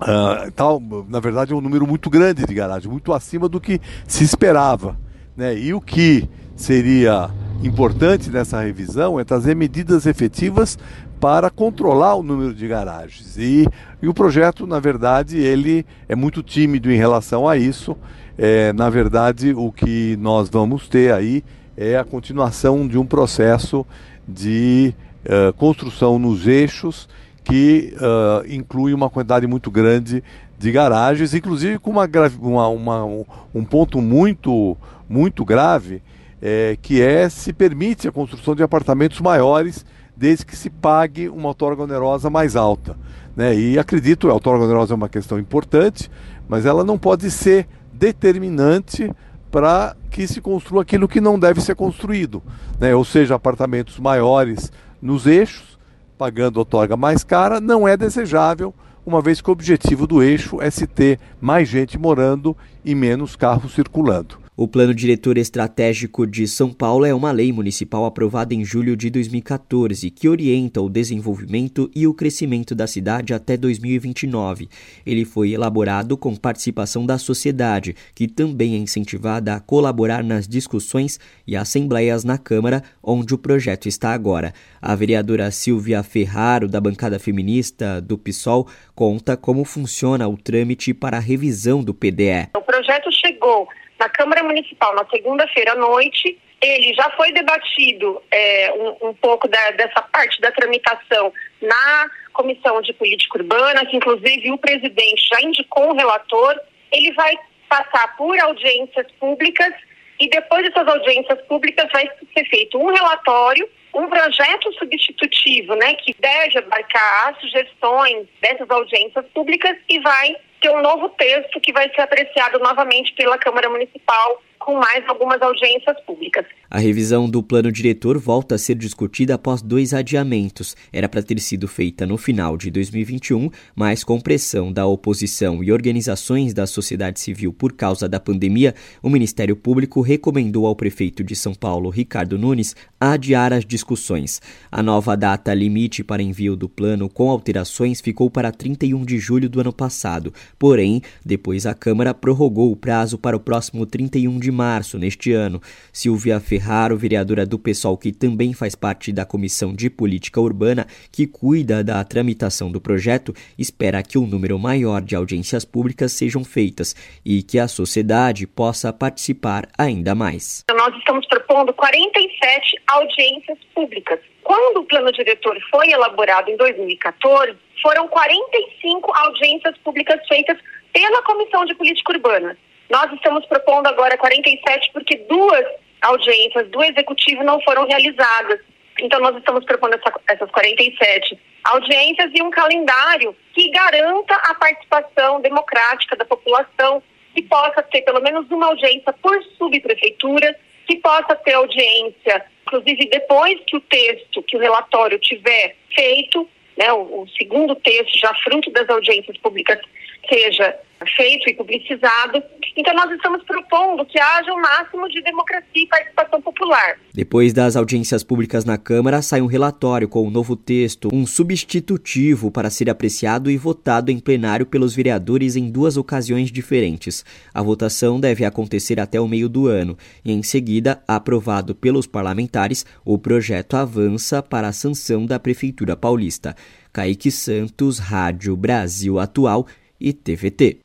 Uh, 0.00 0.50
tal, 0.52 0.82
na 1.08 1.20
verdade, 1.20 1.52
é 1.52 1.56
um 1.56 1.60
número 1.60 1.86
muito 1.86 2.10
grande 2.10 2.44
de 2.44 2.54
garagens, 2.54 2.90
muito 2.90 3.12
acima 3.12 3.48
do 3.48 3.60
que 3.60 3.80
se 4.06 4.24
esperava. 4.24 4.96
Né? 5.36 5.56
E 5.56 5.72
o 5.72 5.80
que 5.80 6.28
seria 6.56 7.30
importante 7.62 8.30
nessa 8.30 8.60
revisão 8.60 9.18
é 9.18 9.24
trazer 9.24 9.54
medidas 9.54 10.06
efetivas 10.06 10.78
para 11.20 11.48
controlar 11.48 12.16
o 12.16 12.22
número 12.22 12.54
de 12.54 12.68
garagens. 12.68 13.38
E, 13.38 13.66
e 14.02 14.08
o 14.08 14.12
projeto, 14.12 14.66
na 14.66 14.78
verdade, 14.78 15.38
ele 15.38 15.86
é 16.08 16.14
muito 16.14 16.42
tímido 16.42 16.90
em 16.92 16.96
relação 16.96 17.48
a 17.48 17.56
isso. 17.56 17.96
É, 18.36 18.72
na 18.72 18.90
verdade, 18.90 19.54
o 19.54 19.72
que 19.72 20.16
nós 20.20 20.48
vamos 20.48 20.88
ter 20.88 21.14
aí 21.14 21.42
é 21.76 21.96
a 21.96 22.04
continuação 22.04 22.86
de 22.86 22.98
um 22.98 23.06
processo 23.06 23.86
de 24.26 24.94
uh, 25.24 25.52
construção 25.54 26.18
nos 26.18 26.46
eixos 26.46 27.08
que 27.44 27.94
uh, 27.96 28.52
inclui 28.52 28.94
uma 28.94 29.10
quantidade 29.10 29.46
muito 29.46 29.70
grande 29.70 30.24
de 30.58 30.72
garagens, 30.72 31.34
inclusive 31.34 31.78
com 31.78 31.90
uma, 31.90 32.08
uma, 32.40 32.68
uma 32.68 33.24
um 33.54 33.64
ponto 33.64 34.00
muito, 34.00 34.76
muito 35.08 35.44
grave, 35.44 36.02
é, 36.40 36.76
que 36.80 37.02
é 37.02 37.28
se 37.28 37.52
permite 37.52 38.08
a 38.08 38.12
construção 38.12 38.54
de 38.54 38.62
apartamentos 38.62 39.20
maiores 39.20 39.84
desde 40.16 40.46
que 40.46 40.56
se 40.56 40.70
pague 40.70 41.28
uma 41.28 41.48
outorga 41.48 41.82
onerosa 41.82 42.30
mais 42.30 42.56
alta. 42.56 42.96
Né? 43.36 43.54
E 43.54 43.78
acredito, 43.78 44.30
a 44.30 44.34
outorga 44.34 44.64
onerosa 44.64 44.94
é 44.94 44.96
uma 44.96 45.08
questão 45.08 45.38
importante, 45.38 46.10
mas 46.48 46.64
ela 46.64 46.84
não 46.84 46.96
pode 46.96 47.30
ser 47.30 47.66
determinante 47.92 49.12
para 49.50 49.96
que 50.10 50.26
se 50.26 50.40
construa 50.40 50.82
aquilo 50.82 51.08
que 51.08 51.20
não 51.20 51.38
deve 51.38 51.60
ser 51.60 51.74
construído, 51.74 52.42
né? 52.78 52.94
ou 52.94 53.04
seja, 53.04 53.34
apartamentos 53.34 53.98
maiores 53.98 54.72
nos 55.00 55.26
eixos, 55.26 55.73
pagando 56.16 56.58
outorga 56.58 56.96
mais 56.96 57.24
cara, 57.24 57.60
não 57.60 57.86
é 57.86 57.96
desejável, 57.96 58.74
uma 59.06 59.20
vez 59.20 59.40
que 59.40 59.48
o 59.50 59.52
objetivo 59.52 60.06
do 60.06 60.22
eixo 60.22 60.60
é 60.60 60.70
se 60.70 60.86
ter 60.86 61.18
mais 61.40 61.68
gente 61.68 61.98
morando 61.98 62.56
e 62.84 62.94
menos 62.94 63.36
carros 63.36 63.74
circulando. 63.74 64.43
O 64.56 64.68
Plano 64.68 64.94
Diretor 64.94 65.36
Estratégico 65.36 66.24
de 66.24 66.46
São 66.46 66.72
Paulo 66.72 67.04
é 67.04 67.12
uma 67.12 67.32
lei 67.32 67.50
municipal 67.50 68.04
aprovada 68.04 68.54
em 68.54 68.64
julho 68.64 68.96
de 68.96 69.10
2014 69.10 70.08
que 70.12 70.28
orienta 70.28 70.80
o 70.80 70.88
desenvolvimento 70.88 71.90
e 71.92 72.06
o 72.06 72.14
crescimento 72.14 72.72
da 72.72 72.86
cidade 72.86 73.34
até 73.34 73.56
2029. 73.56 74.68
Ele 75.04 75.24
foi 75.24 75.50
elaborado 75.50 76.16
com 76.16 76.36
participação 76.36 77.04
da 77.04 77.18
sociedade, 77.18 77.96
que 78.14 78.28
também 78.28 78.76
é 78.76 78.78
incentivada 78.78 79.54
a 79.54 79.60
colaborar 79.60 80.22
nas 80.22 80.46
discussões 80.46 81.18
e 81.44 81.56
assembleias 81.56 82.22
na 82.22 82.38
Câmara, 82.38 82.80
onde 83.02 83.34
o 83.34 83.38
projeto 83.38 83.88
está 83.88 84.10
agora. 84.10 84.52
A 84.80 84.94
vereadora 84.94 85.50
Silvia 85.50 86.00
Ferraro, 86.04 86.68
da 86.68 86.80
bancada 86.80 87.18
feminista 87.18 88.00
do 88.00 88.16
PSOL, 88.16 88.68
conta 88.94 89.36
como 89.36 89.64
funciona 89.64 90.28
o 90.28 90.36
trâmite 90.36 90.94
para 90.94 91.16
a 91.16 91.20
revisão 91.20 91.82
do 91.82 91.92
PDE. 91.92 92.50
O 92.56 92.62
projeto 92.62 93.10
chegou 93.10 93.66
na 94.04 94.08
Câmara 94.10 94.42
Municipal 94.42 94.94
na 94.94 95.06
segunda-feira 95.06 95.72
à 95.72 95.76
noite. 95.76 96.38
Ele 96.60 96.94
já 96.94 97.10
foi 97.10 97.32
debatido 97.32 98.22
é, 98.30 98.72
um, 98.72 99.08
um, 99.08 99.14
pouco 99.14 99.48
da, 99.48 99.70
dessa 99.72 100.02
parte 100.02 100.40
da 100.40 100.52
tramitação 100.52 101.32
na 101.60 102.10
Comissão 102.32 102.80
de 102.82 102.92
Política 102.92 103.38
Urbana, 103.38 103.86
que 103.86 103.96
inclusive 103.96 104.52
o 104.52 104.58
presidente 104.58 105.28
já 105.32 105.40
indicou 105.40 105.90
um 105.90 105.96
relator. 105.96 106.58
Ele 106.92 107.12
vai 107.12 107.34
passar 107.68 108.14
por 108.16 108.38
audiências 108.38 109.06
públicas 109.18 109.72
e 110.20 110.28
depois 110.28 110.64
dessas 110.64 110.86
audiências 110.86 111.40
públicas 111.42 111.88
vai 111.92 112.08
ser 112.34 112.44
feito 112.48 112.78
um 112.78 112.92
relatório, 112.92 113.68
um 113.94 114.06
projeto 114.08 114.72
substitutivo, 114.74 115.74
né, 115.76 115.94
que 115.94 116.14
deve 116.18 116.58
abarcar 116.58 117.28
as 117.28 117.40
sugestões 117.40 118.26
dessas 118.40 118.68
audiências 118.70 119.24
públicas 119.34 119.76
e 119.88 119.98
vai 120.00 120.36
ter 120.64 120.70
um 120.70 120.80
novo 120.80 121.10
texto 121.10 121.60
que 121.60 121.72
vai 121.72 121.90
ser 121.94 122.00
apreciado 122.00 122.58
novamente 122.58 123.12
pela 123.12 123.36
Câmara 123.36 123.68
Municipal 123.68 124.42
com 124.64 124.74
mais 124.78 125.06
algumas 125.06 125.40
audiências 125.42 126.00
públicas. 126.06 126.46
A 126.70 126.78
revisão 126.78 127.28
do 127.28 127.42
plano 127.42 127.70
diretor 127.70 128.18
volta 128.18 128.54
a 128.54 128.58
ser 128.58 128.74
discutida 128.76 129.34
após 129.34 129.60
dois 129.60 129.92
adiamentos. 129.92 130.74
Era 130.90 131.06
para 131.06 131.22
ter 131.22 131.38
sido 131.38 131.68
feita 131.68 132.06
no 132.06 132.16
final 132.16 132.56
de 132.56 132.70
2021, 132.70 133.50
mas 133.76 134.02
com 134.02 134.18
pressão 134.18 134.72
da 134.72 134.86
oposição 134.86 135.62
e 135.62 135.70
organizações 135.70 136.54
da 136.54 136.66
sociedade 136.66 137.20
civil 137.20 137.52
por 137.52 137.74
causa 137.74 138.08
da 138.08 138.18
pandemia, 138.18 138.74
o 139.02 139.10
Ministério 139.10 139.54
Público 139.54 140.00
recomendou 140.00 140.66
ao 140.66 140.74
prefeito 140.74 141.22
de 141.22 141.36
São 141.36 141.52
Paulo, 141.52 141.90
Ricardo 141.90 142.38
Nunes, 142.38 142.74
adiar 142.98 143.52
as 143.52 143.66
discussões. 143.66 144.40
A 144.72 144.82
nova 144.82 145.14
data 145.14 145.52
limite 145.52 146.02
para 146.02 146.22
envio 146.22 146.56
do 146.56 146.70
plano 146.70 147.10
com 147.10 147.30
alterações 147.30 148.00
ficou 148.00 148.30
para 148.30 148.50
31 148.50 149.04
de 149.04 149.18
julho 149.18 149.48
do 149.48 149.60
ano 149.60 149.72
passado. 149.72 150.32
Porém, 150.58 151.02
depois 151.24 151.66
a 151.66 151.74
Câmara 151.74 152.14
prorrogou 152.14 152.72
o 152.72 152.76
prazo 152.76 153.18
para 153.18 153.36
o 153.36 153.40
próximo 153.40 153.84
31 153.84 154.38
de 154.38 154.53
março 154.54 154.98
neste 154.98 155.32
ano. 155.32 155.60
Silvia 155.92 156.40
Ferraro, 156.40 156.96
vereadora 156.96 157.44
do 157.44 157.58
PSOL, 157.58 157.98
que 157.98 158.12
também 158.12 158.54
faz 158.54 158.74
parte 158.74 159.12
da 159.12 159.26
Comissão 159.26 159.74
de 159.74 159.90
Política 159.90 160.40
Urbana, 160.40 160.86
que 161.12 161.26
cuida 161.26 161.84
da 161.84 162.02
tramitação 162.04 162.70
do 162.70 162.80
projeto, 162.80 163.34
espera 163.58 164.02
que 164.02 164.16
um 164.16 164.26
número 164.26 164.58
maior 164.58 165.02
de 165.02 165.14
audiências 165.14 165.64
públicas 165.64 166.12
sejam 166.12 166.44
feitas 166.44 166.94
e 167.24 167.42
que 167.42 167.58
a 167.58 167.68
sociedade 167.68 168.46
possa 168.46 168.92
participar 168.92 169.68
ainda 169.76 170.14
mais. 170.14 170.64
Nós 170.70 170.96
estamos 170.96 171.26
propondo 171.26 171.72
47 171.74 172.80
audiências 172.86 173.58
públicas. 173.74 174.20
Quando 174.42 174.78
o 174.78 174.84
plano 174.84 175.10
diretor 175.12 175.58
foi 175.70 175.90
elaborado 175.90 176.50
em 176.50 176.56
2014, 176.56 177.56
foram 177.82 178.08
45 178.08 179.12
audiências 179.14 179.76
públicas 179.78 180.20
feitas 180.28 180.58
pela 180.92 181.22
Comissão 181.22 181.64
de 181.64 181.74
Política 181.74 182.12
Urbana. 182.12 182.56
Nós 182.90 183.12
estamos 183.12 183.44
propondo 183.46 183.86
agora 183.86 184.16
47 184.16 184.90
porque 184.92 185.16
duas 185.28 185.64
audiências 186.02 186.68
do 186.70 186.82
Executivo 186.82 187.42
não 187.42 187.60
foram 187.62 187.86
realizadas. 187.86 188.60
Então, 189.00 189.20
nós 189.20 189.36
estamos 189.36 189.64
propondo 189.64 189.94
essa, 189.94 190.12
essas 190.28 190.50
47 190.50 191.38
audiências 191.64 192.30
e 192.34 192.42
um 192.42 192.50
calendário 192.50 193.34
que 193.52 193.70
garanta 193.70 194.34
a 194.34 194.54
participação 194.54 195.40
democrática 195.40 196.14
da 196.14 196.24
população, 196.24 197.02
que 197.34 197.42
possa 197.42 197.82
ter 197.82 198.02
pelo 198.02 198.20
menos 198.20 198.48
uma 198.50 198.66
audiência 198.66 199.12
por 199.14 199.42
subprefeitura, 199.58 200.54
que 200.86 200.96
possa 200.96 201.34
ter 201.36 201.54
audiência, 201.54 202.44
inclusive 202.66 203.08
depois 203.08 203.58
que 203.66 203.76
o 203.76 203.80
texto, 203.80 204.42
que 204.42 204.56
o 204.56 204.60
relatório 204.60 205.18
tiver 205.18 205.74
feito, 205.94 206.48
né, 206.76 206.92
o, 206.92 207.22
o 207.22 207.28
segundo 207.36 207.74
texto, 207.76 208.18
já 208.18 208.32
fruto 208.44 208.70
das 208.70 208.88
audiências 208.88 209.36
públicas, 209.38 209.80
seja 210.28 210.74
feito 211.16 211.48
e 211.48 211.54
publicizado. 211.54 212.42
Então, 212.76 212.94
nós 212.94 213.10
estamos 213.12 213.42
propondo 213.44 214.04
que 214.06 214.18
haja 214.18 214.52
o 214.52 214.56
um 214.56 214.60
máximo 214.60 215.08
de 215.08 215.22
democracia 215.22 215.68
e 215.74 215.86
participação 215.86 216.40
popular. 216.40 216.96
Depois 217.12 217.52
das 217.52 217.76
audiências 217.76 218.24
públicas 218.24 218.64
na 218.64 218.76
Câmara, 218.76 219.22
sai 219.22 219.40
um 219.40 219.46
relatório 219.46 220.08
com 220.08 220.20
o 220.20 220.26
um 220.26 220.30
novo 220.30 220.56
texto, 220.56 221.08
um 221.12 221.26
substitutivo 221.26 222.50
para 222.50 222.70
ser 222.70 222.90
apreciado 222.90 223.50
e 223.50 223.56
votado 223.56 224.10
em 224.10 224.18
plenário 224.18 224.66
pelos 224.66 224.94
vereadores 224.94 225.56
em 225.56 225.70
duas 225.70 225.96
ocasiões 225.96 226.50
diferentes. 226.50 227.24
A 227.52 227.62
votação 227.62 228.18
deve 228.18 228.44
acontecer 228.44 228.98
até 228.98 229.20
o 229.20 229.28
meio 229.28 229.48
do 229.48 229.68
ano 229.68 229.96
e, 230.24 230.32
em 230.32 230.42
seguida, 230.42 231.02
aprovado 231.06 231.74
pelos 231.74 232.06
parlamentares, 232.06 232.84
o 233.04 233.18
projeto 233.18 233.76
avança 233.76 234.42
para 234.42 234.68
a 234.68 234.72
sanção 234.72 235.26
da 235.26 235.38
Prefeitura 235.38 235.96
Paulista. 235.96 236.56
Kaique 236.92 237.30
Santos, 237.30 237.98
Rádio 237.98 238.56
Brasil 238.56 239.18
Atual 239.18 239.66
e 240.00 240.12
TVT. 240.12 240.80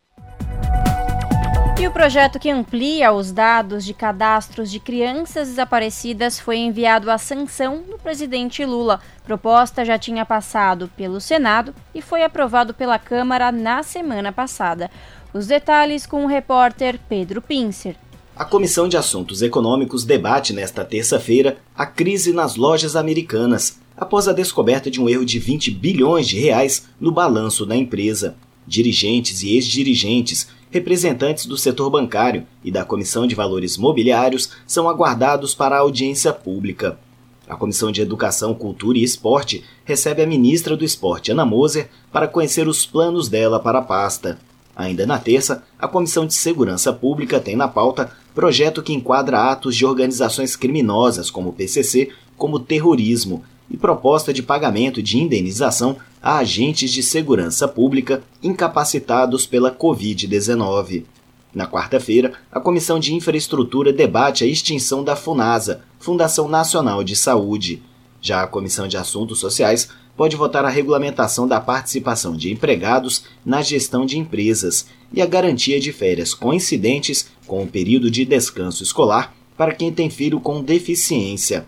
E 1.80 1.88
o 1.88 1.92
projeto 1.92 2.38
que 2.38 2.50
amplia 2.50 3.14
os 3.14 3.32
dados 3.32 3.86
de 3.86 3.94
cadastros 3.94 4.70
de 4.70 4.82
crianças 4.82 5.48
desaparecidas 5.48 6.38
foi 6.38 6.58
enviado 6.58 7.10
à 7.10 7.18
sanção 7.18 7.84
do 7.90 7.98
presidente 7.98 8.66
Lula. 8.66 9.00
Proposta 9.24 9.86
já 9.86 9.98
tinha 9.98 10.26
passado 10.26 10.92
pelo 10.98 11.22
Senado 11.22 11.74
e 11.96 12.02
foi 12.02 12.22
aprovado 12.24 12.74
pela 12.74 13.00
Câmara 13.00 13.50
na 13.50 13.82
semana 13.82 14.34
passada. 14.34 14.92
Os 15.34 15.48
detalhes 15.48 16.06
com 16.06 16.26
o 16.26 16.28
repórter 16.28 17.00
Pedro 17.08 17.42
Pincer. 17.42 17.96
A 18.36 18.44
Comissão 18.44 18.90
de 18.90 18.98
Assuntos 18.98 19.42
Econômicos 19.42 20.04
debate 20.04 20.52
nesta 20.52 20.84
terça-feira 20.84 21.60
a 21.74 21.86
crise 21.86 22.34
nas 22.34 22.58
lojas 22.58 22.98
americanas, 22.98 23.80
após 23.96 24.28
a 24.28 24.34
descoberta 24.34 24.92
de 24.92 25.00
um 25.00 25.08
erro 25.08 25.24
de 25.24 25.40
20 25.40 25.72
bilhões 25.72 26.28
de 26.28 26.38
reais 26.38 26.88
no 27.00 27.12
balanço 27.12 27.66
da 27.66 27.76
empresa. 27.76 28.36
Dirigentes 28.70 29.42
e 29.42 29.56
ex-dirigentes 29.56 30.48
representantes 30.70 31.48
do 31.48 31.58
setor 31.58 31.90
bancário 31.90 32.46
e 32.64 32.70
da 32.70 32.86
Comissão 32.86 33.26
de 33.26 33.34
Valores 33.34 33.78
Mobiliários 33.78 34.52
são 34.68 34.88
aguardados 34.88 35.56
para 35.56 35.76
a 35.76 35.80
audiência 35.80 36.32
pública. 36.32 37.00
A 37.48 37.56
Comissão 37.56 37.92
de 37.92 38.00
Educação, 38.00 38.54
Cultura 38.54 39.00
e 39.00 39.04
Esporte 39.04 39.64
recebe 39.84 40.22
a 40.22 40.28
ministra 40.28 40.78
do 40.78 40.86
Esporte, 40.86 41.32
Ana 41.32 41.44
Moser, 41.44 41.90
para 42.12 42.28
conhecer 42.28 42.68
os 42.68 42.86
planos 42.86 43.28
dela 43.28 43.60
para 43.60 43.80
a 43.80 43.82
pasta. 43.82 44.38
Ainda 44.76 45.04
na 45.04 45.18
terça, 45.18 45.64
a 45.80 45.88
Comissão 45.88 46.28
de 46.28 46.36
Segurança 46.36 46.94
Pública 46.94 47.40
tem 47.40 47.56
na 47.56 47.68
pauta 47.68 48.12
projeto 48.36 48.84
que 48.84 48.94
enquadra 48.94 49.52
atos 49.52 49.76
de 49.76 49.84
organizações 49.84 50.56
criminosas 50.56 51.32
como 51.32 51.50
o 51.50 51.54
PCC 51.54 52.12
como 52.38 52.60
terrorismo 52.60 53.44
e 53.70 53.76
proposta 53.76 54.32
de 54.32 54.44
pagamento 54.44 55.02
de 55.02 55.18
indenização 55.18 55.98
a 56.22 56.38
agentes 56.38 56.92
de 56.92 57.02
segurança 57.02 57.68
pública 57.68 58.22
incapacitados 58.44 59.46
pela 59.46 59.74
Covid-19. 59.74 61.06
Na 61.54 61.66
quarta-feira, 61.66 62.34
a 62.52 62.60
Comissão 62.60 63.00
de 63.00 63.14
Infraestrutura 63.14 63.92
debate 63.92 64.44
a 64.44 64.48
extinção 64.48 65.04
da 65.04 65.16
FUNASA, 65.16 65.82
Fundação 66.00 66.48
Nacional 66.48 67.04
de 67.04 67.16
Saúde. 67.16 67.82
Já 68.22 68.44
a 68.44 68.48
Comissão 68.48 68.88
de 68.88 68.98
Assuntos 68.98 69.40
Sociais 69.40 69.90
pode 70.16 70.36
votar 70.36 70.66
a 70.66 70.70
regulamentação 70.70 71.48
da 71.48 71.62
participação 71.62 72.36
de 72.36 72.52
empregados 72.52 73.24
na 73.46 73.62
gestão 73.62 74.06
de 74.06 74.18
empresas 74.18 74.86
e 75.14 75.22
a 75.22 75.26
garantia 75.26 75.80
de 75.80 75.94
férias 75.94 76.34
coincidentes 76.34 77.30
com 77.48 77.64
o 77.64 77.68
período 77.68 78.12
de 78.12 78.26
descanso 78.26 78.84
escolar 78.84 79.34
para 79.58 79.74
quem 79.74 79.92
tem 79.92 80.10
filho 80.10 80.40
com 80.40 80.62
deficiência. 80.62 81.66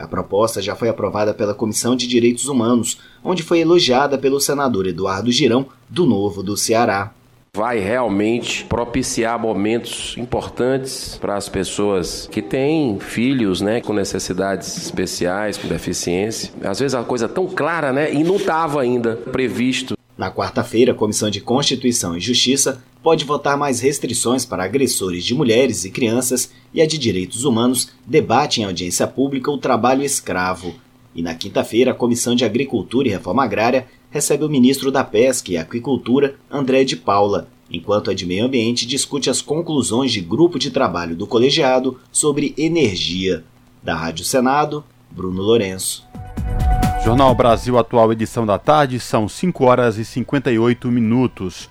A 0.00 0.08
proposta 0.08 0.62
já 0.62 0.74
foi 0.74 0.88
aprovada 0.88 1.34
pela 1.34 1.54
Comissão 1.54 1.94
de 1.94 2.06
Direitos 2.06 2.46
Humanos, 2.46 2.98
onde 3.22 3.42
foi 3.42 3.60
elogiada 3.60 4.16
pelo 4.16 4.40
senador 4.40 4.86
Eduardo 4.86 5.30
Girão, 5.30 5.66
do 5.88 6.06
Novo 6.06 6.42
do 6.42 6.56
Ceará 6.56 7.12
vai 7.52 7.80
realmente 7.80 8.64
propiciar 8.64 9.36
momentos 9.36 10.14
importantes 10.16 11.18
para 11.20 11.34
as 11.36 11.48
pessoas 11.48 12.28
que 12.30 12.40
têm 12.40 12.98
filhos, 13.00 13.60
né, 13.60 13.80
com 13.80 13.92
necessidades 13.92 14.76
especiais, 14.76 15.58
com 15.58 15.66
deficiência. 15.66 16.52
Às 16.62 16.78
vezes 16.78 16.94
a 16.94 17.02
coisa 17.02 17.24
é 17.24 17.28
tão 17.28 17.48
clara, 17.48 17.92
né, 17.92 18.12
e 18.12 18.22
não 18.22 18.36
estava 18.36 18.80
ainda 18.80 19.16
previsto. 19.16 19.94
Na 20.20 20.30
quarta-feira, 20.30 20.92
a 20.92 20.94
Comissão 20.94 21.30
de 21.30 21.40
Constituição 21.40 22.14
e 22.14 22.20
Justiça 22.20 22.84
pode 23.02 23.24
votar 23.24 23.56
mais 23.56 23.80
restrições 23.80 24.44
para 24.44 24.62
agressores 24.62 25.24
de 25.24 25.34
mulheres 25.34 25.86
e 25.86 25.90
crianças 25.90 26.52
e 26.74 26.82
a 26.82 26.86
de 26.86 26.98
direitos 26.98 27.46
humanos 27.46 27.88
debate 28.06 28.60
em 28.60 28.64
audiência 28.64 29.06
pública 29.06 29.50
o 29.50 29.56
trabalho 29.56 30.02
escravo. 30.02 30.74
E 31.14 31.22
na 31.22 31.34
quinta-feira, 31.34 31.92
a 31.92 31.94
Comissão 31.94 32.34
de 32.34 32.44
Agricultura 32.44 33.08
e 33.08 33.10
Reforma 33.10 33.44
Agrária 33.44 33.86
recebe 34.10 34.44
o 34.44 34.50
ministro 34.50 34.92
da 34.92 35.02
Pesca 35.02 35.52
e 35.52 35.56
Aquicultura, 35.56 36.34
André 36.50 36.84
de 36.84 36.96
Paula, 36.96 37.48
enquanto 37.70 38.10
a 38.10 38.14
de 38.14 38.26
Meio 38.26 38.44
Ambiente 38.44 38.86
discute 38.86 39.30
as 39.30 39.40
conclusões 39.40 40.12
de 40.12 40.20
grupo 40.20 40.58
de 40.58 40.70
trabalho 40.70 41.16
do 41.16 41.26
colegiado 41.26 41.98
sobre 42.12 42.54
energia. 42.58 43.42
Da 43.82 43.94
Rádio 43.94 44.26
Senado, 44.26 44.84
Bruno 45.10 45.40
Lourenço. 45.40 46.06
Jornal 47.10 47.34
Brasil 47.34 47.76
Atual, 47.76 48.12
edição 48.12 48.46
da 48.46 48.56
tarde, 48.56 49.00
são 49.00 49.28
5 49.28 49.64
horas 49.64 49.98
e 49.98 50.04
58 50.04 50.86
minutos. 50.92 51.68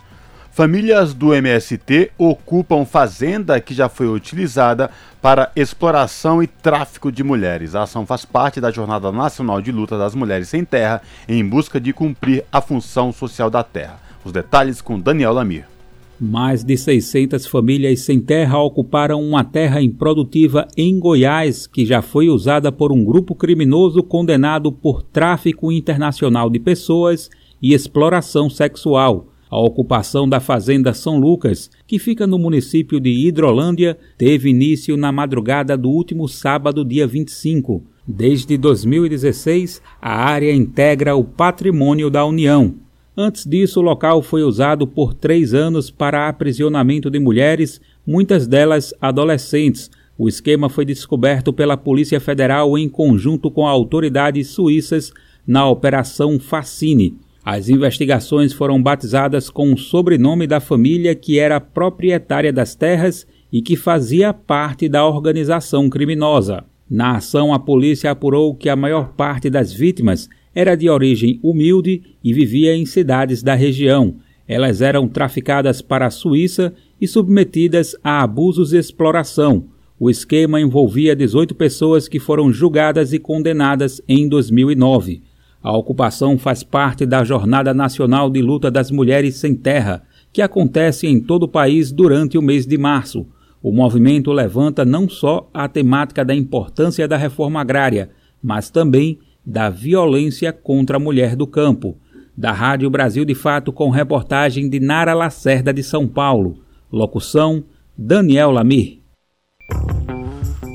Famílias 0.52 1.14
do 1.14 1.34
MST 1.34 2.12
ocupam 2.18 2.84
fazenda 2.84 3.58
que 3.62 3.74
já 3.74 3.88
foi 3.88 4.10
utilizada 4.10 4.92
para 5.22 5.50
exploração 5.56 6.44
e 6.44 6.48
tráfico 6.48 7.10
de 7.10 7.24
mulheres. 7.24 7.74
A 7.74 7.84
ação 7.84 8.06
faz 8.06 8.26
parte 8.26 8.60
da 8.60 8.70
Jornada 8.70 9.14
Nacional 9.14 9.62
de 9.62 9.72
Luta 9.72 9.98
das 9.98 10.14
Mulheres 10.14 10.50
Sem 10.50 10.66
Terra 10.66 11.02
em 11.26 11.48
busca 11.48 11.80
de 11.80 11.94
cumprir 11.94 12.44
a 12.52 12.60
função 12.60 13.14
social 13.14 13.50
da 13.50 13.64
terra. 13.64 13.98
Os 14.26 14.34
detalhes 14.34 14.82
com 14.82 15.00
Daniel 15.00 15.32
Lamir. 15.32 15.79
Mais 16.20 16.66
de 16.66 16.76
600 16.76 17.46
famílias 17.46 18.02
sem 18.02 18.20
terra 18.20 18.62
ocuparam 18.62 19.22
uma 19.22 19.42
terra 19.42 19.82
improdutiva 19.82 20.68
em 20.76 21.00
Goiás, 21.00 21.66
que 21.66 21.86
já 21.86 22.02
foi 22.02 22.28
usada 22.28 22.74
por 22.74 22.92
um 22.92 23.06
grupo 23.06 23.34
criminoso 23.34 24.04
condenado 24.04 24.70
por 24.70 25.02
tráfico 25.02 25.72
internacional 25.72 26.50
de 26.50 26.60
pessoas 26.60 27.30
e 27.62 27.74
exploração 27.74 28.50
sexual. 28.50 29.28
A 29.50 29.58
ocupação 29.58 30.28
da 30.28 30.42
Fazenda 30.42 30.94
São 30.94 31.18
Lucas, 31.18 31.72
que 31.88 31.98
fica 31.98 32.28
no 32.28 32.38
município 32.38 33.00
de 33.00 33.10
Hidrolândia, 33.10 33.98
teve 34.18 34.50
início 34.50 34.98
na 34.98 35.14
madrugada 35.14 35.78
do 35.78 35.90
último 35.90 36.28
sábado, 36.28 36.84
dia 36.84 37.08
25. 37.08 37.82
Desde 38.06 38.58
2016, 38.58 39.82
a 40.02 40.16
área 40.26 40.54
integra 40.54 41.16
o 41.16 41.24
patrimônio 41.24 42.10
da 42.10 42.26
União. 42.26 42.76
Antes 43.22 43.46
disso, 43.46 43.82
o 43.82 43.84
local 43.84 44.22
foi 44.22 44.44
usado 44.44 44.88
por 44.88 45.14
três 45.14 45.54
anos 45.54 45.92
para 45.92 46.30
aprisionamento 46.30 47.10
de 47.10 47.20
mulheres 47.20 47.82
muitas 48.08 48.48
delas 48.48 48.94
adolescentes. 49.02 49.92
O 50.18 50.30
esquema 50.30 50.70
foi 50.70 50.86
descoberto 50.86 51.52
pela 51.52 51.76
Polícia 51.76 52.18
Federal 52.22 52.78
em 52.78 52.88
conjunto 52.88 53.52
com 53.52 53.68
autoridades 53.68 54.48
suíças 54.48 55.12
na 55.46 55.70
Operação 55.70 56.40
Facine. 56.40 57.18
As 57.44 57.68
investigações 57.68 58.54
foram 58.54 58.82
batizadas 58.82 59.50
com 59.50 59.74
o 59.74 59.78
sobrenome 59.78 60.48
da 60.48 60.62
família 60.62 61.14
que 61.14 61.38
era 61.38 61.60
proprietária 61.60 62.54
das 62.54 62.74
terras 62.74 63.28
e 63.52 63.62
que 63.62 63.76
fazia 63.76 64.34
parte 64.34 64.88
da 64.88 65.06
organização 65.06 65.90
criminosa. 65.90 66.64
Na 66.90 67.18
ação, 67.18 67.54
a 67.54 67.60
polícia 67.60 68.12
apurou 68.12 68.56
que 68.56 68.70
a 68.70 68.78
maior 68.78 69.10
parte 69.10 69.50
das 69.50 69.74
vítimas 69.74 70.30
era 70.54 70.76
de 70.76 70.90
origem 70.90 71.40
humilde 71.44 72.02
e 72.24 72.34
vivia 72.34 72.76
em 72.76 72.86
cidades 72.86 73.44
da 73.44 73.56
região. 73.56 74.16
Elas 74.48 74.82
eram 74.82 75.08
traficadas 75.08 75.82
para 75.82 76.08
a 76.08 76.10
Suíça 76.10 76.74
e 77.00 77.08
submetidas 77.08 77.96
a 78.04 78.22
abusos 78.22 78.74
e 78.74 78.78
exploração. 78.78 79.66
O 80.00 80.10
esquema 80.10 80.60
envolvia 80.60 81.16
18 81.16 81.54
pessoas 81.54 82.08
que 82.08 82.20
foram 82.20 82.52
julgadas 82.52 83.14
e 83.14 83.20
condenadas 83.20 84.02
em 84.08 84.28
2009. 84.28 85.22
A 85.62 85.76
ocupação 85.78 86.38
faz 86.38 86.64
parte 86.64 87.06
da 87.06 87.24
Jornada 87.24 87.74
Nacional 87.74 88.30
de 88.30 88.42
Luta 88.42 88.72
das 88.72 88.90
Mulheres 88.90 89.36
Sem 89.36 89.54
Terra, 89.54 90.04
que 90.32 90.42
acontece 90.42 91.06
em 91.06 91.20
todo 91.20 91.44
o 91.44 91.48
país 91.50 91.92
durante 91.92 92.38
o 92.38 92.42
mês 92.42 92.66
de 92.66 92.78
março. 92.78 93.28
O 93.62 93.74
movimento 93.74 94.32
levanta 94.32 94.86
não 94.86 95.10
só 95.10 95.50
a 95.54 95.68
temática 95.68 96.24
da 96.24 96.34
importância 96.34 97.08
da 97.08 97.18
reforma 97.18 97.60
agrária, 97.60 98.10
mas 98.42 98.70
também 98.70 99.20
da 99.46 99.70
violência 99.70 100.52
contra 100.54 100.98
a 100.98 101.00
mulher 101.00 101.36
do 101.36 101.48
campo. 101.48 101.98
Da 102.38 102.52
Rádio 102.52 102.90
Brasil 102.90 103.26
de 103.26 103.36
Fato, 103.36 103.74
com 103.74 103.90
reportagem 103.90 104.70
de 104.70 104.80
Nara 104.80 105.14
Lacerda 105.14 105.74
de 105.74 105.84
São 105.84 106.08
Paulo. 106.08 106.64
Locução: 106.92 107.64
Daniel 107.98 108.52
Lamir. 108.52 109.00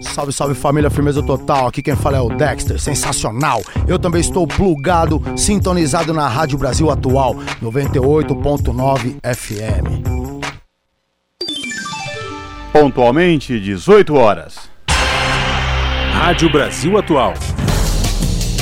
Salve, 0.03 0.33
salve 0.33 0.55
família, 0.55 0.91
firmeza 0.91 1.23
total. 1.23 1.67
Aqui 1.67 1.83
quem 1.83 1.97
fala 1.97 2.19
é 2.19 2.21
o 2.21 2.29
Dexter, 2.29 2.79
sensacional. 2.79 3.63
Eu 3.89 3.99
também 3.99 4.21
estou 4.21 4.47
plugado, 4.47 5.21
sintonizado 5.37 6.13
na 6.13 6.29
Rádio 6.29 6.59
Brasil 6.59 6.91
Atual, 6.91 7.35
98.9 7.63 9.17
FM. 9.35 10.05
Pontualmente, 12.73 13.59
18 13.59 14.15
horas. 14.15 14.69
Rádio 16.13 16.51
Brasil 16.51 16.97
Atual. 16.97 17.35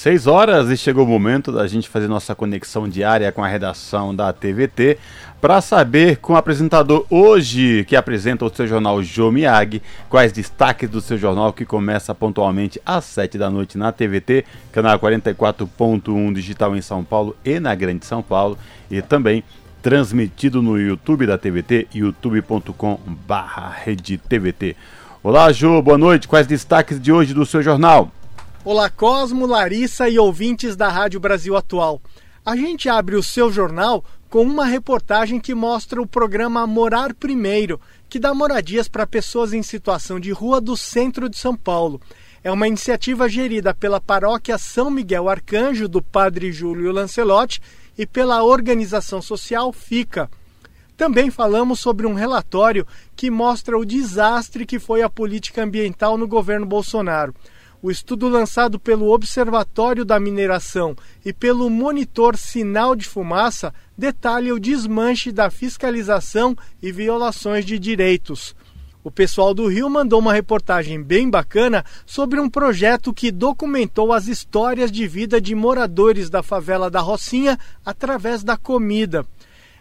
Seis 0.00 0.26
horas 0.26 0.70
e 0.70 0.78
chegou 0.78 1.04
o 1.04 1.06
momento 1.06 1.52
da 1.52 1.66
gente 1.66 1.86
fazer 1.86 2.08
nossa 2.08 2.34
conexão 2.34 2.88
diária 2.88 3.30
com 3.30 3.44
a 3.44 3.46
redação 3.46 4.16
da 4.16 4.32
TVT 4.32 4.96
para 5.42 5.60
saber 5.60 6.16
com 6.16 6.32
o 6.32 6.36
apresentador 6.36 7.04
hoje 7.10 7.84
que 7.86 7.94
apresenta 7.94 8.46
o 8.46 8.48
seu 8.48 8.66
jornal 8.66 9.02
Jô 9.02 9.30
Miyagi, 9.30 9.82
quais 10.08 10.32
destaques 10.32 10.88
do 10.88 11.02
seu 11.02 11.18
jornal 11.18 11.52
que 11.52 11.66
começa 11.66 12.14
pontualmente 12.14 12.80
às 12.86 13.04
sete 13.04 13.36
da 13.36 13.50
noite 13.50 13.76
na 13.76 13.92
TVT, 13.92 14.46
canal 14.72 14.98
44.1 14.98 16.32
digital 16.32 16.74
em 16.74 16.80
São 16.80 17.04
Paulo 17.04 17.36
e 17.44 17.60
na 17.60 17.74
Grande 17.74 18.06
São 18.06 18.22
Paulo 18.22 18.56
e 18.90 19.02
também 19.02 19.44
transmitido 19.82 20.62
no 20.62 20.80
YouTube 20.80 21.26
da 21.26 21.36
TVT, 21.36 21.88
youtube.com/redetvt. 21.94 24.76
Olá, 25.22 25.52
Jô, 25.52 25.82
boa 25.82 25.98
noite. 25.98 26.26
Quais 26.26 26.46
destaques 26.46 26.98
de 26.98 27.12
hoje 27.12 27.34
do 27.34 27.44
seu 27.44 27.62
jornal? 27.62 28.10
Olá 28.62 28.90
Cosmo, 28.90 29.46
Larissa 29.46 30.06
e 30.10 30.18
ouvintes 30.18 30.76
da 30.76 30.86
Rádio 30.86 31.18
Brasil 31.18 31.56
Atual. 31.56 31.98
A 32.44 32.54
gente 32.54 32.90
abre 32.90 33.16
o 33.16 33.22
seu 33.22 33.50
jornal 33.50 34.04
com 34.28 34.42
uma 34.42 34.66
reportagem 34.66 35.40
que 35.40 35.54
mostra 35.54 36.00
o 36.00 36.06
programa 36.06 36.66
Morar 36.66 37.14
Primeiro, 37.14 37.80
que 38.06 38.18
dá 38.18 38.34
moradias 38.34 38.86
para 38.86 39.06
pessoas 39.06 39.54
em 39.54 39.62
situação 39.62 40.20
de 40.20 40.30
rua 40.30 40.60
do 40.60 40.76
centro 40.76 41.26
de 41.26 41.38
São 41.38 41.56
Paulo. 41.56 42.02
É 42.44 42.52
uma 42.52 42.68
iniciativa 42.68 43.30
gerida 43.30 43.72
pela 43.72 43.98
paróquia 43.98 44.58
São 44.58 44.90
Miguel 44.90 45.30
Arcanjo, 45.30 45.88
do 45.88 46.02
padre 46.02 46.52
Júlio 46.52 46.92
Lancelotti, 46.92 47.62
e 47.96 48.04
pela 48.04 48.44
organização 48.44 49.22
social 49.22 49.72
FICA. 49.72 50.30
Também 50.98 51.30
falamos 51.30 51.80
sobre 51.80 52.06
um 52.06 52.12
relatório 52.12 52.86
que 53.16 53.30
mostra 53.30 53.78
o 53.78 53.86
desastre 53.86 54.66
que 54.66 54.78
foi 54.78 55.00
a 55.00 55.08
política 55.08 55.62
ambiental 55.62 56.18
no 56.18 56.28
governo 56.28 56.66
Bolsonaro. 56.66 57.34
O 57.82 57.90
estudo 57.90 58.28
lançado 58.28 58.78
pelo 58.78 59.10
Observatório 59.10 60.04
da 60.04 60.20
Mineração 60.20 60.94
e 61.24 61.32
pelo 61.32 61.70
Monitor 61.70 62.36
Sinal 62.36 62.94
de 62.94 63.08
Fumaça 63.08 63.72
detalha 63.96 64.54
o 64.54 64.60
desmanche 64.60 65.32
da 65.32 65.48
fiscalização 65.48 66.54
e 66.82 66.92
violações 66.92 67.64
de 67.64 67.78
direitos. 67.78 68.54
O 69.02 69.10
pessoal 69.10 69.54
do 69.54 69.66
Rio 69.66 69.88
mandou 69.88 70.18
uma 70.18 70.34
reportagem 70.34 71.02
bem 71.02 71.30
bacana 71.30 71.82
sobre 72.04 72.38
um 72.38 72.50
projeto 72.50 73.14
que 73.14 73.30
documentou 73.30 74.12
as 74.12 74.28
histórias 74.28 74.92
de 74.92 75.08
vida 75.08 75.40
de 75.40 75.54
moradores 75.54 76.28
da 76.28 76.42
favela 76.42 76.90
da 76.90 77.00
Rocinha 77.00 77.58
através 77.82 78.44
da 78.44 78.58
comida. 78.58 79.24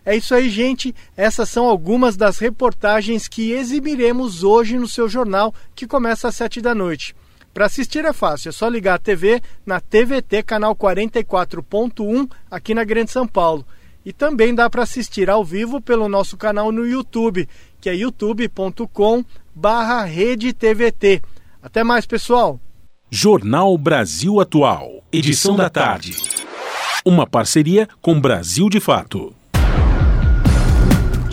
É 0.05 0.15
isso 0.15 0.33
aí, 0.33 0.49
gente. 0.49 0.95
Essas 1.17 1.49
são 1.49 1.65
algumas 1.65 2.15
das 2.15 2.39
reportagens 2.39 3.27
que 3.27 3.51
exibiremos 3.51 4.41
hoje 4.41 4.79
no 4.79 4.87
seu 4.87 5.09
jornal, 5.09 5.53
que 5.75 5.85
começa 5.85 6.29
às 6.29 6.35
sete 6.37 6.61
da 6.61 6.73
noite. 6.73 7.13
Para 7.53 7.65
assistir 7.65 8.05
é 8.05 8.13
fácil, 8.13 8.49
é 8.49 8.51
só 8.51 8.67
ligar 8.67 8.95
a 8.95 8.99
TV 8.99 9.41
na 9.65 9.79
TVT 9.79 10.43
canal 10.43 10.75
44.1 10.75 12.29
aqui 12.49 12.73
na 12.73 12.83
Grande 12.83 13.11
São 13.11 13.27
Paulo. 13.27 13.65
E 14.05 14.13
também 14.13 14.55
dá 14.55 14.69
para 14.69 14.83
assistir 14.83 15.29
ao 15.29 15.43
vivo 15.43 15.81
pelo 15.81 16.07
nosso 16.07 16.37
canal 16.37 16.71
no 16.71 16.87
YouTube, 16.87 17.47
que 17.81 17.89
é 17.89 17.95
youtube.com 17.95 19.25
barra 19.53 20.07
TVT. 20.57 21.21
Até 21.61 21.83
mais, 21.83 22.05
pessoal! 22.05 22.59
Jornal 23.11 23.77
Brasil 23.77 24.39
Atual, 24.39 25.03
edição 25.11 25.55
da 25.55 25.69
tarde. 25.69 26.15
Uma 27.03 27.25
parceria 27.25 27.87
com 28.01 28.19
Brasil 28.19 28.69
de 28.69 28.79
Fato. 28.79 29.35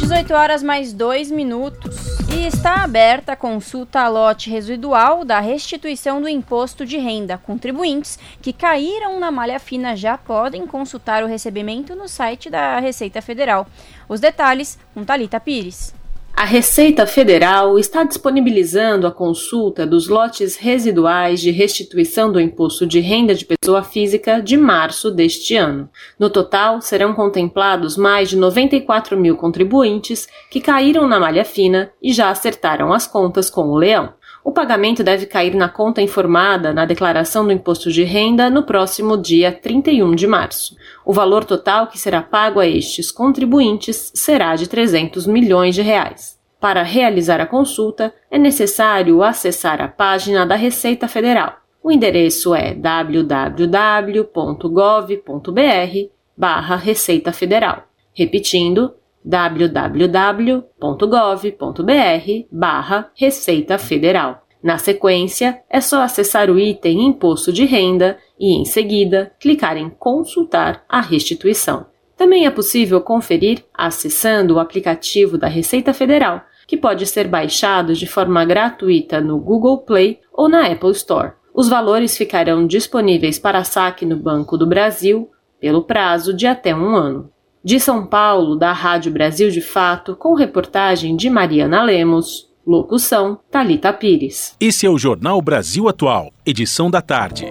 18 0.07 0.35
horas 0.35 0.63
mais 0.63 0.93
2 0.93 1.33
minutos. 1.33 1.97
E 2.33 2.47
está 2.47 2.85
aberta 2.85 3.33
a 3.33 3.37
consulta 3.37 3.99
a 3.99 4.09
lote 4.09 4.49
residual 4.49 5.25
da 5.25 5.41
restituição 5.41 6.23
do 6.23 6.29
imposto 6.29 6.87
de 6.87 6.97
renda. 6.97 7.37
Contribuintes 7.37 8.17
que 8.41 8.53
caíram 8.53 9.19
na 9.19 9.33
malha 9.33 9.59
fina 9.59 9.97
já 9.97 10.17
podem 10.17 10.65
consultar 10.65 11.25
o 11.25 11.27
recebimento 11.27 11.97
no 11.97 12.07
site 12.07 12.49
da 12.49 12.79
Receita 12.79 13.21
Federal. 13.21 13.67
Os 14.09 14.21
detalhes 14.21 14.79
com 14.95 15.05
Talita 15.05 15.41
Pires. 15.41 15.93
A 16.39 16.45
Receita 16.45 17.07
Federal 17.07 17.79
está 17.79 18.05
disponibilizando 18.05 19.07
a 19.07 19.11
consulta 19.11 19.87
dos 19.87 20.07
lotes 20.07 20.55
residuais 20.55 21.41
de 21.41 21.51
restituição 21.51 22.31
do 22.31 22.39
imposto 22.39 22.87
de 22.87 23.01
renda 23.01 23.35
de 23.35 23.47
pessoa 23.47 23.83
física 23.83 24.43
de 24.43 24.55
março 24.55 25.11
deste 25.11 25.57
ano. 25.57 25.89
No 26.19 26.29
total, 26.29 26.83
serão 26.83 27.15
contemplados 27.15 27.97
mais 27.97 28.29
de 28.29 28.37
94 28.37 29.17
mil 29.17 29.35
contribuintes 29.35 30.29
que 30.51 30.61
caíram 30.61 31.09
na 31.09 31.19
malha 31.19 31.43
fina 31.43 31.91
e 32.03 32.13
já 32.13 32.29
acertaram 32.29 32.93
as 32.93 33.07
contas 33.07 33.49
com 33.49 33.71
o 33.71 33.79
leão. 33.79 34.13
O 34.47 34.53
pagamento 34.53 35.03
deve 35.03 35.27
cair 35.27 35.57
na 35.57 35.69
conta 35.69 36.01
informada 36.01 36.73
na 36.73 36.85
declaração 36.85 37.45
do 37.45 37.53
imposto 37.53 37.91
de 37.91 38.05
renda 38.05 38.49
no 38.49 38.63
próximo 38.63 39.17
dia 39.17 39.51
31 39.51 40.15
de 40.15 40.25
março. 40.25 40.77
O 41.05 41.13
valor 41.13 41.45
total 41.45 41.89
que 41.89 41.99
será 41.99 42.23
pago 42.23 42.61
a 42.61 42.67
estes 42.67 43.11
contribuintes 43.11 44.13
será 44.15 44.55
de 44.55 44.69
300 44.69 45.27
milhões 45.27 45.75
de 45.75 45.83
reais. 45.83 46.39
Para 46.61 46.85
realizar 46.85 47.41
a 47.41 47.47
consulta, 47.47 48.15
é 48.31 48.39
necessário 48.39 49.21
acessar 49.21 49.83
a 49.83 49.89
página 49.89 50.47
da 50.47 50.55
Receita 50.55 51.09
Federal. 51.09 51.57
O 51.83 51.91
endereço 51.91 52.55
é 52.55 52.73
www.gov.br 52.73 53.51
barra 56.37 56.77
Receita 56.77 57.33
Federal. 57.33 57.89
Repetindo, 58.15 58.95
www.gov.br 59.27 60.87
barra 62.51 63.11
Receita 63.15 63.77
Federal. 63.77 64.47
Na 64.63 64.79
sequência, 64.79 65.61
é 65.69 65.81
só 65.81 66.03
acessar 66.03 66.51
o 66.51 66.59
item 66.59 67.07
Imposto 67.07 67.53
de 67.53 67.65
Renda 67.65 68.19
e, 68.39 68.55
em 68.59 68.65
seguida, 68.65 69.33
clicar 69.39 69.77
em 69.77 69.91
Consultar 69.91 70.85
a 70.89 71.01
restituição. 71.01 71.87
Também 72.17 72.47
é 72.47 72.51
possível 72.51 73.01
conferir 73.01 73.65
acessando 73.75 74.55
o 74.55 74.59
aplicativo 74.59 75.37
da 75.37 75.49
Receita 75.49 75.93
Federal, 75.93 76.43
que 76.67 76.77
pode 76.77 77.07
ser 77.07 77.29
baixado 77.29 77.95
de 77.95 78.07
forma 78.07 78.45
gratuita 78.45 79.21
no 79.21 79.39
Google 79.39 79.79
Play 79.79 80.21
ou 80.33 80.49
na 80.49 80.67
Apple 80.67 80.93
Store. 80.93 81.33
Os 81.55 81.69
valores 81.69 82.17
ficarão 82.17 82.67
disponíveis 82.67 83.39
para 83.39 83.65
saque 83.65 84.05
no 84.05 84.17
Banco 84.17 84.57
do 84.57 84.67
Brasil 84.67 85.31
pelo 85.61 85.85
prazo 85.85 86.35
de 86.35 86.47
até 86.47 86.75
um 86.75 86.95
ano. 86.95 87.31
De 87.67 87.81
São 87.81 88.07
Paulo, 88.07 88.55
da 88.55 88.73
Rádio 88.73 89.11
Brasil 89.11 89.51
de 89.51 89.61
Fato, 89.61 90.15
com 90.15 90.35
reportagem 90.35 91.17
de 91.17 91.29
Mariana 91.29 91.83
Lemos. 91.83 92.49
Locução: 92.65 93.41
Talita 93.51 93.93
Pires. 93.93 94.55
Esse 94.61 94.87
é 94.87 94.89
o 94.89 94.97
Jornal 94.97 95.43
Brasil 95.43 95.89
Atual, 95.89 96.33
edição 96.47 96.89
da 96.89 97.03
tarde. 97.03 97.47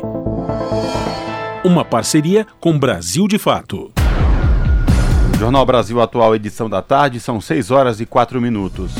Uma 1.65 1.83
parceria 1.83 2.47
com 2.61 2.79
Brasil 2.79 3.27
de 3.27 3.37
Fato. 3.37 3.91
Jornal 5.37 5.65
Brasil 5.65 5.99
Atual, 5.99 6.33
edição 6.33 6.69
da 6.69 6.81
tarde, 6.81 7.19
são 7.19 7.41
6 7.41 7.69
horas 7.69 7.99
e 7.99 8.05
4 8.05 8.39
minutos. 8.39 8.93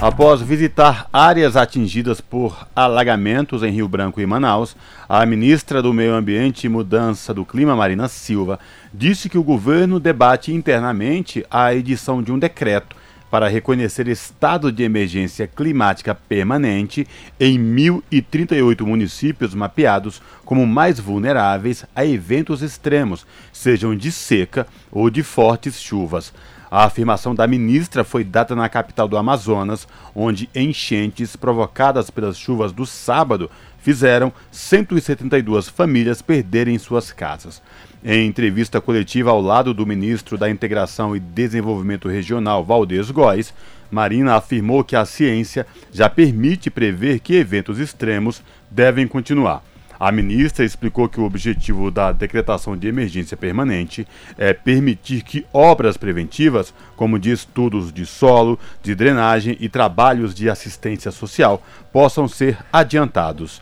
Após 0.00 0.40
visitar 0.40 1.08
áreas 1.12 1.56
atingidas 1.56 2.20
por 2.20 2.68
alagamentos 2.74 3.64
em 3.64 3.72
Rio 3.72 3.88
Branco 3.88 4.20
e 4.20 4.26
Manaus, 4.26 4.76
a 5.08 5.26
ministra 5.26 5.82
do 5.82 5.92
Meio 5.92 6.14
Ambiente 6.14 6.66
e 6.66 6.68
Mudança 6.68 7.34
do 7.34 7.44
Clima, 7.44 7.74
Marina 7.74 8.06
Silva, 8.06 8.60
disse 8.94 9.28
que 9.28 9.36
o 9.36 9.42
governo 9.42 9.98
debate 9.98 10.52
internamente 10.52 11.44
a 11.50 11.74
edição 11.74 12.22
de 12.22 12.30
um 12.30 12.38
decreto 12.38 12.94
para 13.28 13.48
reconhecer 13.48 14.08
estado 14.08 14.72
de 14.72 14.82
emergência 14.82 15.46
climática 15.46 16.14
permanente 16.14 17.06
em 17.38 17.58
1.038 17.58 18.82
municípios 18.82 19.54
mapeados 19.54 20.22
como 20.44 20.66
mais 20.66 20.98
vulneráveis 20.98 21.84
a 21.94 22.06
eventos 22.06 22.62
extremos, 22.62 23.26
sejam 23.58 23.96
de 23.96 24.12
seca 24.12 24.66
ou 24.90 25.10
de 25.10 25.22
fortes 25.22 25.80
chuvas. 25.80 26.32
A 26.70 26.84
afirmação 26.84 27.34
da 27.34 27.46
ministra 27.46 28.04
foi 28.04 28.22
dada 28.22 28.54
na 28.54 28.68
capital 28.68 29.08
do 29.08 29.16
Amazonas, 29.16 29.88
onde 30.14 30.48
enchentes 30.54 31.34
provocadas 31.34 32.10
pelas 32.10 32.38
chuvas 32.38 32.72
do 32.72 32.84
sábado 32.84 33.50
fizeram 33.78 34.32
172 34.52 35.68
famílias 35.68 36.20
perderem 36.20 36.78
suas 36.78 37.10
casas. 37.10 37.62
Em 38.04 38.26
entrevista 38.26 38.80
coletiva 38.80 39.30
ao 39.30 39.40
lado 39.40 39.74
do 39.74 39.86
ministro 39.86 40.38
da 40.38 40.48
Integração 40.48 41.16
e 41.16 41.20
Desenvolvimento 41.20 42.08
Regional, 42.08 42.64
Valdez 42.64 43.10
Góes, 43.10 43.52
Marina 43.90 44.36
afirmou 44.36 44.84
que 44.84 44.94
a 44.94 45.04
ciência 45.04 45.66
já 45.90 46.08
permite 46.08 46.70
prever 46.70 47.18
que 47.18 47.34
eventos 47.34 47.78
extremos 47.78 48.42
devem 48.70 49.08
continuar. 49.08 49.64
A 50.00 50.12
ministra 50.12 50.64
explicou 50.64 51.08
que 51.08 51.18
o 51.18 51.24
objetivo 51.24 51.90
da 51.90 52.12
decretação 52.12 52.76
de 52.76 52.86
emergência 52.86 53.36
permanente 53.36 54.06
é 54.36 54.52
permitir 54.52 55.22
que 55.22 55.44
obras 55.52 55.96
preventivas, 55.96 56.72
como 56.94 57.18
de 57.18 57.32
estudos 57.32 57.92
de 57.92 58.06
solo, 58.06 58.58
de 58.80 58.94
drenagem 58.94 59.56
e 59.58 59.68
trabalhos 59.68 60.34
de 60.34 60.48
assistência 60.48 61.10
social, 61.10 61.60
possam 61.92 62.28
ser 62.28 62.58
adiantados. 62.72 63.60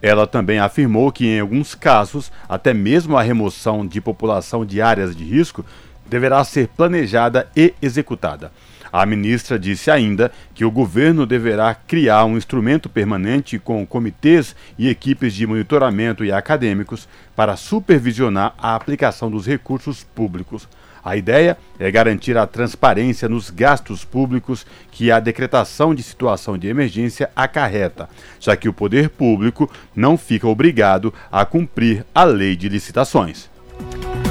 Ela 0.00 0.26
também 0.26 0.58
afirmou 0.58 1.12
que, 1.12 1.26
em 1.26 1.40
alguns 1.40 1.74
casos, 1.74 2.32
até 2.48 2.72
mesmo 2.72 3.16
a 3.16 3.22
remoção 3.22 3.86
de 3.86 4.00
população 4.00 4.64
de 4.64 4.80
áreas 4.80 5.14
de 5.14 5.24
risco 5.24 5.64
deverá 6.06 6.42
ser 6.44 6.68
planejada 6.68 7.48
e 7.54 7.74
executada. 7.80 8.50
A 8.94 9.04
ministra 9.04 9.58
disse 9.58 9.90
ainda 9.90 10.30
que 10.54 10.64
o 10.64 10.70
governo 10.70 11.26
deverá 11.26 11.74
criar 11.74 12.24
um 12.26 12.36
instrumento 12.36 12.88
permanente 12.88 13.58
com 13.58 13.84
comitês 13.84 14.54
e 14.78 14.88
equipes 14.88 15.34
de 15.34 15.44
monitoramento 15.48 16.24
e 16.24 16.30
acadêmicos 16.30 17.08
para 17.34 17.56
supervisionar 17.56 18.54
a 18.56 18.76
aplicação 18.76 19.28
dos 19.28 19.48
recursos 19.48 20.04
públicos. 20.04 20.68
A 21.04 21.16
ideia 21.16 21.58
é 21.76 21.90
garantir 21.90 22.38
a 22.38 22.46
transparência 22.46 23.28
nos 23.28 23.50
gastos 23.50 24.04
públicos 24.04 24.64
que 24.92 25.10
a 25.10 25.18
decretação 25.18 25.92
de 25.92 26.00
situação 26.00 26.56
de 26.56 26.68
emergência 26.68 27.28
acarreta, 27.34 28.08
já 28.38 28.54
que 28.54 28.68
o 28.68 28.72
poder 28.72 29.10
público 29.10 29.68
não 29.92 30.16
fica 30.16 30.46
obrigado 30.46 31.12
a 31.32 31.44
cumprir 31.44 32.06
a 32.14 32.22
lei 32.22 32.54
de 32.54 32.68
licitações. 32.68 33.50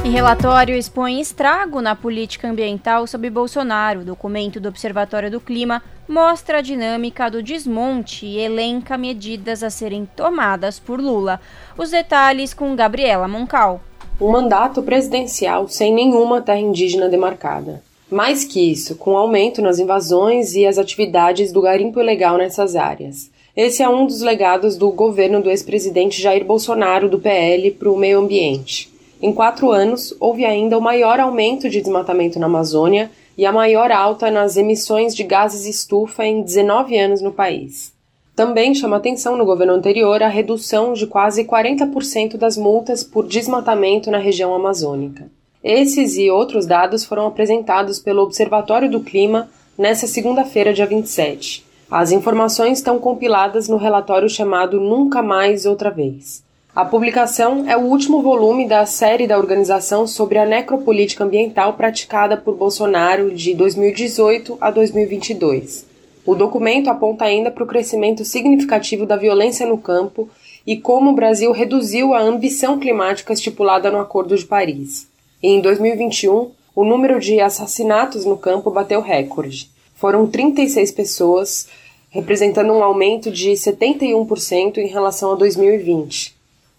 E 0.03 0.09
relatório 0.09 0.75
expõe 0.75 1.21
estrago 1.21 1.81
na 1.81 1.95
política 1.95 2.49
ambiental 2.49 3.07
sob 3.07 3.29
Bolsonaro. 3.29 4.01
O 4.01 4.05
documento 4.05 4.59
do 4.59 4.67
Observatório 4.67 5.31
do 5.31 5.39
Clima 5.39 5.81
mostra 6.07 6.57
a 6.57 6.61
dinâmica 6.61 7.31
do 7.31 7.41
desmonte 7.41 8.25
e 8.25 8.37
elenca 8.37 8.97
medidas 8.97 9.63
a 9.63 9.69
serem 9.69 10.05
tomadas 10.05 10.77
por 10.77 10.99
Lula. 10.99 11.39
Os 11.77 11.91
detalhes 11.91 12.53
com 12.53 12.75
Gabriela 12.75 13.27
Moncal 13.27 13.81
um 14.21 14.31
mandato 14.31 14.81
presidencial 14.83 15.67
sem 15.67 15.93
nenhuma 15.93 16.41
terra 16.41 16.59
indígena 16.59 17.09
demarcada. 17.09 17.81
Mais 18.09 18.45
que 18.45 18.71
isso, 18.71 18.95
com 18.95 19.17
aumento 19.17 19.61
nas 19.61 19.79
invasões 19.79 20.53
e 20.53 20.67
as 20.67 20.77
atividades 20.77 21.51
do 21.51 21.61
garimpo 21.61 21.99
ilegal 21.99 22.37
nessas 22.37 22.75
áreas. 22.75 23.31
Esse 23.55 23.81
é 23.81 23.89
um 23.89 24.05
dos 24.05 24.21
legados 24.21 24.77
do 24.77 24.91
governo 24.91 25.41
do 25.41 25.49
ex-presidente 25.49 26.21
Jair 26.21 26.45
Bolsonaro, 26.45 27.09
do 27.09 27.19
PL, 27.19 27.71
para 27.71 27.91
o 27.91 27.97
meio 27.97 28.19
ambiente. 28.19 28.92
Em 29.23 29.31
quatro 29.31 29.71
anos, 29.71 30.13
houve 30.19 30.43
ainda 30.43 30.77
o 30.77 30.81
maior 30.81 31.17
aumento 31.17 31.69
de 31.69 31.79
desmatamento 31.79 32.37
na 32.37 32.47
Amazônia 32.47 33.09
e 33.37 33.45
a 33.45 33.53
maior 33.53 33.89
alta 33.89 34.29
nas 34.29 34.57
emissões 34.57 35.15
de 35.15 35.23
gases 35.23 35.65
estufa 35.65 36.25
em 36.25 36.41
19 36.41 36.99
anos 36.99 37.21
no 37.21 37.31
país. 37.31 37.93
Também 38.35 38.75
chama 38.75 38.97
atenção 38.97 39.37
no 39.37 39.45
governo 39.45 39.71
anterior 39.71 40.21
a 40.21 40.27
redução 40.27 40.91
de 40.91 41.07
quase 41.07 41.45
40% 41.45 42.35
das 42.35 42.57
multas 42.57 43.01
por 43.01 43.25
desmatamento 43.25 44.11
na 44.11 44.17
região 44.17 44.53
amazônica. 44.53 45.31
Esses 45.63 46.17
e 46.17 46.29
outros 46.29 46.65
dados 46.65 47.05
foram 47.05 47.25
apresentados 47.25 47.99
pelo 47.99 48.23
Observatório 48.23 48.91
do 48.91 48.99
Clima 48.99 49.49
nesta 49.77 50.05
segunda-feira, 50.05 50.73
dia 50.73 50.85
27. 50.85 51.65
As 51.89 52.11
informações 52.11 52.79
estão 52.79 52.99
compiladas 52.99 53.69
no 53.69 53.77
relatório 53.77 54.27
chamado 54.27 54.81
Nunca 54.81 55.21
Mais 55.21 55.65
Outra 55.65 55.89
Vez. 55.89 56.42
A 56.75 56.83
publicação 56.83 57.69
é 57.69 57.77
o 57.77 57.81
último 57.81 58.23
volume 58.23 58.67
da 58.67 58.83
série 58.87 59.27
da 59.27 59.37
organização 59.37 60.07
sobre 60.07 60.39
a 60.39 60.45
necropolítica 60.45 61.23
ambiental 61.23 61.73
praticada 61.73 62.35
por 62.35 62.55
Bolsonaro 62.55 63.29
de 63.29 63.53
2018 63.53 64.57
a 64.59 64.71
2022. 64.71 65.85
O 66.25 66.33
documento 66.33 66.89
aponta 66.89 67.25
ainda 67.25 67.51
para 67.51 67.63
o 67.63 67.67
crescimento 67.67 68.25
significativo 68.25 69.05
da 69.05 69.15
violência 69.15 69.67
no 69.67 69.77
campo 69.77 70.27
e 70.65 70.75
como 70.75 71.11
o 71.11 71.13
Brasil 71.13 71.51
reduziu 71.51 72.15
a 72.15 72.21
ambição 72.21 72.79
climática 72.79 73.33
estipulada 73.33 73.91
no 73.91 73.99
Acordo 73.99 74.35
de 74.35 74.43
Paris. 74.43 75.07
Em 75.43 75.61
2021, 75.61 76.49
o 76.75 76.83
número 76.83 77.19
de 77.19 77.39
assassinatos 77.39 78.25
no 78.25 78.35
campo 78.35 78.71
bateu 78.71 78.99
recorde. 78.99 79.69
Foram 79.93 80.25
36 80.25 80.91
pessoas, 80.91 81.67
representando 82.09 82.73
um 82.73 82.83
aumento 82.83 83.29
de 83.29 83.51
71% 83.51 84.77
em 84.77 84.87
relação 84.87 85.33
a 85.33 85.35
2020. 85.35 86.32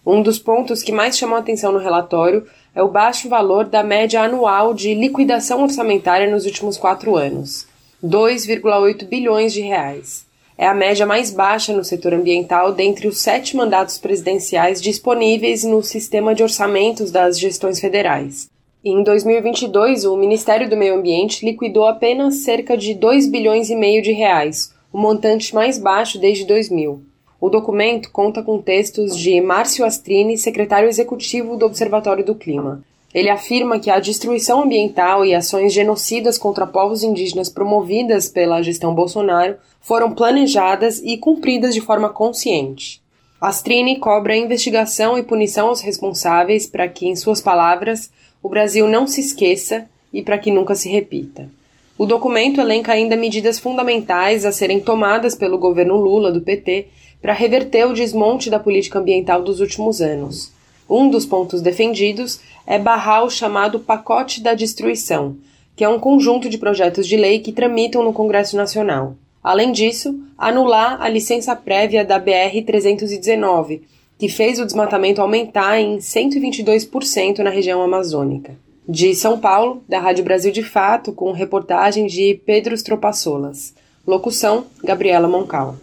Um 0.06 0.20
dos 0.20 0.38
pontos 0.38 0.82
que 0.82 0.92
mais 0.92 1.16
chamou 1.16 1.38
atenção 1.38 1.72
no 1.72 1.78
relatório 1.78 2.46
é 2.74 2.82
o 2.82 2.88
baixo 2.88 3.26
valor 3.26 3.64
da 3.64 3.82
média 3.82 4.20
anual 4.22 4.74
de 4.74 4.92
liquidação 4.92 5.62
orçamentária 5.62 6.30
nos 6.30 6.44
últimos 6.44 6.76
quatro 6.76 7.16
anos. 7.16 7.66
2,8 8.04 9.06
bilhões 9.06 9.54
de 9.54 9.62
reais. 9.62 10.26
É 10.58 10.66
a 10.66 10.74
média 10.74 11.06
mais 11.06 11.30
baixa 11.30 11.72
no 11.72 11.82
setor 11.82 12.12
ambiental 12.12 12.72
dentre 12.72 13.08
os 13.08 13.18
sete 13.18 13.56
mandatos 13.56 13.96
presidenciais 13.96 14.80
disponíveis 14.80 15.64
no 15.64 15.82
sistema 15.82 16.34
de 16.34 16.42
orçamentos 16.42 17.10
das 17.10 17.38
gestões 17.38 17.80
federais. 17.80 18.48
em 18.84 19.02
2022, 19.02 20.04
o 20.04 20.18
Ministério 20.18 20.68
do 20.68 20.76
Meio 20.76 20.96
Ambiente 20.96 21.46
liquidou 21.46 21.86
apenas 21.86 22.44
cerca 22.44 22.76
de 22.76 22.94
2 22.94 23.26
bilhões 23.28 23.70
e 23.70 23.74
meio 23.74 24.02
de 24.02 24.12
reais, 24.12 24.74
o 24.92 24.98
montante 24.98 25.54
mais 25.54 25.78
baixo 25.78 26.18
desde 26.20 26.44
2000. 26.44 27.13
O 27.40 27.48
documento 27.48 28.10
conta 28.10 28.42
com 28.42 28.62
textos 28.62 29.16
de 29.16 29.40
Márcio 29.40 29.84
Astrini, 29.84 30.38
secretário 30.38 30.88
executivo 30.88 31.56
do 31.56 31.66
Observatório 31.66 32.24
do 32.24 32.34
Clima. 32.34 32.82
Ele 33.12 33.30
afirma 33.30 33.78
que 33.78 33.90
a 33.90 34.00
destruição 34.00 34.62
ambiental 34.62 35.24
e 35.24 35.34
ações 35.34 35.72
genocidas 35.72 36.36
contra 36.36 36.66
povos 36.66 37.02
indígenas 37.02 37.48
promovidas 37.48 38.28
pela 38.28 38.62
gestão 38.62 38.94
Bolsonaro 38.94 39.56
foram 39.80 40.12
planejadas 40.12 41.00
e 41.04 41.16
cumpridas 41.16 41.74
de 41.74 41.80
forma 41.80 42.08
consciente. 42.08 43.00
Astrini 43.40 43.98
cobra 43.98 44.36
investigação 44.36 45.18
e 45.18 45.22
punição 45.22 45.68
aos 45.68 45.80
responsáveis 45.80 46.66
para 46.66 46.88
que, 46.88 47.06
em 47.06 47.14
suas 47.14 47.40
palavras, 47.40 48.10
o 48.42 48.48
Brasil 48.48 48.88
não 48.88 49.06
se 49.06 49.20
esqueça 49.20 49.86
e 50.12 50.22
para 50.22 50.38
que 50.38 50.50
nunca 50.50 50.74
se 50.74 50.88
repita. 50.88 51.48
O 51.96 52.06
documento 52.06 52.60
elenca 52.60 52.92
ainda 52.92 53.16
medidas 53.16 53.58
fundamentais 53.58 54.44
a 54.44 54.50
serem 54.50 54.80
tomadas 54.80 55.36
pelo 55.36 55.58
governo 55.58 55.96
Lula 55.96 56.32
do 56.32 56.40
PT 56.40 56.88
para 57.24 57.32
reverter 57.32 57.86
o 57.86 57.94
desmonte 57.94 58.50
da 58.50 58.58
política 58.58 58.98
ambiental 58.98 59.42
dos 59.42 59.58
últimos 59.58 60.02
anos. 60.02 60.52
Um 60.86 61.08
dos 61.08 61.24
pontos 61.24 61.62
defendidos 61.62 62.38
é 62.66 62.78
barrar 62.78 63.24
o 63.24 63.30
chamado 63.30 63.80
Pacote 63.80 64.42
da 64.42 64.52
Destruição, 64.52 65.34
que 65.74 65.82
é 65.82 65.88
um 65.88 65.98
conjunto 65.98 66.50
de 66.50 66.58
projetos 66.58 67.06
de 67.06 67.16
lei 67.16 67.38
que 67.38 67.50
tramitam 67.50 68.04
no 68.04 68.12
Congresso 68.12 68.58
Nacional. 68.58 69.16
Além 69.42 69.72
disso, 69.72 70.20
anular 70.36 71.00
a 71.00 71.08
licença 71.08 71.56
prévia 71.56 72.04
da 72.04 72.20
BR-319, 72.20 73.80
que 74.18 74.28
fez 74.28 74.60
o 74.60 74.66
desmatamento 74.66 75.22
aumentar 75.22 75.80
em 75.80 75.96
122% 75.96 77.38
na 77.38 77.48
região 77.48 77.80
amazônica. 77.80 78.54
De 78.86 79.14
São 79.14 79.40
Paulo, 79.40 79.82
da 79.88 79.98
Rádio 79.98 80.24
Brasil 80.24 80.52
de 80.52 80.62
Fato, 80.62 81.10
com 81.10 81.32
reportagem 81.32 82.06
de 82.06 82.38
Pedro 82.44 82.76
Stropaçolas. 82.76 83.72
Locução: 84.06 84.66
Gabriela 84.84 85.26
Moncal. 85.26 85.76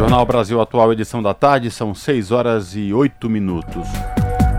Jornal 0.00 0.24
Brasil 0.24 0.58
Atual, 0.58 0.94
edição 0.94 1.22
da 1.22 1.34
tarde, 1.34 1.70
são 1.70 1.94
6 1.94 2.30
horas 2.30 2.74
e 2.74 2.90
8 2.90 3.28
minutos. 3.28 3.86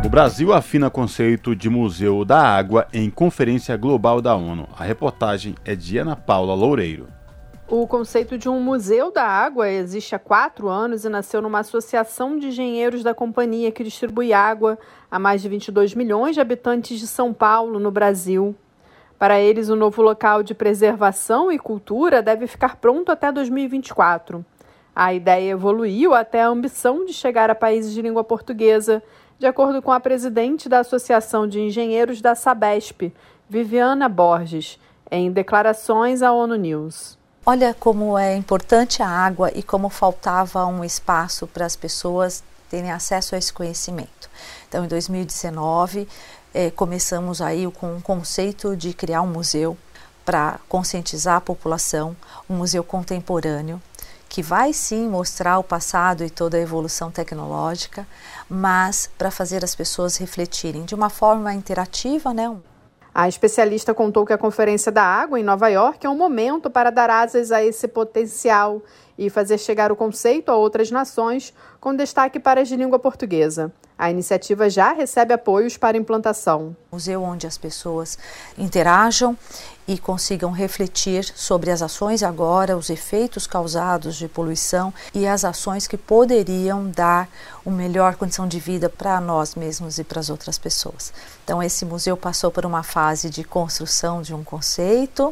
O 0.06 0.08
Brasil 0.08 0.54
afina 0.54 0.88
conceito 0.88 1.56
de 1.56 1.68
Museu 1.68 2.24
da 2.24 2.40
Água 2.40 2.88
em 2.94 3.10
Conferência 3.10 3.76
Global 3.76 4.22
da 4.22 4.36
ONU. 4.36 4.68
A 4.78 4.84
reportagem 4.84 5.56
é 5.66 5.76
de 5.76 5.98
Ana 5.98 6.16
Paula 6.16 6.54
Loureiro. 6.54 7.08
O 7.68 7.88
conceito 7.88 8.38
de 8.38 8.48
um 8.48 8.62
museu 8.62 9.12
da 9.12 9.26
água 9.26 9.68
existe 9.68 10.14
há 10.14 10.20
quatro 10.20 10.70
anos 10.70 11.06
e 11.06 11.10
nasceu 11.10 11.42
numa 11.42 11.62
associação 11.62 12.38
de 12.38 12.50
engenheiros 12.50 13.02
da 13.02 13.16
companhia 13.16 13.72
que 13.72 13.84
distribui 13.84 14.32
água 14.32 14.78
a 15.10 15.18
mais 15.18 15.42
de 15.42 15.50
22 15.50 15.96
milhões 15.96 16.36
de 16.36 16.42
habitantes 16.42 17.00
de 17.00 17.08
São 17.08 17.34
Paulo, 17.34 17.80
no 17.80 17.90
Brasil. 17.90 18.56
Para 19.18 19.40
eles, 19.40 19.70
o 19.70 19.76
novo 19.76 20.04
local 20.04 20.44
de 20.44 20.54
preservação 20.54 21.52
e 21.52 21.58
cultura 21.58 22.22
deve 22.22 22.46
ficar 22.46 22.76
pronto 22.76 23.12
até 23.12 23.32
2024. 23.32 24.46
A 25.04 25.16
ideia 25.16 25.54
evoluiu 25.54 26.14
até 26.14 26.44
a 26.44 26.48
ambição 26.48 27.04
de 27.08 27.12
chegar 27.12 27.50
a 27.50 27.56
países 27.56 27.92
de 27.92 28.04
língua 28.04 28.24
portuguesa, 28.24 29.02
de 29.40 29.48
acordo 29.48 29.82
com 29.82 29.92
a 29.92 30.00
presidente 30.00 30.70
da 30.70 30.82
Associação 30.82 31.48
de 31.48 31.60
Engenheiros 31.60 32.22
da 32.22 32.36
Sabesp, 32.36 33.12
Viviana 33.50 34.08
Borges, 34.08 34.80
em 35.10 35.32
declarações 35.32 36.22
à 36.22 36.32
ONU 36.32 36.56
News. 36.56 37.18
Olha 37.44 37.74
como 37.74 38.16
é 38.16 38.36
importante 38.36 39.02
a 39.02 39.08
água 39.08 39.52
e 39.56 39.64
como 39.64 39.90
faltava 39.90 40.68
um 40.68 40.84
espaço 40.84 41.48
para 41.48 41.66
as 41.66 41.76
pessoas 41.76 42.44
terem 42.70 42.92
acesso 42.92 43.34
a 43.34 43.40
esse 43.40 43.52
conhecimento. 43.52 44.30
Então, 44.70 44.86
em 44.86 44.88
2019, 44.88 46.08
eh, 46.54 46.70
começamos 46.70 47.42
aí 47.42 47.66
com 47.72 47.98
o 47.98 48.02
conceito 48.04 48.78
de 48.78 48.94
criar 48.94 49.24
um 49.24 49.28
museu 49.34 49.76
para 50.24 50.60
conscientizar 50.70 51.38
a 51.38 51.42
população, 51.42 52.16
um 52.48 52.56
museu 52.56 52.84
contemporâneo, 52.84 53.82
que 54.32 54.42
vai 54.42 54.72
sim 54.72 55.10
mostrar 55.10 55.60
o 55.60 55.64
passado 55.64 56.24
e 56.24 56.30
toda 56.30 56.56
a 56.56 56.62
evolução 56.62 57.12
tecnológica, 57.12 58.08
mas 58.50 59.12
para 59.18 59.30
fazer 59.30 59.62
as 59.62 59.76
pessoas 59.76 60.16
refletirem 60.16 60.86
de 60.86 60.96
uma 60.96 61.10
forma 61.10 61.54
interativa, 61.54 62.34
né? 62.34 62.50
A 63.14 63.28
especialista 63.28 63.94
contou 63.94 64.26
que 64.26 64.32
a 64.32 64.38
Conferência 64.38 64.90
da 64.90 65.04
Água 65.04 65.38
em 65.38 65.44
Nova 65.44 65.68
York 65.68 66.06
é 66.06 66.10
um 66.10 66.16
momento 66.16 66.70
para 66.70 66.90
dar 66.90 67.10
asas 67.10 67.52
a 67.52 67.62
esse 67.62 67.90
potencial 67.90 68.82
e 69.18 69.30
fazer 69.30 69.58
chegar 69.58 69.92
o 69.92 69.98
conceito 69.98 70.50
a 70.50 70.56
outras 70.56 70.90
nações, 70.90 71.54
com 71.82 71.94
destaque 71.94 72.40
para 72.40 72.62
as 72.62 72.70
de 72.70 72.78
língua 72.78 73.00
portuguesa. 73.00 73.70
A 74.02 74.10
iniciativa 74.10 74.68
já 74.68 74.94
recebe 74.94 75.32
apoios 75.32 75.78
para 75.78 75.96
implantação. 75.96 76.76
Museu 76.92 77.22
onde 77.22 77.46
as 77.46 77.56
pessoas 77.56 78.18
interajam 78.58 79.38
e 79.88 79.96
consigam 79.96 80.50
refletir 80.50 81.24
sobre 81.24 81.70
as 81.70 81.84
ações 81.84 82.24
agora, 82.24 82.76
os 82.76 82.90
efeitos 82.90 83.46
causados 83.46 84.16
de 84.16 84.28
poluição 84.28 84.92
e 85.14 85.28
as 85.28 85.46
ações 85.46 85.86
que 85.86 85.98
poderiam 85.98 86.90
dar 86.90 87.30
uma 87.64 87.78
melhor 87.78 88.16
condição 88.16 88.48
de 88.48 88.60
vida 88.60 88.90
para 88.90 89.22
nós 89.22 89.54
mesmos 89.54 90.00
e 90.00 90.04
para 90.04 90.20
as 90.20 90.32
outras 90.32 90.58
pessoas. 90.58 91.14
Então, 91.44 91.62
esse 91.62 91.86
museu 91.86 92.18
passou 92.18 92.50
por 92.50 92.66
uma 92.66 92.82
fase 92.82 93.30
de 93.30 93.44
construção 93.44 94.24
de 94.24 94.34
um 94.34 94.44
conceito 94.44 95.32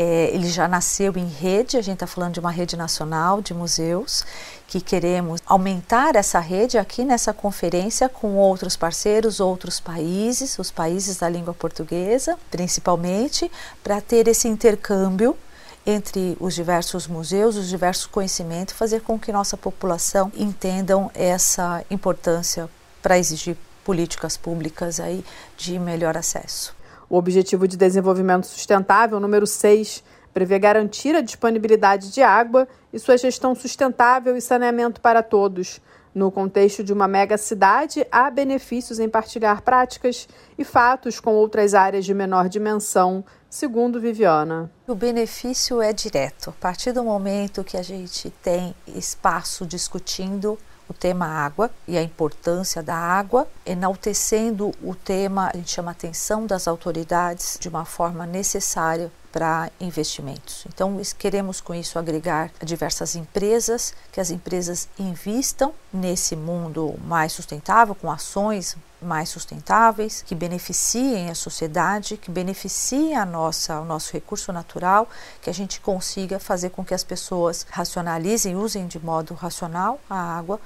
é, 0.00 0.30
ele 0.32 0.48
já 0.48 0.66
nasceu 0.66 1.12
em 1.18 1.26
rede, 1.26 1.76
a 1.76 1.82
gente 1.82 1.96
está 1.96 2.06
falando 2.06 2.32
de 2.32 2.40
uma 2.40 2.50
rede 2.50 2.74
nacional 2.74 3.42
de 3.42 3.52
museus, 3.52 4.24
que 4.66 4.80
queremos 4.80 5.42
aumentar 5.44 6.16
essa 6.16 6.40
rede 6.40 6.78
aqui 6.78 7.04
nessa 7.04 7.34
conferência 7.34 8.08
com 8.08 8.36
outros 8.36 8.78
parceiros, 8.78 9.40
outros 9.40 9.78
países, 9.78 10.58
os 10.58 10.70
países 10.70 11.18
da 11.18 11.28
língua 11.28 11.52
portuguesa, 11.52 12.38
principalmente, 12.50 13.52
para 13.84 14.00
ter 14.00 14.26
esse 14.26 14.48
intercâmbio 14.48 15.36
entre 15.84 16.34
os 16.40 16.54
diversos 16.54 17.06
museus, 17.06 17.56
os 17.56 17.68
diversos 17.68 18.06
conhecimentos, 18.06 18.74
fazer 18.74 19.02
com 19.02 19.18
que 19.18 19.30
nossa 19.30 19.54
população 19.54 20.32
entendam 20.34 21.10
essa 21.14 21.84
importância 21.90 22.70
para 23.02 23.18
exigir 23.18 23.54
políticas 23.84 24.38
públicas 24.38 24.98
aí 24.98 25.22
de 25.58 25.78
melhor 25.78 26.16
acesso. 26.16 26.79
O 27.10 27.16
Objetivo 27.16 27.66
de 27.66 27.76
Desenvolvimento 27.76 28.46
Sustentável, 28.46 29.18
número 29.18 29.44
6, 29.44 30.04
prevê 30.32 30.60
garantir 30.60 31.16
a 31.16 31.20
disponibilidade 31.20 32.12
de 32.12 32.22
água 32.22 32.68
e 32.92 33.00
sua 33.00 33.18
gestão 33.18 33.52
sustentável 33.52 34.36
e 34.36 34.40
saneamento 34.40 35.00
para 35.00 35.20
todos. 35.20 35.80
No 36.14 36.30
contexto 36.30 36.84
de 36.84 36.92
uma 36.92 37.08
mega 37.08 37.36
cidade, 37.36 38.06
há 38.12 38.30
benefícios 38.30 39.00
em 39.00 39.08
partilhar 39.08 39.60
práticas 39.62 40.28
e 40.56 40.62
fatos 40.62 41.18
com 41.18 41.34
outras 41.34 41.74
áreas 41.74 42.04
de 42.04 42.14
menor 42.14 42.48
dimensão, 42.48 43.24
segundo 43.48 44.00
Viviana. 44.00 44.70
O 44.86 44.94
benefício 44.94 45.82
é 45.82 45.92
direto. 45.92 46.50
A 46.50 46.60
partir 46.60 46.92
do 46.92 47.02
momento 47.02 47.64
que 47.64 47.76
a 47.76 47.82
gente 47.82 48.30
tem 48.40 48.72
espaço 48.86 49.66
discutindo 49.66 50.56
o 50.90 50.94
tema 50.94 51.24
água 51.24 51.70
e 51.86 51.96
a 51.96 52.02
importância 52.02 52.82
da 52.82 52.96
água, 52.96 53.46
enaltecendo 53.64 54.74
o 54.82 54.92
tema, 54.92 55.50
a 55.54 55.56
gente 55.56 55.70
chama 55.70 55.92
a 55.92 55.92
atenção 55.92 56.46
das 56.46 56.66
autoridades 56.66 57.56
de 57.60 57.68
uma 57.68 57.84
forma 57.84 58.26
necessária 58.26 59.10
para 59.30 59.70
investimentos. 59.80 60.64
Então, 60.68 61.00
queremos 61.16 61.60
com 61.60 61.72
isso 61.72 61.96
agregar 61.96 62.50
diversas 62.60 63.14
empresas, 63.14 63.94
que 64.10 64.20
as 64.20 64.32
empresas 64.32 64.88
invistam 64.98 65.72
nesse 65.92 66.34
mundo 66.34 66.96
mais 67.04 67.32
sustentável, 67.32 67.94
com 67.94 68.10
ações 68.10 68.76
mais 69.02 69.28
sustentáveis, 69.28 70.22
que 70.22 70.34
beneficiem 70.34 71.30
a 71.30 71.34
sociedade, 71.34 72.16
que 72.16 72.30
beneficiem 72.30 73.16
a 73.16 73.24
nossa, 73.24 73.80
o 73.80 73.84
nosso 73.84 74.12
recurso 74.12 74.52
natural, 74.52 75.08
que 75.40 75.50
a 75.50 75.54
gente 75.54 75.80
consiga 75.80 76.38
fazer 76.38 76.70
com 76.70 76.84
que 76.84 76.94
as 76.94 77.04
pessoas 77.04 77.66
racionalizem, 77.70 78.56
usem 78.56 78.86
de 78.86 78.98
modo 78.98 79.34
racional 79.34 79.98
a 80.08 80.38
água 80.38 80.60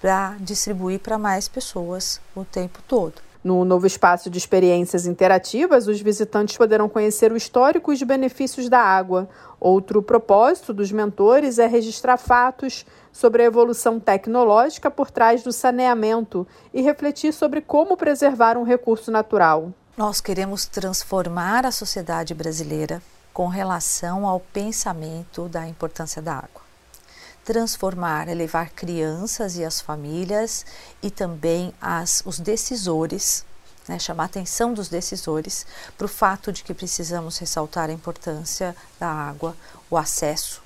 para 0.00 0.36
distribuir 0.40 1.00
para 1.00 1.18
mais 1.18 1.48
pessoas 1.48 2.20
o 2.34 2.44
tempo 2.44 2.80
todo. 2.86 3.22
No 3.44 3.62
novo 3.62 3.86
espaço 3.86 4.30
de 4.30 4.38
experiências 4.38 5.06
interativas, 5.06 5.86
os 5.86 6.00
visitantes 6.00 6.56
poderão 6.56 6.88
conhecer 6.88 7.30
o 7.30 7.36
histórico 7.36 7.92
e 7.92 7.94
os 7.94 8.02
benefícios 8.02 8.70
da 8.70 8.78
água. 8.80 9.28
Outro 9.60 10.02
propósito 10.02 10.72
dos 10.72 10.90
mentores 10.90 11.58
é 11.58 11.66
registrar 11.66 12.16
fatos 12.16 12.86
sobre 13.14 13.44
a 13.44 13.46
evolução 13.46 14.00
tecnológica 14.00 14.90
por 14.90 15.08
trás 15.08 15.44
do 15.44 15.52
saneamento 15.52 16.44
e 16.74 16.82
refletir 16.82 17.32
sobre 17.32 17.60
como 17.60 17.96
preservar 17.96 18.58
um 18.58 18.64
recurso 18.64 19.12
natural. 19.12 19.72
Nós 19.96 20.20
queremos 20.20 20.66
transformar 20.66 21.64
a 21.64 21.70
sociedade 21.70 22.34
brasileira 22.34 23.00
com 23.32 23.46
relação 23.46 24.26
ao 24.26 24.40
pensamento 24.40 25.48
da 25.48 25.66
importância 25.66 26.20
da 26.20 26.34
água 26.34 26.64
transformar, 27.44 28.26
é 28.26 28.32
levar 28.32 28.70
crianças 28.70 29.58
e 29.58 29.64
as 29.64 29.78
famílias 29.78 30.64
e 31.02 31.10
também 31.10 31.74
as, 31.78 32.22
os 32.24 32.40
decisores, 32.40 33.44
né, 33.86 33.98
chamar 33.98 34.22
a 34.22 34.26
atenção 34.26 34.72
dos 34.72 34.88
decisores 34.88 35.66
para 35.98 36.06
o 36.06 36.08
fato 36.08 36.50
de 36.50 36.64
que 36.64 36.72
precisamos 36.72 37.36
ressaltar 37.36 37.90
a 37.90 37.92
importância 37.92 38.74
da 38.98 39.08
água, 39.08 39.54
o 39.90 39.98
acesso 39.98 40.63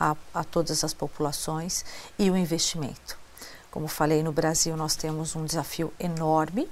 a, 0.00 0.16
a 0.32 0.42
todas 0.42 0.82
as 0.82 0.94
populações 0.94 1.84
e 2.18 2.30
o 2.30 2.36
investimento. 2.36 3.18
Como 3.70 3.86
falei, 3.86 4.22
no 4.22 4.32
Brasil 4.32 4.76
nós 4.76 4.96
temos 4.96 5.36
um 5.36 5.44
desafio 5.44 5.92
enorme 6.00 6.68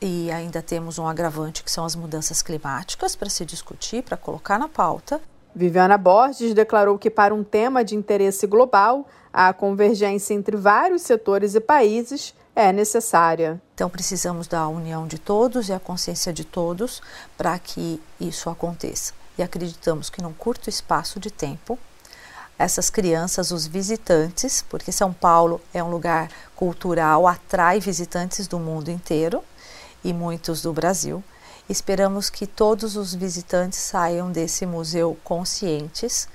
e 0.00 0.30
ainda 0.30 0.62
temos 0.62 0.98
um 0.98 1.06
agravante 1.06 1.64
que 1.64 1.70
são 1.70 1.84
as 1.84 1.96
mudanças 1.96 2.40
climáticas 2.40 3.16
para 3.16 3.28
se 3.28 3.44
discutir, 3.44 4.02
para 4.02 4.16
colocar 4.16 4.58
na 4.58 4.68
pauta. 4.68 5.20
Viviana 5.54 5.98
Borges 5.98 6.54
declarou 6.54 6.96
que, 6.98 7.10
para 7.10 7.34
um 7.34 7.42
tema 7.42 7.82
de 7.82 7.96
interesse 7.96 8.46
global, 8.46 9.08
a 9.32 9.52
convergência 9.52 10.32
entre 10.34 10.56
vários 10.56 11.02
setores 11.02 11.54
e 11.54 11.60
países 11.60 12.32
é 12.54 12.72
necessária. 12.72 13.60
Então, 13.74 13.90
precisamos 13.90 14.46
da 14.46 14.68
união 14.68 15.06
de 15.06 15.18
todos 15.18 15.68
e 15.68 15.72
a 15.72 15.80
consciência 15.80 16.32
de 16.32 16.44
todos 16.44 17.02
para 17.36 17.58
que 17.58 18.00
isso 18.20 18.48
aconteça. 18.48 19.12
E 19.36 19.42
acreditamos 19.42 20.10
que, 20.10 20.22
num 20.22 20.32
curto 20.32 20.68
espaço 20.68 21.18
de 21.18 21.30
tempo, 21.30 21.78
essas 22.58 22.90
crianças, 22.90 23.52
os 23.52 23.66
visitantes, 23.66 24.64
porque 24.68 24.90
São 24.90 25.12
Paulo 25.12 25.60
é 25.72 25.82
um 25.82 25.90
lugar 25.90 26.28
cultural, 26.56 27.26
atrai 27.26 27.78
visitantes 27.78 28.48
do 28.48 28.58
mundo 28.58 28.90
inteiro 28.90 29.42
e 30.02 30.12
muitos 30.12 30.60
do 30.60 30.72
Brasil. 30.72 31.22
Esperamos 31.68 32.28
que 32.28 32.46
todos 32.46 32.96
os 32.96 33.14
visitantes 33.14 33.78
saiam 33.78 34.32
desse 34.32 34.66
museu 34.66 35.16
conscientes 35.22 36.28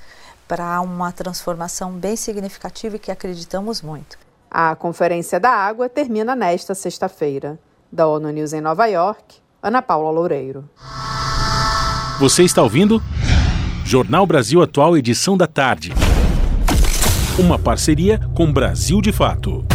para 0.47 0.79
uma 0.79 1.11
transformação 1.11 1.91
bem 1.91 2.15
significativa 2.15 2.95
e 2.95 2.99
que 2.99 3.11
acreditamos 3.11 3.81
muito. 3.81 4.17
A 4.49 4.75
Conferência 4.75 5.39
da 5.39 5.49
Água 5.49 5.89
termina 5.89 6.35
nesta 6.35 6.75
sexta-feira. 6.75 7.59
Da 7.91 8.07
ONU 8.07 8.29
News 8.29 8.53
em 8.53 8.61
Nova 8.61 8.85
York, 8.85 9.37
Ana 9.61 9.81
Paula 9.81 10.09
Loureiro. 10.09 10.69
Você 12.19 12.43
está 12.43 12.61
ouvindo? 12.61 13.01
Jornal 13.85 14.25
Brasil 14.25 14.61
Atual, 14.61 14.97
edição 14.97 15.37
da 15.37 15.47
tarde. 15.47 15.91
Uma 17.39 17.57
parceria 17.57 18.19
com 18.35 18.53
Brasil 18.53 19.01
de 19.01 19.11
Fato 19.11 19.65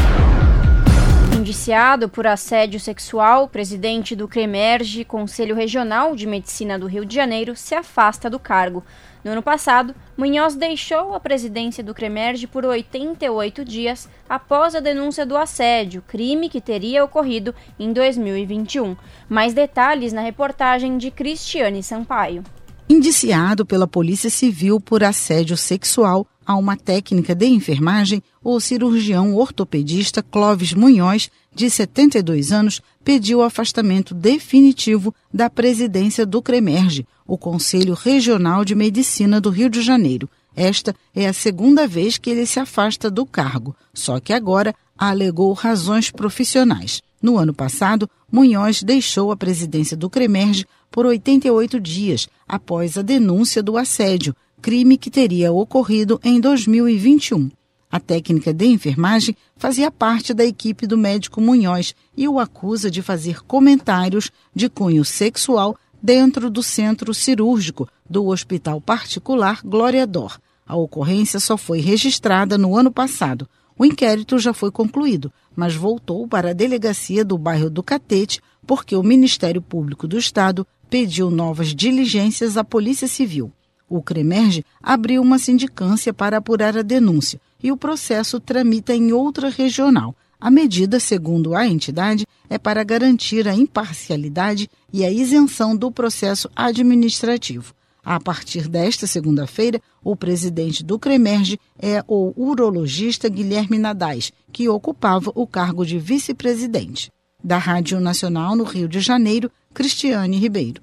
Indiciado 1.36 2.08
por 2.08 2.24
assédio 2.24 2.78
sexual, 2.78 3.44
o 3.44 3.48
presidente 3.48 4.14
do 4.14 4.28
CREMERGE, 4.28 5.04
Conselho 5.04 5.56
Regional 5.56 6.14
de 6.14 6.24
Medicina 6.24 6.78
do 6.78 6.86
Rio 6.86 7.04
de 7.04 7.16
Janeiro, 7.16 7.56
se 7.56 7.74
afasta 7.74 8.30
do 8.30 8.38
cargo. 8.38 8.84
No 9.24 9.32
ano 9.32 9.42
passado, 9.42 9.92
Munhoz 10.16 10.54
deixou 10.54 11.16
a 11.16 11.18
presidência 11.20 11.82
do 11.82 11.92
CREMERGE 11.92 12.46
por 12.46 12.64
88 12.64 13.64
dias 13.64 14.08
após 14.28 14.76
a 14.76 14.80
denúncia 14.80 15.26
do 15.26 15.36
assédio, 15.36 16.04
crime 16.06 16.48
que 16.48 16.60
teria 16.60 17.02
ocorrido 17.02 17.52
em 17.76 17.92
2021. 17.92 18.96
Mais 19.28 19.52
detalhes 19.52 20.12
na 20.12 20.20
reportagem 20.20 20.96
de 20.96 21.10
Cristiane 21.10 21.82
Sampaio. 21.82 22.44
Indiciado 22.88 23.66
pela 23.66 23.88
Polícia 23.88 24.30
Civil 24.30 24.80
por 24.80 25.02
assédio 25.02 25.56
sexual 25.56 26.24
a 26.48 26.56
uma 26.56 26.78
técnica 26.78 27.34
de 27.34 27.44
enfermagem, 27.44 28.22
o 28.42 28.58
cirurgião 28.58 29.36
ortopedista 29.36 30.22
Clóvis 30.22 30.72
Munhoz, 30.72 31.30
de 31.54 31.68
72 31.68 32.52
anos, 32.52 32.80
pediu 33.04 33.40
o 33.40 33.42
afastamento 33.42 34.14
definitivo 34.14 35.14
da 35.32 35.50
presidência 35.50 36.24
do 36.24 36.40
CREMERGE, 36.40 37.06
o 37.26 37.36
Conselho 37.36 37.92
Regional 37.92 38.64
de 38.64 38.74
Medicina 38.74 39.42
do 39.42 39.50
Rio 39.50 39.68
de 39.68 39.82
Janeiro. 39.82 40.26
Esta 40.56 40.96
é 41.14 41.28
a 41.28 41.34
segunda 41.34 41.86
vez 41.86 42.16
que 42.16 42.30
ele 42.30 42.46
se 42.46 42.58
afasta 42.58 43.10
do 43.10 43.26
cargo, 43.26 43.76
só 43.92 44.18
que 44.18 44.32
agora 44.32 44.74
alegou 44.96 45.52
razões 45.52 46.10
profissionais. 46.10 47.02
No 47.20 47.36
ano 47.36 47.52
passado, 47.52 48.08
Munhoz 48.32 48.82
deixou 48.82 49.30
a 49.30 49.36
presidência 49.36 49.94
do 49.94 50.08
CREMERGE 50.08 50.64
por 50.90 51.04
88 51.04 51.78
dias 51.78 52.26
após 52.48 52.96
a 52.96 53.02
denúncia 53.02 53.62
do 53.62 53.76
assédio, 53.76 54.34
crime 54.60 54.96
que 54.96 55.10
teria 55.10 55.52
ocorrido 55.52 56.20
em 56.22 56.40
2021. 56.40 57.50
A 57.90 57.98
técnica 57.98 58.52
de 58.52 58.66
enfermagem 58.66 59.34
fazia 59.56 59.90
parte 59.90 60.34
da 60.34 60.44
equipe 60.44 60.86
do 60.86 60.98
médico 60.98 61.40
Munhoz 61.40 61.94
e 62.16 62.28
o 62.28 62.38
acusa 62.38 62.90
de 62.90 63.00
fazer 63.00 63.42
comentários 63.44 64.30
de 64.54 64.68
cunho 64.68 65.04
sexual 65.04 65.74
dentro 66.02 66.50
do 66.50 66.62
centro 66.62 67.14
cirúrgico 67.14 67.88
do 68.08 68.26
hospital 68.26 68.80
particular 68.80 69.60
Glória 69.64 70.06
Dor. 70.06 70.38
A 70.66 70.76
ocorrência 70.76 71.40
só 71.40 71.56
foi 71.56 71.80
registrada 71.80 72.58
no 72.58 72.76
ano 72.76 72.90
passado. 72.90 73.48
O 73.78 73.86
inquérito 73.86 74.38
já 74.38 74.52
foi 74.52 74.70
concluído, 74.70 75.32
mas 75.56 75.74
voltou 75.74 76.28
para 76.28 76.50
a 76.50 76.52
delegacia 76.52 77.24
do 77.24 77.38
bairro 77.38 77.70
do 77.70 77.82
Catete 77.82 78.40
porque 78.66 78.94
o 78.94 79.02
Ministério 79.02 79.62
Público 79.62 80.06
do 80.06 80.18
Estado 80.18 80.66
pediu 80.90 81.30
novas 81.30 81.74
diligências 81.74 82.58
à 82.58 82.64
Polícia 82.64 83.08
Civil. 83.08 83.50
O 83.88 84.02
CREMERGE 84.02 84.64
abriu 84.82 85.22
uma 85.22 85.38
sindicância 85.38 86.12
para 86.12 86.36
apurar 86.36 86.76
a 86.76 86.82
denúncia 86.82 87.40
e 87.62 87.72
o 87.72 87.76
processo 87.76 88.38
tramita 88.38 88.94
em 88.94 89.12
outra 89.12 89.48
regional. 89.48 90.14
A 90.40 90.50
medida, 90.50 91.00
segundo 91.00 91.54
a 91.54 91.66
entidade, 91.66 92.26
é 92.48 92.58
para 92.58 92.84
garantir 92.84 93.48
a 93.48 93.54
imparcialidade 93.54 94.70
e 94.92 95.04
a 95.04 95.10
isenção 95.10 95.76
do 95.76 95.90
processo 95.90 96.48
administrativo. 96.54 97.74
A 98.04 98.20
partir 98.20 98.68
desta 98.68 99.06
segunda-feira, 99.06 99.82
o 100.02 100.16
presidente 100.16 100.84
do 100.84 100.98
CREMERGE 100.98 101.60
é 101.78 102.02
o 102.06 102.32
urologista 102.36 103.28
Guilherme 103.28 103.78
Nadais, 103.78 104.32
que 104.52 104.68
ocupava 104.68 105.32
o 105.34 105.46
cargo 105.46 105.84
de 105.84 105.98
vice-presidente. 105.98 107.10
Da 107.42 107.58
Rádio 107.58 108.00
Nacional 108.00 108.56
no 108.56 108.64
Rio 108.64 108.88
de 108.88 109.00
Janeiro, 109.00 109.50
Cristiane 109.74 110.38
Ribeiro. 110.38 110.80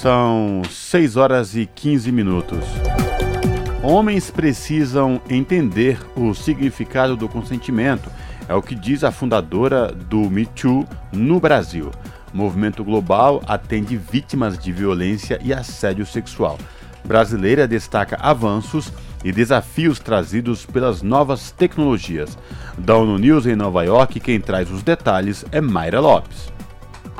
São 0.00 0.62
6 0.64 1.18
horas 1.18 1.54
e 1.54 1.66
15 1.66 2.10
minutos. 2.10 2.64
Homens 3.82 4.30
precisam 4.30 5.20
entender 5.28 6.00
o 6.16 6.32
significado 6.32 7.18
do 7.18 7.28
consentimento, 7.28 8.10
é 8.48 8.54
o 8.54 8.62
que 8.62 8.74
diz 8.74 9.04
a 9.04 9.12
fundadora 9.12 9.92
do 9.92 10.30
Me 10.30 10.46
Too 10.46 10.88
no 11.12 11.38
Brasil. 11.38 11.90
O 12.32 12.36
movimento 12.38 12.82
global 12.82 13.42
atende 13.46 13.98
vítimas 13.98 14.58
de 14.58 14.72
violência 14.72 15.38
e 15.44 15.52
assédio 15.52 16.06
sexual. 16.06 16.56
Brasileira 17.04 17.68
destaca 17.68 18.16
avanços 18.22 18.90
e 19.22 19.30
desafios 19.30 19.98
trazidos 19.98 20.64
pelas 20.64 21.02
novas 21.02 21.50
tecnologias. 21.50 22.38
Da 22.78 22.96
ONU 22.96 23.18
News 23.18 23.44
em 23.44 23.54
Nova 23.54 23.84
York, 23.84 24.18
quem 24.18 24.40
traz 24.40 24.70
os 24.70 24.82
detalhes 24.82 25.44
é 25.52 25.60
Mayra 25.60 26.00
Lopes. 26.00 26.59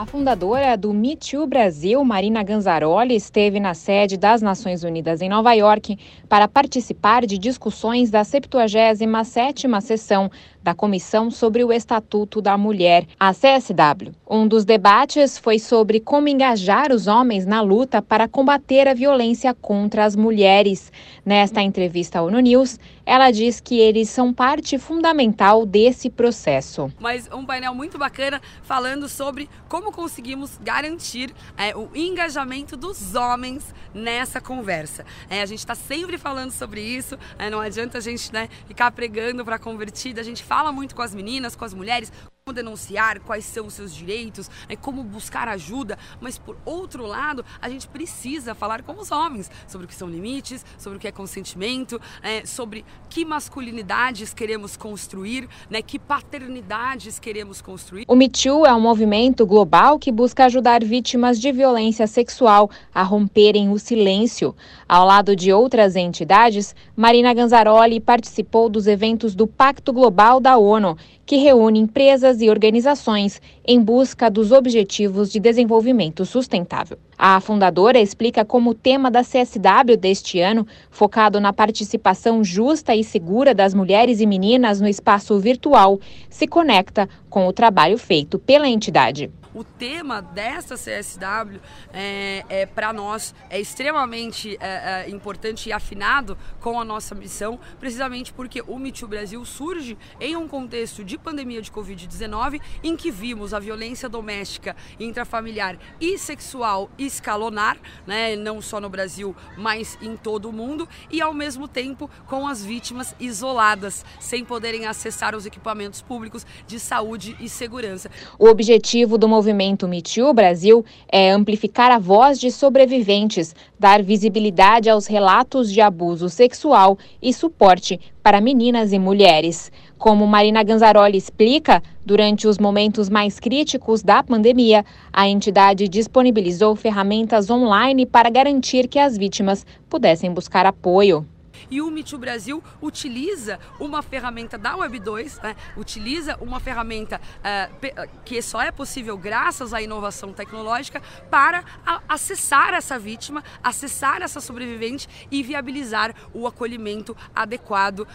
A 0.00 0.06
fundadora 0.06 0.78
do 0.78 0.94
Me 0.94 1.14
Too 1.14 1.46
Brasil, 1.46 2.02
Marina 2.02 2.42
Ganzaroli, 2.42 3.14
esteve 3.14 3.60
na 3.60 3.74
sede 3.74 4.16
das 4.16 4.40
Nações 4.40 4.82
Unidas 4.82 5.20
em 5.20 5.28
Nova 5.28 5.52
York 5.52 5.98
para 6.26 6.48
participar 6.48 7.26
de 7.26 7.36
discussões 7.36 8.10
da 8.10 8.22
77ª 8.22 9.78
sessão 9.82 10.30
da 10.62 10.74
Comissão 10.74 11.30
sobre 11.30 11.64
o 11.64 11.72
Estatuto 11.72 12.40
da 12.40 12.56
Mulher, 12.56 13.06
a 13.18 13.32
CSW. 13.32 14.12
Um 14.28 14.46
dos 14.46 14.64
debates 14.64 15.38
foi 15.38 15.58
sobre 15.58 16.00
como 16.00 16.28
engajar 16.28 16.92
os 16.92 17.06
homens 17.06 17.46
na 17.46 17.60
luta 17.60 18.00
para 18.00 18.28
combater 18.28 18.86
a 18.86 18.94
violência 18.94 19.54
contra 19.54 20.04
as 20.04 20.14
mulheres. 20.14 20.92
Nesta 21.24 21.62
entrevista 21.62 22.18
ao 22.18 22.26
ONU 22.26 22.40
News, 22.40 22.78
ela 23.04 23.30
diz 23.30 23.60
que 23.60 23.78
eles 23.78 24.08
são 24.08 24.32
parte 24.32 24.78
fundamental 24.78 25.66
desse 25.66 26.08
processo. 26.08 26.92
Mas 27.00 27.28
um 27.32 27.44
painel 27.44 27.74
muito 27.74 27.98
bacana 27.98 28.40
falando 28.62 29.08
sobre 29.08 29.48
como 29.68 29.90
conseguimos 29.90 30.58
garantir 30.62 31.34
é, 31.56 31.76
o 31.76 31.90
engajamento 31.94 32.76
dos 32.76 33.14
homens 33.16 33.74
nessa 33.92 34.40
conversa. 34.40 35.04
É, 35.28 35.42
a 35.42 35.46
gente 35.46 35.58
está 35.58 35.74
sempre 35.74 36.18
falando 36.18 36.52
sobre 36.52 36.80
isso, 36.80 37.18
é, 37.38 37.50
não 37.50 37.60
adianta 37.60 37.98
a 37.98 38.00
gente 38.00 38.32
né, 38.32 38.48
ficar 38.66 38.90
pregando 38.92 39.44
para 39.44 39.58
convertida, 39.58 40.20
a 40.20 40.24
gente 40.24 40.44
fala 40.50 40.72
muito 40.72 40.96
com 40.96 41.02
as 41.02 41.14
meninas, 41.14 41.54
com 41.54 41.64
as 41.64 41.72
mulheres, 41.72 42.12
como 42.44 42.54
denunciar, 42.54 43.20
quais 43.20 43.44
são 43.44 43.66
os 43.66 43.74
seus 43.74 43.94
direitos, 43.94 44.50
né, 44.68 44.74
como 44.74 45.04
buscar 45.04 45.46
ajuda, 45.46 45.98
mas 46.20 46.38
por 46.38 46.56
outro 46.64 47.06
lado, 47.06 47.44
a 47.60 47.68
gente 47.68 47.86
precisa 47.86 48.54
falar 48.54 48.82
com 48.82 48.94
os 48.94 49.10
homens 49.10 49.50
sobre 49.68 49.84
o 49.84 49.88
que 49.88 49.94
são 49.94 50.08
limites, 50.08 50.64
sobre 50.78 50.96
o 50.96 51.00
que 51.00 51.06
é 51.06 51.12
consentimento, 51.12 52.00
é, 52.22 52.44
sobre 52.46 52.84
que 53.10 53.26
masculinidades 53.26 54.32
queremos 54.32 54.74
construir, 54.74 55.48
né, 55.68 55.82
que 55.82 55.98
paternidades 55.98 57.18
queremos 57.18 57.60
construir. 57.60 58.04
O 58.08 58.16
Me 58.16 58.28
Too 58.28 58.64
é 58.64 58.74
um 58.74 58.80
movimento 58.80 59.46
global 59.46 59.98
que 59.98 60.10
busca 60.10 60.46
ajudar 60.46 60.82
vítimas 60.82 61.38
de 61.38 61.52
violência 61.52 62.06
sexual 62.06 62.70
a 62.94 63.02
romperem 63.02 63.70
o 63.70 63.78
silêncio. 63.78 64.56
Ao 64.88 65.06
lado 65.06 65.36
de 65.36 65.52
outras 65.52 65.94
entidades, 65.94 66.74
Marina 66.96 67.34
Ganzaroli 67.34 68.00
participou 68.00 68.70
dos 68.70 68.86
eventos 68.86 69.34
do 69.34 69.46
Pacto 69.46 69.92
Global 69.92 70.40
da 70.40 70.56
ONU, 70.56 70.96
que 71.30 71.36
reúne 71.36 71.78
empresas 71.78 72.42
e 72.42 72.50
organizações 72.50 73.40
em 73.64 73.80
busca 73.80 74.28
dos 74.28 74.50
Objetivos 74.50 75.30
de 75.30 75.38
Desenvolvimento 75.38 76.26
Sustentável. 76.26 76.98
A 77.16 77.40
fundadora 77.40 78.00
explica 78.00 78.44
como 78.44 78.70
o 78.70 78.74
tema 78.74 79.12
da 79.12 79.22
CSW 79.22 79.96
deste 79.96 80.40
ano, 80.40 80.66
focado 80.90 81.38
na 81.38 81.52
participação 81.52 82.42
justa 82.42 82.96
e 82.96 83.04
segura 83.04 83.54
das 83.54 83.74
mulheres 83.74 84.18
e 84.18 84.26
meninas 84.26 84.80
no 84.80 84.88
espaço 84.88 85.38
virtual, 85.38 86.00
se 86.28 86.48
conecta 86.48 87.08
com 87.28 87.46
o 87.46 87.52
trabalho 87.52 87.96
feito 87.96 88.36
pela 88.36 88.68
entidade 88.68 89.30
o 89.54 89.64
tema 89.64 90.20
desta 90.20 90.74
CSW 90.74 91.60
é, 91.92 92.44
é 92.48 92.66
para 92.66 92.92
nós 92.92 93.34
é 93.48 93.60
extremamente 93.60 94.56
é, 94.60 95.06
é, 95.06 95.10
importante 95.10 95.68
e 95.68 95.72
afinado 95.72 96.36
com 96.60 96.80
a 96.80 96.84
nossa 96.84 97.14
missão, 97.14 97.58
precisamente 97.78 98.32
porque 98.32 98.62
o 98.66 98.78
Me 98.78 98.92
Too 98.92 99.08
Brasil 99.08 99.44
surge 99.44 99.96
em 100.20 100.36
um 100.36 100.46
contexto 100.46 101.04
de 101.04 101.18
pandemia 101.18 101.62
de 101.62 101.70
Covid-19 101.70 102.60
em 102.82 102.96
que 102.96 103.10
vimos 103.10 103.52
a 103.52 103.58
violência 103.58 104.08
doméstica, 104.08 104.76
intrafamiliar 104.98 105.78
e 106.00 106.18
sexual 106.18 106.90
escalonar, 106.98 107.78
né, 108.06 108.36
não 108.36 108.60
só 108.60 108.80
no 108.80 108.88
Brasil, 108.88 109.34
mas 109.56 109.98
em 110.00 110.16
todo 110.16 110.48
o 110.48 110.52
mundo, 110.52 110.88
e 111.10 111.20
ao 111.20 111.32
mesmo 111.32 111.66
tempo 111.66 112.10
com 112.26 112.46
as 112.46 112.64
vítimas 112.64 113.14
isoladas, 113.18 114.04
sem 114.18 114.44
poderem 114.44 114.86
acessar 114.86 115.34
os 115.34 115.46
equipamentos 115.46 116.02
públicos 116.02 116.46
de 116.66 116.78
saúde 116.78 117.36
e 117.40 117.48
segurança. 117.48 118.10
O 118.38 118.48
objetivo 118.48 119.18
do 119.18 119.28
movimento 119.40 119.88
Me 119.88 120.02
Too 120.02 120.34
Brasil 120.34 120.84
é 121.10 121.30
amplificar 121.30 121.90
a 121.90 121.98
voz 121.98 122.38
de 122.38 122.50
sobreviventes, 122.50 123.54
dar 123.78 124.02
visibilidade 124.02 124.90
aos 124.90 125.06
relatos 125.06 125.72
de 125.72 125.80
abuso 125.80 126.28
sexual 126.28 126.98
e 127.22 127.32
suporte 127.32 127.98
para 128.22 128.38
meninas 128.38 128.92
e 128.92 128.98
mulheres. 128.98 129.72
Como 129.96 130.26
Marina 130.26 130.62
Ganzaroli 130.62 131.16
explica, 131.16 131.82
durante 132.04 132.46
os 132.46 132.58
momentos 132.58 133.08
mais 133.08 133.40
críticos 133.40 134.02
da 134.02 134.22
pandemia, 134.22 134.84
a 135.10 135.26
entidade 135.26 135.88
disponibilizou 135.88 136.76
ferramentas 136.76 137.48
online 137.48 138.04
para 138.04 138.28
garantir 138.28 138.88
que 138.88 138.98
as 138.98 139.16
vítimas 139.16 139.64
pudessem 139.88 140.30
buscar 140.34 140.66
apoio. 140.66 141.26
E 141.70 141.80
o 141.80 141.90
Me 141.90 142.04
Too 142.04 142.18
Brasil 142.18 142.62
utiliza 142.80 143.58
uma 143.78 144.02
ferramenta 144.02 144.56
da 144.56 144.76
Web 144.76 144.98
2, 145.00 145.40
né, 145.40 145.56
utiliza 145.76 146.36
uma 146.40 146.60
ferramenta 146.60 147.20
uh, 147.20 148.08
que 148.24 148.40
só 148.42 148.62
é 148.62 148.70
possível 148.70 149.16
graças 149.16 149.74
à 149.74 149.82
inovação 149.82 150.32
tecnológica 150.32 151.02
para 151.30 151.64
acessar 152.08 152.74
essa 152.74 152.98
vítima, 152.98 153.42
acessar 153.62 154.22
essa 154.22 154.40
sobrevivente 154.40 155.08
e 155.30 155.42
viabilizar 155.42 156.14
o 156.32 156.46
acolhimento 156.46 157.16
adequado 157.34 158.00
uh, 158.00 158.06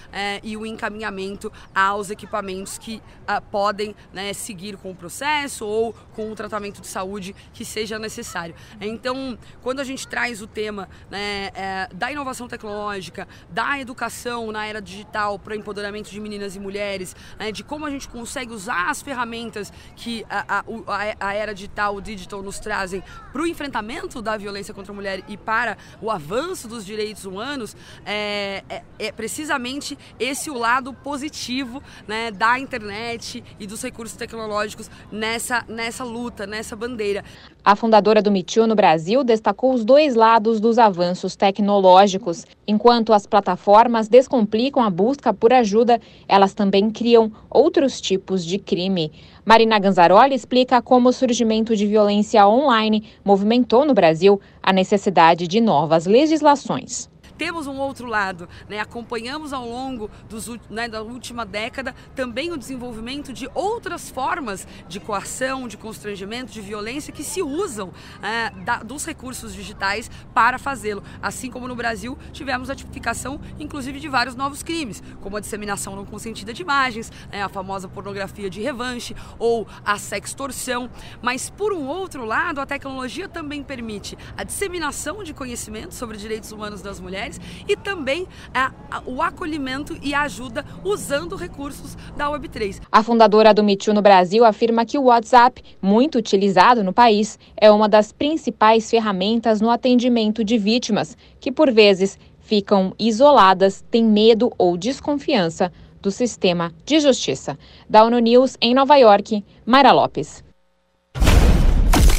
e 0.43 0.55
o 0.57 0.65
encaminhamento 0.65 1.51
aos 1.73 2.09
equipamentos 2.09 2.77
que 2.77 3.01
uh, 3.21 3.41
podem 3.51 3.95
né, 4.13 4.33
seguir 4.33 4.77
com 4.77 4.91
o 4.91 4.95
processo 4.95 5.65
ou 5.65 5.93
com 6.13 6.31
o 6.31 6.35
tratamento 6.35 6.81
de 6.81 6.87
saúde 6.87 7.35
que 7.53 7.65
seja 7.65 7.99
necessário. 7.99 8.55
Então, 8.79 9.37
quando 9.61 9.79
a 9.79 9.83
gente 9.83 10.07
traz 10.07 10.41
o 10.41 10.47
tema 10.47 10.89
né, 11.09 11.51
é, 11.53 11.89
da 11.93 12.11
inovação 12.11 12.47
tecnológica, 12.47 13.27
da 13.49 13.79
educação 13.79 14.51
na 14.51 14.65
era 14.65 14.81
digital 14.81 15.37
para 15.39 15.53
o 15.53 15.55
empoderamento 15.55 16.09
de 16.09 16.19
meninas 16.19 16.55
e 16.55 16.59
mulheres, 16.59 17.15
né, 17.37 17.51
de 17.51 17.63
como 17.63 17.85
a 17.85 17.89
gente 17.89 18.07
consegue 18.07 18.53
usar 18.53 18.89
as 18.89 19.01
ferramentas 19.01 19.71
que 19.95 20.25
a, 20.29 20.59
a, 20.59 21.27
a 21.27 21.33
era 21.33 21.53
digital, 21.53 21.95
o 21.95 22.01
digital, 22.01 22.41
nos 22.41 22.59
trazem 22.59 23.03
para 23.31 23.41
o 23.41 23.47
enfrentamento 23.47 24.21
da 24.21 24.37
violência 24.37 24.73
contra 24.73 24.91
a 24.91 24.95
mulher 24.95 25.23
e 25.27 25.37
para 25.37 25.77
o 26.01 26.11
avanço 26.11 26.67
dos 26.67 26.85
direitos 26.85 27.25
humanos, 27.25 27.75
é, 28.05 28.63
é, 28.69 28.83
é 28.99 29.11
precisamente 29.11 29.97
esse 30.19 30.49
o 30.49 30.57
lado 30.57 30.93
positivo 30.93 31.81
né, 32.07 32.31
da 32.31 32.59
internet 32.59 33.43
e 33.59 33.67
dos 33.67 33.81
recursos 33.81 34.17
tecnológicos 34.17 34.89
nessa, 35.11 35.63
nessa 35.67 36.03
luta, 36.03 36.45
nessa 36.45 36.75
bandeira. 36.75 37.23
A 37.65 37.75
fundadora 37.75 38.21
do 38.21 38.31
MeToo 38.31 38.67
no 38.67 38.75
Brasil 38.75 39.23
destacou 39.23 39.73
os 39.73 39.83
dois 39.83 40.13
lados 40.13 40.59
dos 40.59 40.77
avanços 40.77 41.35
tecnológicos. 41.35 42.45
Enquanto 42.67 43.11
as 43.11 43.25
plataformas 43.25 44.07
descomplicam 44.07 44.83
a 44.83 44.89
busca 44.91 45.33
por 45.33 45.51
ajuda, 45.51 45.99
elas 46.27 46.53
também 46.53 46.91
criam 46.91 47.31
outros 47.49 47.99
tipos 47.99 48.45
de 48.45 48.59
crime. 48.59 49.11
Marina 49.43 49.79
Ganzaroli 49.79 50.35
explica 50.35 50.79
como 50.79 51.09
o 51.09 51.13
surgimento 51.13 51.75
de 51.75 51.87
violência 51.87 52.47
online 52.47 53.03
movimentou 53.23 53.83
no 53.83 53.95
Brasil 53.95 54.39
a 54.61 54.71
necessidade 54.71 55.47
de 55.47 55.59
novas 55.59 56.05
legislações 56.05 57.09
temos 57.37 57.67
um 57.67 57.77
outro 57.77 58.07
lado, 58.07 58.47
né? 58.67 58.79
acompanhamos 58.79 59.53
ao 59.53 59.67
longo 59.67 60.09
dos, 60.29 60.47
né, 60.69 60.87
da 60.87 61.01
última 61.01 61.45
década 61.45 61.95
também 62.15 62.51
o 62.51 62.57
desenvolvimento 62.57 63.33
de 63.33 63.49
outras 63.53 64.09
formas 64.09 64.67
de 64.87 64.99
coação, 64.99 65.67
de 65.67 65.77
constrangimento, 65.77 66.51
de 66.51 66.61
violência 66.61 67.11
que 67.11 67.23
se 67.23 67.41
usam 67.41 67.91
é, 68.21 68.49
da, 68.63 68.77
dos 68.77 69.05
recursos 69.05 69.53
digitais 69.53 70.09
para 70.33 70.57
fazê-lo. 70.57 71.03
Assim 71.21 71.49
como 71.49 71.67
no 71.67 71.75
Brasil 71.75 72.17
tivemos 72.31 72.69
a 72.69 72.75
tipificação, 72.75 73.39
inclusive, 73.59 73.99
de 73.99 74.07
vários 74.07 74.35
novos 74.35 74.63
crimes, 74.63 75.01
como 75.21 75.37
a 75.37 75.39
disseminação 75.39 75.95
não 75.95 76.05
consentida 76.05 76.53
de 76.53 76.61
imagens, 76.61 77.11
né, 77.31 77.43
a 77.43 77.49
famosa 77.49 77.87
pornografia 77.87 78.49
de 78.49 78.61
revanche 78.61 79.15
ou 79.39 79.67
a 79.83 79.97
sextorção. 79.97 80.89
Mas, 81.21 81.49
por 81.49 81.73
um 81.73 81.87
outro 81.87 82.25
lado, 82.25 82.61
a 82.61 82.65
tecnologia 82.65 83.27
também 83.27 83.63
permite 83.63 84.17
a 84.37 84.43
disseminação 84.43 85.23
de 85.23 85.33
conhecimento 85.33 85.93
sobre 85.93 86.17
direitos 86.17 86.51
humanos 86.51 86.81
das 86.81 86.99
mulheres 86.99 87.24
mulheres 87.25 87.41
e 87.67 87.75
também 87.75 88.27
a, 88.53 88.71
a, 88.89 89.01
o 89.05 89.21
acolhimento 89.21 89.97
e 90.01 90.13
a 90.13 90.21
ajuda 90.21 90.65
usando 90.83 91.35
recursos 91.35 91.97
da 92.15 92.27
Web3. 92.27 92.81
A 92.91 93.03
fundadora 93.03 93.53
do 93.53 93.63
Me 93.63 93.75
Too 93.75 93.93
no 93.93 94.01
Brasil 94.01 94.45
afirma 94.45 94.85
que 94.85 94.97
o 94.97 95.03
WhatsApp, 95.03 95.61
muito 95.81 96.17
utilizado 96.17 96.83
no 96.83 96.93
país, 96.93 97.39
é 97.57 97.71
uma 97.71 97.89
das 97.89 98.11
principais 98.11 98.89
ferramentas 98.89 99.61
no 99.61 99.69
atendimento 99.69 100.43
de 100.43 100.57
vítimas, 100.57 101.17
que 101.39 101.51
por 101.51 101.71
vezes 101.71 102.17
ficam 102.39 102.93
isoladas, 102.99 103.83
têm 103.89 104.03
medo 104.03 104.51
ou 104.57 104.77
desconfiança 104.77 105.71
do 106.01 106.11
sistema 106.11 106.71
de 106.85 106.99
justiça. 106.99 107.57
Da 107.89 108.03
ONU 108.03 108.19
News 108.19 108.55
em 108.61 108.75
Nova 108.75 108.95
York, 108.95 109.43
Mayra 109.65 109.91
Lopes. 109.91 110.43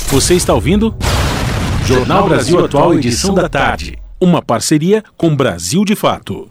Você 0.09 0.35
está 0.35 0.55
ouvindo? 0.55 0.95
Jornal 1.85 2.29
Brasil 2.29 2.65
Atual, 2.65 2.95
edição 2.95 3.33
da 3.35 3.49
tarde 3.49 3.97
uma 4.21 4.41
parceria 4.41 5.05
com 5.17 5.35
Brasil 5.35 5.85
de 5.85 5.95
Fato. 5.95 6.51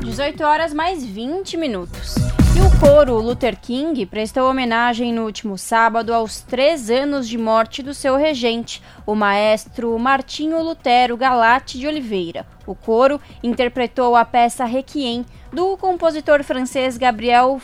18 0.00 0.44
horas 0.44 0.72
mais 0.72 1.04
20 1.04 1.56
minutos. 1.56 2.14
E 2.56 2.60
o 2.60 2.78
coro 2.78 3.20
Luther 3.20 3.58
King 3.58 4.04
prestou 4.06 4.48
homenagem 4.48 5.12
no 5.12 5.24
último 5.24 5.56
sábado 5.56 6.12
aos 6.12 6.40
três 6.40 6.90
anos 6.90 7.28
de 7.28 7.38
morte 7.38 7.82
do 7.82 7.94
seu 7.94 8.16
regente, 8.16 8.82
o 9.06 9.14
maestro 9.14 9.98
Martinho 9.98 10.62
Lutero 10.62 11.16
Galate 11.16 11.78
de 11.78 11.86
Oliveira. 11.86 12.46
O 12.66 12.74
coro 12.74 13.20
interpretou 13.42 14.14
a 14.14 14.24
peça 14.24 14.64
Requiem 14.64 15.24
do 15.52 15.76
compositor 15.76 16.44
francês 16.44 16.96
Gabriel 16.96 17.60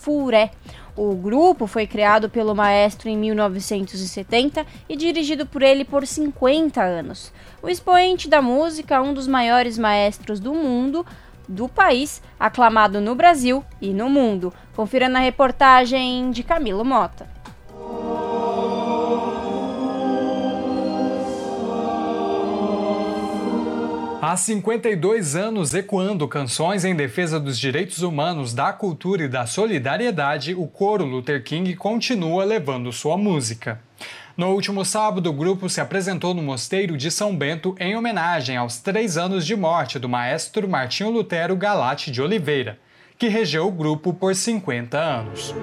Fauré. 0.00 0.50
O 1.02 1.14
grupo 1.14 1.66
foi 1.66 1.86
criado 1.86 2.28
pelo 2.28 2.54
maestro 2.54 3.08
em 3.08 3.16
1970 3.16 4.66
e 4.86 4.94
dirigido 4.94 5.46
por 5.46 5.62
ele 5.62 5.82
por 5.82 6.06
50 6.06 6.82
anos. 6.82 7.32
O 7.62 7.70
expoente 7.70 8.28
da 8.28 8.42
música, 8.42 9.00
um 9.00 9.14
dos 9.14 9.26
maiores 9.26 9.78
maestros 9.78 10.38
do 10.38 10.52
mundo, 10.52 11.06
do 11.48 11.66
país, 11.70 12.20
aclamado 12.38 13.00
no 13.00 13.14
Brasil 13.14 13.64
e 13.80 13.94
no 13.94 14.10
mundo. 14.10 14.52
Confira 14.76 15.08
na 15.08 15.20
reportagem 15.20 16.30
de 16.32 16.42
Camilo 16.42 16.84
Mota. 16.84 17.39
Há 24.22 24.36
52 24.36 25.34
anos 25.34 25.72
ecoando 25.72 26.28
canções 26.28 26.84
em 26.84 26.94
defesa 26.94 27.40
dos 27.40 27.58
direitos 27.58 28.02
humanos, 28.02 28.52
da 28.52 28.70
cultura 28.70 29.22
e 29.22 29.28
da 29.28 29.46
solidariedade, 29.46 30.54
o 30.54 30.66
coro 30.66 31.06
Luther 31.06 31.42
King 31.42 31.74
continua 31.74 32.44
levando 32.44 32.92
sua 32.92 33.16
música. 33.16 33.80
No 34.36 34.48
último 34.48 34.84
sábado, 34.84 35.30
o 35.30 35.32
grupo 35.32 35.70
se 35.70 35.80
apresentou 35.80 36.34
no 36.34 36.42
Mosteiro 36.42 36.98
de 36.98 37.10
São 37.10 37.34
Bento 37.34 37.74
em 37.80 37.96
homenagem 37.96 38.58
aos 38.58 38.78
três 38.78 39.16
anos 39.16 39.46
de 39.46 39.56
morte 39.56 39.98
do 39.98 40.08
maestro 40.08 40.68
Martinho 40.68 41.08
Lutero 41.08 41.56
Galate 41.56 42.10
de 42.10 42.20
Oliveira, 42.20 42.78
que 43.16 43.28
regeu 43.28 43.66
o 43.66 43.72
grupo 43.72 44.12
por 44.12 44.34
50 44.34 44.98
anos. 44.98 45.54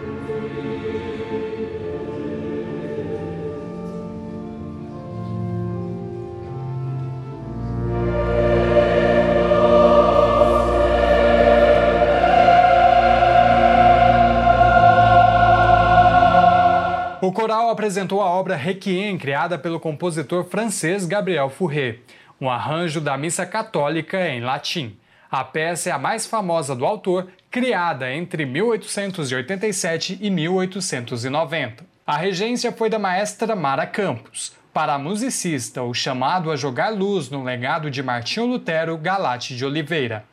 Apresentou 17.88 18.20
a 18.22 18.26
obra 18.26 18.58
Requiem, 18.58 19.18
criada 19.18 19.58
pelo 19.58 19.80
compositor 19.80 20.44
francês 20.44 21.06
Gabriel 21.06 21.50
Fauré, 21.50 22.00
um 22.40 22.50
arranjo 22.50 23.00
da 23.00 23.18
missa 23.18 23.46
católica 23.46 24.28
em 24.28 24.42
latim. 24.42 24.98
A 25.32 25.42
peça 25.46 25.90
é 25.90 25.94
a 25.94 25.98
mais 25.98 26.26
famosa 26.26 26.76
do 26.76 26.86
autor, 26.86 27.30
criada 27.50 28.12
entre 28.14 28.46
1887 28.46 30.18
e 30.20 30.30
1890. 30.30 31.86
A 32.06 32.18
regência 32.18 32.74
foi 32.74 32.90
da 32.90 33.00
maestra 33.00 33.56
Mara 33.56 33.88
Campos. 33.88 34.52
Para 34.74 34.96
a 34.96 35.00
musicista, 35.00 35.82
o 35.82 35.94
chamado 35.94 36.52
a 36.52 36.58
jogar 36.58 36.90
luz 36.90 37.30
no 37.30 37.42
legado 37.42 37.90
de 37.90 38.04
Martinho 38.04 38.48
Lutero 38.48 38.98
Galate 38.98 39.56
de 39.56 39.64
Oliveira. 39.64 40.26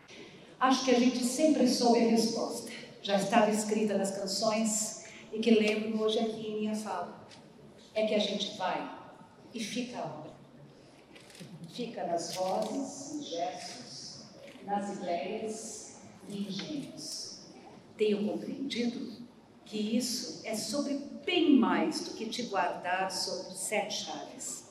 Acho 0.58 0.84
que 0.84 0.90
a 0.90 0.98
gente 0.98 1.22
sempre 1.22 1.68
soube 1.68 2.00
a 2.00 2.10
resposta. 2.10 2.72
Já 3.00 3.14
estava 3.14 3.48
escrita 3.48 3.96
nas 3.96 4.10
canções 4.10 5.04
e 5.32 5.38
que 5.38 5.52
lembro 5.52 6.02
hoje 6.02 6.18
aqui 6.18 6.48
em 6.48 6.58
minha 6.58 6.74
fala. 6.74 7.22
É 7.94 8.06
que 8.06 8.14
a 8.14 8.18
gente 8.18 8.56
vai 8.56 8.90
e 9.52 9.62
fica 9.62 9.98
a 9.98 10.04
obra. 10.04 10.32
Fica 11.72 12.04
nas 12.06 12.34
vozes, 12.34 13.14
nos 13.14 13.28
gestos, 13.28 14.24
nas 14.64 14.96
ideias 14.96 15.96
e 16.28 16.48
engenhos. 16.48 17.38
Tenho 17.96 18.26
compreendido 18.26 19.24
que 19.64 19.96
isso 19.96 20.42
é 20.44 20.56
sobre 20.56 20.94
bem 21.24 21.56
mais 21.56 22.04
do 22.04 22.14
que 22.14 22.26
te 22.26 22.42
guardar 22.44 23.10
sobre 23.10 23.56
sete 23.56 24.04
chaves. 24.04 24.64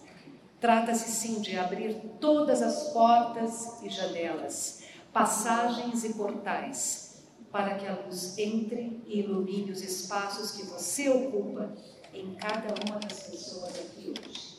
Trata-se 0.60 1.10
sim 1.10 1.42
de 1.42 1.58
abrir 1.58 1.96
todas 2.20 2.62
as 2.62 2.92
portas 2.94 3.82
e 3.84 3.90
janelas, 3.90 4.84
passagens 5.12 6.04
e 6.04 6.14
portais 6.14 7.04
para 7.52 7.76
que 7.76 7.86
a 7.86 7.94
luz 7.94 8.38
entre 8.38 9.00
e 9.06 9.20
ilumine 9.20 9.72
os 9.72 9.82
espaços 9.82 10.52
que 10.52 10.64
você 10.64 11.08
ocupa 11.08 11.72
em 12.14 12.36
cada 12.36 12.74
uma 12.86 13.00
das 13.00 13.24
pessoas 13.24 13.72
aqui 13.76 14.12
hoje. 14.12 14.54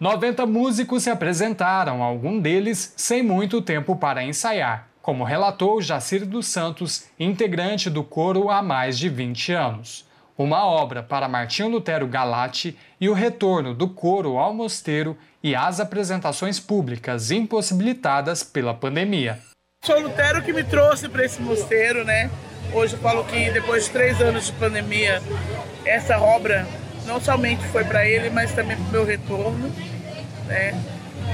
90 0.00 0.46
músicos 0.46 1.02
se 1.02 1.10
apresentaram, 1.10 2.02
algum 2.02 2.40
deles 2.40 2.92
sem 2.96 3.22
muito 3.22 3.60
tempo 3.60 3.96
para 3.96 4.22
ensaiar, 4.22 4.88
como 5.02 5.24
relatou 5.24 5.82
Jacir 5.82 6.24
dos 6.24 6.46
Santos, 6.46 7.06
integrante 7.18 7.90
do 7.90 8.04
coro 8.04 8.48
há 8.50 8.62
mais 8.62 8.98
de 8.98 9.08
20 9.08 9.52
anos. 9.52 10.06
uma 10.38 10.64
obra 10.64 11.02
para 11.02 11.28
Martinho 11.28 11.68
Lutero 11.68 12.06
Galati 12.06 12.78
e 13.00 13.08
o 13.08 13.12
retorno 13.12 13.74
do 13.74 13.88
coro 13.88 14.38
ao 14.38 14.54
mosteiro 14.54 15.18
e 15.42 15.52
as 15.52 15.80
apresentações 15.80 16.60
públicas 16.60 17.32
impossibilitadas 17.32 18.44
pela 18.44 18.72
pandemia. 18.72 19.40
Foi 19.84 20.00
o 20.00 20.04
Lutero 20.04 20.40
que 20.42 20.52
me 20.52 20.62
trouxe 20.62 21.08
para 21.08 21.24
esse 21.24 21.42
mosteiro, 21.42 22.04
né? 22.04 22.30
Hoje 22.72 22.94
eu 22.94 23.00
falo 23.00 23.24
que 23.24 23.50
depois 23.50 23.86
de 23.86 23.90
três 23.90 24.20
anos 24.20 24.46
de 24.46 24.52
pandemia, 24.52 25.20
essa 25.84 26.18
obra 26.18 26.66
não 27.06 27.20
somente 27.20 27.64
foi 27.68 27.84
para 27.84 28.06
ele, 28.06 28.30
mas 28.30 28.52
também 28.52 28.76
para 28.76 28.86
o 28.86 28.90
meu 28.90 29.04
retorno, 29.04 29.72
né? 30.46 30.74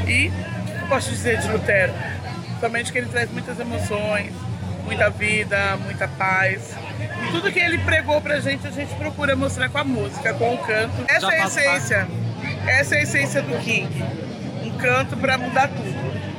E 0.07 0.29
o 0.29 0.65
que 0.65 0.83
eu 0.83 0.89
posso 0.89 1.11
dizer 1.11 1.39
de 1.39 1.49
Lutero? 1.49 1.93
Somente 2.61 2.93
que 2.93 2.99
ele 2.99 3.09
traz 3.09 3.31
muitas 3.31 3.59
emoções, 3.59 4.33
muita 4.85 5.11
vida, 5.11 5.77
muita 5.79 6.07
paz. 6.07 6.75
E 7.27 7.33
tudo 7.33 7.51
que 7.51 7.59
ele 7.59 7.79
pregou 7.79 8.21
pra 8.21 8.41
gente, 8.41 8.66
a 8.66 8.71
gente 8.71 8.95
procura 8.95 9.35
mostrar 9.35 9.69
com 9.69 9.79
a 9.79 9.85
música, 9.85 10.33
com 10.35 10.55
o 10.55 10.59
canto. 10.59 11.05
Essa 11.09 11.35
é 11.35 11.41
a 11.41 11.47
essência. 11.47 12.09
Essa 12.66 12.95
é 12.95 12.99
a 12.99 13.03
essência 13.03 13.43
do 13.43 13.59
King. 13.61 13.91
Um 14.62 14.79
canto 14.79 15.16
para 15.16 15.37
mudar 15.37 15.69
tudo. 15.69 16.34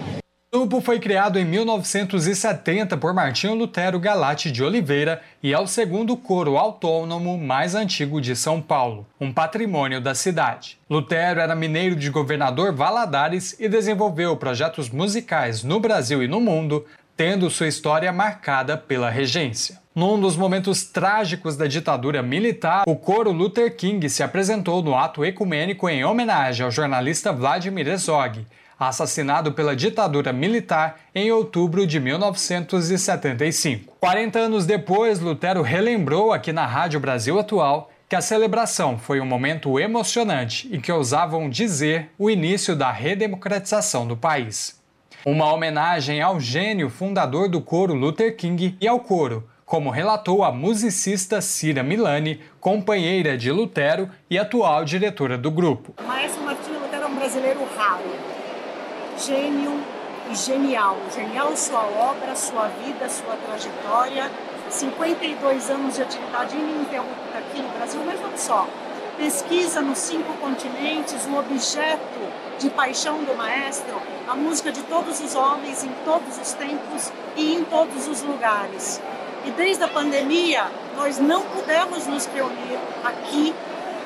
O 0.55 0.59
grupo 0.59 0.79
foi 0.79 1.01
criado 1.01 1.37
em 1.37 1.43
1970 1.43 2.95
por 2.95 3.13
Martinho 3.13 3.55
Lutero 3.55 3.99
Galati 3.99 4.49
de 4.49 4.63
Oliveira 4.63 5.21
e 5.43 5.51
é 5.51 5.59
o 5.59 5.67
segundo 5.67 6.15
coro 6.15 6.57
autônomo 6.57 7.37
mais 7.37 7.75
antigo 7.75 8.21
de 8.21 8.37
São 8.37 8.61
Paulo, 8.61 9.05
um 9.19 9.33
patrimônio 9.33 9.99
da 9.99 10.15
cidade. 10.15 10.77
Lutero 10.89 11.41
era 11.41 11.53
mineiro 11.57 11.93
de 11.93 12.09
governador 12.09 12.71
Valadares 12.71 13.53
e 13.59 13.67
desenvolveu 13.67 14.37
projetos 14.37 14.89
musicais 14.89 15.61
no 15.61 15.77
Brasil 15.77 16.23
e 16.23 16.27
no 16.27 16.39
mundo, 16.39 16.85
tendo 17.17 17.49
sua 17.49 17.67
história 17.67 18.13
marcada 18.13 18.77
pela 18.77 19.09
regência. 19.09 19.81
Num 19.93 20.17
dos 20.17 20.37
momentos 20.37 20.85
trágicos 20.85 21.57
da 21.57 21.67
ditadura 21.67 22.23
militar, 22.23 22.83
o 22.87 22.95
coro 22.95 23.33
Luther 23.33 23.75
King 23.75 24.09
se 24.09 24.23
apresentou 24.23 24.81
no 24.81 24.95
ato 24.95 25.25
ecumênico 25.25 25.89
em 25.89 26.05
homenagem 26.05 26.63
ao 26.65 26.71
jornalista 26.71 27.33
Vladimir 27.33 27.89
Herzog, 27.89 28.45
assassinado 28.79 29.53
pela 29.53 29.75
ditadura 29.75 30.33
militar 30.33 30.99
em 31.13 31.31
outubro 31.31 31.85
de 31.87 31.99
1975. 31.99 33.95
40 33.99 34.39
anos 34.39 34.65
depois, 34.65 35.19
Lutero 35.19 35.61
relembrou 35.61 36.33
aqui 36.33 36.51
na 36.51 36.65
Rádio 36.65 36.99
Brasil 36.99 37.39
Atual 37.39 37.89
que 38.07 38.15
a 38.15 38.21
celebração 38.21 38.97
foi 38.97 39.19
um 39.19 39.25
momento 39.25 39.79
emocionante 39.79 40.69
e 40.71 40.79
que 40.79 40.91
ousavam 40.91 41.49
dizer 41.49 42.11
o 42.17 42.29
início 42.29 42.75
da 42.75 42.91
redemocratização 42.91 44.07
do 44.07 44.15
país. 44.15 44.79
Uma 45.25 45.51
homenagem 45.51 46.21
ao 46.21 46.39
gênio 46.39 46.89
fundador 46.89 47.49
do 47.49 47.59
coro 47.59 47.95
Luther 47.95 48.37
King 48.37 48.77
e 48.79 48.87
ao 48.87 48.99
coro, 48.99 49.49
como 49.65 49.89
relatou 49.89 50.43
a 50.43 50.51
musicista 50.51 51.41
Cira 51.41 51.81
Milani, 51.81 52.39
companheira 52.59 53.35
de 53.35 53.51
Lutero 53.51 54.07
e 54.29 54.37
atual 54.37 54.85
diretora 54.85 55.35
do 55.35 55.49
grupo. 55.49 55.95
Maestro 56.05 56.43
Martinho 56.43 56.79
Lutero 56.79 57.03
é 57.03 57.07
um 57.07 57.15
brasileiro 57.15 57.59
raro, 57.75 58.03
gênio 59.17 59.79
e 60.29 60.35
genial. 60.35 60.97
Genial 61.13 61.55
sua 61.55 61.81
obra, 61.81 62.35
sua 62.35 62.67
vida, 62.67 63.07
sua 63.09 63.35
trajetória. 63.35 64.31
52 64.69 65.69
anos 65.69 65.95
de 65.95 66.01
atividade 66.01 66.55
ininterrupta 66.55 67.37
aqui 67.37 67.61
no 67.61 67.69
Brasil, 67.69 68.01
mas 68.05 68.19
não 68.19 68.37
só. 68.37 68.67
Pesquisa 69.17 69.81
nos 69.81 69.99
cinco 69.99 70.33
continentes, 70.33 71.25
o 71.25 71.37
objeto 71.37 72.01
de 72.59 72.69
paixão 72.69 73.23
do 73.23 73.33
maestro, 73.35 74.01
a 74.27 74.35
música 74.35 74.71
de 74.71 74.81
todos 74.83 75.21
os 75.21 75.35
homens 75.35 75.83
em 75.83 75.91
todos 76.03 76.37
os 76.37 76.53
tempos 76.53 77.11
e 77.37 77.53
em 77.53 77.63
todos 77.63 78.07
os 78.07 78.21
lugares. 78.23 78.99
E 79.45 79.51
desde 79.51 79.83
a 79.83 79.87
pandemia, 79.87 80.65
nós 80.97 81.19
não 81.19 81.43
pudemos 81.43 82.07
nos 82.07 82.25
reunir 82.25 82.79
aqui 83.03 83.55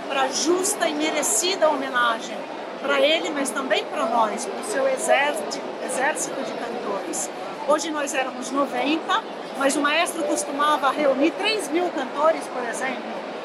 para 0.07 0.27
justa 0.27 0.87
e 0.87 0.93
merecida 0.93 1.69
homenagem 1.69 2.37
para 2.81 3.01
ele, 3.01 3.29
mas 3.29 3.49
também 3.49 3.83
para 3.85 4.05
nós, 4.05 4.45
para 4.45 4.59
o 4.59 4.63
seu 4.63 4.87
exército, 4.87 5.59
exército 5.85 6.41
de 6.41 6.51
cantores. 6.53 7.29
Hoje 7.67 7.91
nós 7.91 8.13
éramos 8.13 8.51
90, 8.51 9.23
mas 9.57 9.75
o 9.75 9.81
maestro 9.81 10.23
costumava 10.23 10.91
reunir 10.91 11.31
3 11.31 11.69
mil 11.69 11.89
cantores, 11.89 12.43
por 12.47 12.63
exemplo, 12.63 13.03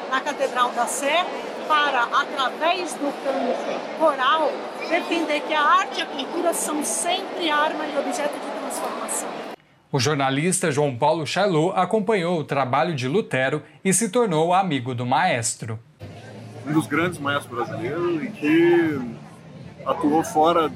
na 0.09 0.21
Catedral 0.21 0.71
da 0.71 0.85
Sé, 0.85 1.25
para, 1.67 2.03
através 2.03 2.93
do 2.93 3.11
canto 3.23 3.99
coral, 3.99 4.51
defender 4.89 5.41
que 5.41 5.53
a 5.53 5.61
arte 5.61 5.99
e 5.99 6.03
a 6.03 6.05
cultura 6.05 6.53
são 6.53 6.83
sempre 6.83 7.49
arma 7.49 7.85
e 7.85 7.97
objeto 7.97 8.33
de 8.33 8.59
transformação. 8.59 9.29
O 9.91 9.99
jornalista 9.99 10.71
João 10.71 10.95
Paulo 10.95 11.25
Chailot 11.25 11.73
acompanhou 11.75 12.39
o 12.39 12.43
trabalho 12.43 12.93
de 12.93 13.07
Lutero 13.07 13.63
e 13.83 13.93
se 13.93 14.09
tornou 14.09 14.53
amigo 14.53 14.93
do 14.93 15.05
maestro. 15.05 15.79
Um 16.67 16.73
dos 16.73 16.87
grandes 16.87 17.19
maestros 17.19 17.55
brasileiros 17.55 18.23
e 18.23 18.27
que 18.29 18.99
atuou 19.85 20.23
fora 20.23 20.69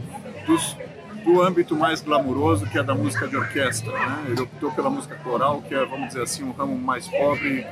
dos, 0.45 0.77
do 1.23 1.41
âmbito 1.41 1.76
mais 1.76 2.02
glamuroso 2.02 2.65
que 2.65 2.77
é 2.77 2.84
da 2.84 2.95
música 2.95 3.27
de 3.27 3.36
orquestra. 3.36 3.91
Né? 3.91 4.26
Ele 4.30 4.41
optou 4.41 4.72
pela 4.72 4.90
música 4.90 5.15
coral, 5.15 5.61
que 5.61 5.73
é, 5.73 5.86
vamos 5.86 6.10
dizer 6.10 6.23
assim, 6.23 6.44
um 6.44 6.52
ramo 6.52 6.77
mais 6.77 7.07
pobre 7.07 7.65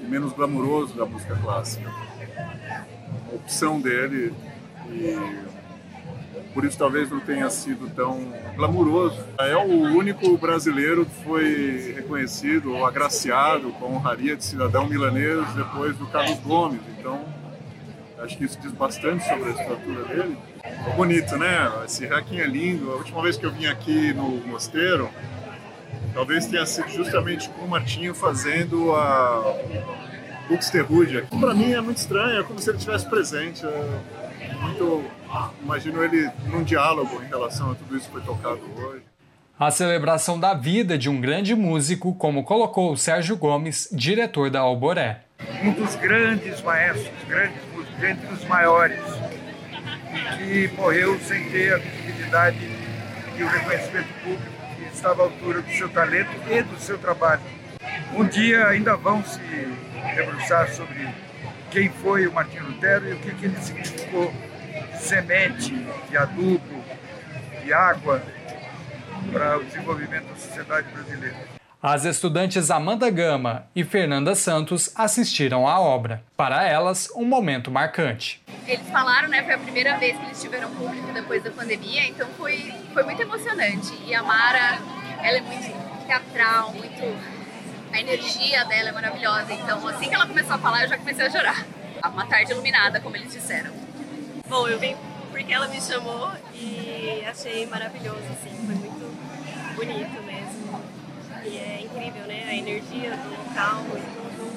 e 0.00 0.06
menos 0.06 0.32
glamuroso 0.32 0.94
da 0.94 1.06
música 1.06 1.36
clássica. 1.36 1.88
A 1.88 3.34
opção 3.34 3.80
dele 3.80 4.34
e 4.88 5.50
por 6.52 6.64
isso 6.64 6.76
talvez 6.76 7.08
não 7.10 7.20
tenha 7.20 7.48
sido 7.48 7.88
tão 7.94 8.32
glamuroso. 8.56 9.24
É 9.38 9.56
o 9.56 9.96
único 9.96 10.36
brasileiro 10.36 11.06
que 11.06 11.24
foi 11.24 11.94
reconhecido 11.96 12.72
ou 12.72 12.84
agraciado 12.84 13.70
com 13.72 13.86
a 13.86 13.88
honraria 13.88 14.36
de 14.36 14.44
cidadão 14.44 14.86
milanês 14.86 15.46
depois 15.54 15.96
do 15.96 16.06
Carlos 16.06 16.38
Gomes. 16.40 16.80
Então, 16.98 17.24
acho 18.18 18.36
que 18.36 18.44
isso 18.44 18.58
diz 18.60 18.72
bastante 18.72 19.24
sobre 19.26 19.50
a 19.50 19.52
estrutura 19.52 20.04
dele. 20.04 20.38
Bonito, 20.96 21.36
né? 21.36 21.70
Esse 21.84 22.06
requiem 22.06 22.40
é 22.40 22.46
lindo. 22.46 22.90
A 22.92 22.96
última 22.96 23.22
vez 23.22 23.36
que 23.36 23.44
eu 23.44 23.52
vim 23.52 23.66
aqui 23.66 24.12
no 24.12 24.28
mosteiro, 24.46 25.10
talvez 26.14 26.46
tenha 26.46 26.66
sido 26.66 26.88
justamente 26.88 27.48
com 27.50 27.64
o 27.64 27.68
Martinho 27.68 28.14
fazendo 28.14 28.92
a 28.94 29.56
Buxtehude. 30.48 31.24
Para 31.38 31.54
mim 31.54 31.72
é 31.72 31.80
muito 31.80 31.98
estranho, 31.98 32.40
é 32.40 32.42
como 32.42 32.58
se 32.58 32.70
ele 32.70 32.78
estivesse 32.78 33.08
presente. 33.08 33.64
É 33.64 34.54
muito 34.54 35.04
imagino 35.62 36.02
ele 36.02 36.28
num 36.46 36.62
diálogo 36.62 37.22
em 37.22 37.28
relação 37.28 37.70
a 37.70 37.74
tudo 37.74 37.96
isso 37.96 38.06
que 38.06 38.12
foi 38.12 38.22
tocado 38.22 38.60
hoje. 38.76 39.02
A 39.58 39.70
celebração 39.70 40.40
da 40.40 40.54
vida 40.54 40.96
de 40.96 41.08
um 41.10 41.20
grande 41.20 41.54
músico, 41.54 42.14
como 42.14 42.44
colocou 42.44 42.92
o 42.92 42.96
Sérgio 42.96 43.36
Gomes, 43.36 43.88
diretor 43.92 44.50
da 44.50 44.60
Alboré. 44.60 45.20
Um 45.62 45.72
dos 45.72 45.94
grandes 45.96 46.62
maestros, 46.62 47.10
grandes 47.28 47.62
músicos, 47.72 48.02
entre 48.02 48.32
os 48.32 48.44
maiores, 48.46 48.98
e 50.14 50.68
que 50.68 50.76
morreu 50.76 51.18
sem 51.20 51.48
ter 51.50 51.74
a 51.74 51.78
visibilidade 51.78 52.58
e 53.36 53.42
o 53.42 53.48
reconhecimento 53.48 54.08
público 54.22 54.52
que 54.76 54.84
estava 54.94 55.22
à 55.22 55.24
altura 55.26 55.62
do 55.62 55.70
seu 55.70 55.88
talento 55.88 56.30
e 56.50 56.62
do 56.62 56.78
seu 56.78 56.98
trabalho. 56.98 57.42
Um 58.14 58.26
dia 58.26 58.66
ainda 58.66 58.96
vão 58.96 59.24
se 59.24 59.40
debruçar 60.14 60.68
sobre 60.70 61.08
quem 61.70 61.88
foi 61.88 62.26
o 62.26 62.32
Martinho 62.32 62.66
Lutero 62.66 63.08
e 63.08 63.12
o 63.12 63.16
que, 63.18 63.34
que 63.34 63.44
ele 63.46 63.60
significou 63.60 64.34
semente, 64.98 65.74
de 66.08 66.16
adubo, 66.16 66.84
de 67.64 67.72
água 67.72 68.22
para 69.32 69.58
o 69.58 69.64
desenvolvimento 69.64 70.26
da 70.26 70.36
sociedade 70.36 70.88
brasileira. 70.92 71.59
As 71.82 72.04
estudantes 72.04 72.70
Amanda 72.70 73.08
Gama 73.08 73.64
e 73.74 73.82
Fernanda 73.82 74.34
Santos 74.34 74.92
assistiram 74.94 75.66
à 75.66 75.80
obra. 75.80 76.22
Para 76.36 76.68
elas, 76.68 77.08
um 77.16 77.24
momento 77.24 77.70
marcante. 77.70 78.42
Eles 78.66 78.86
falaram, 78.90 79.28
né, 79.28 79.42
foi 79.42 79.54
a 79.54 79.58
primeira 79.58 79.96
vez 79.96 80.14
que 80.14 80.26
eles 80.26 80.42
tiveram 80.42 80.70
público 80.72 81.10
depois 81.14 81.42
da 81.42 81.50
pandemia, 81.50 82.06
então 82.06 82.28
foi, 82.36 82.74
foi 82.92 83.02
muito 83.04 83.22
emocionante. 83.22 83.94
E 84.04 84.14
a 84.14 84.22
Mara, 84.22 84.78
ela 85.22 85.38
é 85.38 85.40
muito 85.40 86.06
teatral, 86.06 86.70
muito... 86.74 87.00
A 87.90 87.98
energia 87.98 88.62
dela 88.66 88.90
é 88.90 88.92
maravilhosa, 88.92 89.50
então 89.54 89.88
assim 89.88 90.10
que 90.10 90.14
ela 90.14 90.26
começou 90.26 90.56
a 90.56 90.58
falar, 90.58 90.82
eu 90.82 90.88
já 90.90 90.98
comecei 90.98 91.24
a 91.24 91.30
chorar. 91.30 91.66
Uma 92.04 92.26
tarde 92.26 92.52
iluminada, 92.52 93.00
como 93.00 93.16
eles 93.16 93.32
disseram. 93.32 93.72
Bom, 94.46 94.68
eu 94.68 94.78
vim 94.78 94.94
porque 95.30 95.50
ela 95.50 95.66
me 95.66 95.80
chamou 95.80 96.30
e 96.52 97.24
achei 97.26 97.66
maravilhoso, 97.66 98.20
assim, 98.32 98.50
foi 98.66 98.74
muito 98.74 99.74
bonito 99.74 100.22
mesmo. 100.24 100.29
E 101.44 101.56
é 101.56 101.82
incrível, 101.82 102.26
né? 102.26 102.44
A 102.48 102.54
energia 102.54 103.16
do 103.16 103.30
local 103.30 103.84
e 103.96 104.00
tudo, 104.36 104.52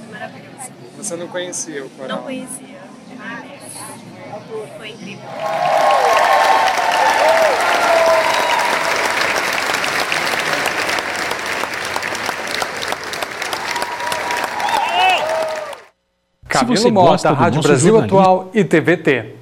foi 0.00 0.12
maravilhoso. 0.12 0.72
Você 0.96 1.16
não 1.16 1.28
conhecia 1.28 1.84
o 1.84 1.90
coral? 1.90 2.16
Não 2.16 2.24
conhecia. 2.24 2.82
Foi 4.78 4.88
incrível. 4.88 5.28
Camilo 16.48 16.92
Mota, 16.92 17.32
Rádio 17.32 17.62
Brasil 17.62 17.98
Atual 17.98 18.50
e 18.52 18.64
TVT. 18.64 19.41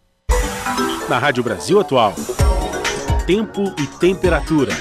na 1.11 1.19
Rádio 1.19 1.43
Brasil 1.43 1.77
Atual. 1.77 2.13
Tempo 3.27 3.63
e 3.77 3.85
temperatura. 3.85 4.71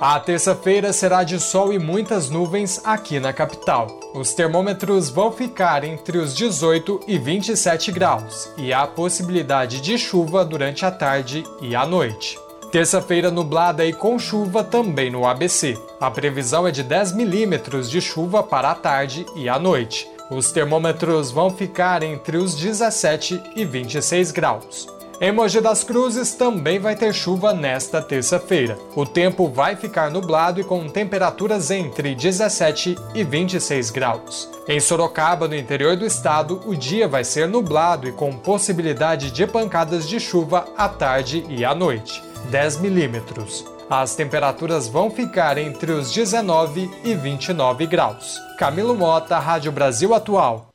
A 0.00 0.18
terça-feira 0.18 0.92
será 0.92 1.22
de 1.22 1.38
sol 1.38 1.72
e 1.72 1.78
muitas 1.78 2.28
nuvens 2.28 2.80
aqui 2.84 3.20
na 3.20 3.32
capital. 3.32 3.86
Os 4.16 4.34
termômetros 4.34 5.08
vão 5.08 5.30
ficar 5.30 5.84
entre 5.84 6.18
os 6.18 6.34
18 6.34 7.02
e 7.06 7.18
27 7.18 7.92
graus 7.92 8.52
e 8.56 8.72
há 8.72 8.84
possibilidade 8.84 9.80
de 9.80 9.96
chuva 9.96 10.44
durante 10.44 10.84
a 10.84 10.90
tarde 10.90 11.44
e 11.62 11.76
a 11.76 11.86
noite. 11.86 12.36
Terça-feira 12.72 13.30
nublada 13.30 13.84
e 13.84 13.92
com 13.92 14.18
chuva 14.18 14.64
também 14.64 15.08
no 15.08 15.24
ABC. 15.24 15.78
A 16.00 16.10
previsão 16.10 16.66
é 16.66 16.72
de 16.72 16.82
10 16.82 17.12
milímetros 17.12 17.88
de 17.88 18.00
chuva 18.00 18.42
para 18.42 18.72
a 18.72 18.74
tarde 18.74 19.24
e 19.36 19.48
a 19.48 19.56
noite. 19.56 20.17
Os 20.30 20.52
termômetros 20.52 21.30
vão 21.30 21.50
ficar 21.50 22.02
entre 22.02 22.36
os 22.36 22.54
17 22.54 23.42
e 23.56 23.64
26 23.64 24.30
graus. 24.30 24.88
Em 25.20 25.32
Mogi 25.32 25.60
das 25.60 25.82
Cruzes 25.82 26.34
também 26.34 26.78
vai 26.78 26.94
ter 26.94 27.12
chuva 27.12 27.52
nesta 27.52 28.00
terça-feira. 28.00 28.78
O 28.94 29.04
tempo 29.04 29.48
vai 29.48 29.74
ficar 29.74 30.12
nublado 30.12 30.60
e 30.60 30.64
com 30.64 30.88
temperaturas 30.88 31.72
entre 31.72 32.14
17 32.14 32.94
e 33.14 33.24
26 33.24 33.90
graus. 33.90 34.48
Em 34.68 34.78
Sorocaba, 34.78 35.48
no 35.48 35.56
interior 35.56 35.96
do 35.96 36.06
estado, 36.06 36.60
o 36.66 36.76
dia 36.76 37.08
vai 37.08 37.24
ser 37.24 37.48
nublado 37.48 38.06
e 38.06 38.12
com 38.12 38.36
possibilidade 38.36 39.32
de 39.32 39.44
pancadas 39.44 40.08
de 40.08 40.20
chuva 40.20 40.68
à 40.76 40.88
tarde 40.88 41.44
e 41.48 41.64
à 41.64 41.74
noite. 41.74 42.22
10 42.50 42.76
milímetros. 42.76 43.77
As 43.90 44.14
temperaturas 44.14 44.86
vão 44.86 45.10
ficar 45.10 45.56
entre 45.56 45.92
os 45.92 46.12
19 46.12 46.90
e 47.02 47.14
29 47.14 47.86
graus. 47.86 48.38
Camilo 48.58 48.94
Mota, 48.94 49.38
Rádio 49.38 49.72
Brasil 49.72 50.12
Atual. 50.12 50.68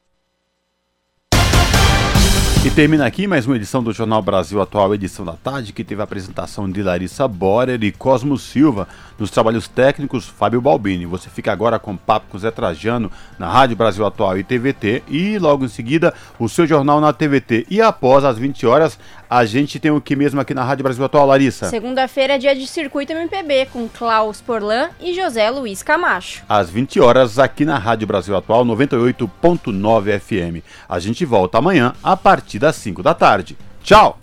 E 2.65 2.72
termina 2.72 3.06
aqui 3.06 3.27
mais 3.27 3.45
uma 3.45 3.57
edição 3.57 3.84
do 3.84 3.91
Jornal 3.91 4.22
Brasil 4.22 4.61
Atual, 4.61 4.95
edição 4.95 5.26
da 5.26 5.34
tarde, 5.34 5.73
que 5.73 5.84
teve 5.84 5.99
a 5.99 6.06
apresentação 6.06 6.72
de 6.72 6.81
Larissa 6.81 7.27
Borer 7.27 7.84
e 7.84 7.91
Cosmo 7.91 8.38
Silva. 8.38 8.88
Nos 9.19 9.30
trabalhos 9.30 9.68
técnicos, 9.68 10.26
Fábio 10.26 10.61
Balbini. 10.61 11.06
Você 11.06 11.30
fica 11.30 11.52
agora 11.52 11.77
com 11.77 11.98
Papo 11.98 12.27
com 12.31 12.40
Zé 12.40 12.52
Trajano 12.52 13.11
na 13.38 13.52
Rádio 13.52 13.76
Brasil 13.76 14.06
Atual 14.06 14.38
e 14.38 14.45
TVT. 14.45 15.03
E 15.10 15.38
logo 15.38 15.65
em 15.65 15.68
seguida, 15.68 16.14
o 16.40 16.48
seu 16.48 16.65
jornal 16.65 17.02
na 17.02 17.11
TVT. 17.11 17.68
E 17.69 17.81
após 17.81 18.23
as 18.23 18.38
20 18.38 18.65
horas, 18.65 18.98
a 19.34 19.46
gente 19.46 19.80
tem 19.80 19.90
o 19.90 20.00
que 20.00 20.16
mesmo 20.16 20.40
aqui 20.40 20.54
na 20.54 20.64
Rádio 20.64 20.84
Brasil 20.84 21.04
Atual, 21.04 21.26
Larissa? 21.26 21.68
Segunda-feira 21.68 22.36
é 22.36 22.38
dia 22.38 22.56
de 22.56 22.68
Circuito 22.68 23.14
MPB 23.14 23.66
com 23.74 23.90
Klaus 23.90 24.40
Porlan 24.40 24.92
e 25.02 25.12
José 25.16 25.50
Luiz 25.50 25.82
Camacho. 25.82 26.44
Às 26.48 26.70
20 26.70 27.00
horas, 27.00 27.40
aqui 27.40 27.66
na 27.66 27.80
Rádio 27.80 28.06
Brasil 28.06 28.38
Atual 28.38 28.64
98.9 28.64 30.20
FM. 30.20 30.64
A 30.88 31.00
gente 31.00 31.26
volta 31.26 31.58
amanhã 31.58 31.96
a 32.04 32.16
partir 32.16 32.60
das 32.60 32.76
5 32.76 33.02
da 33.02 33.16
tarde. 33.16 33.58
Tchau! 33.84 34.20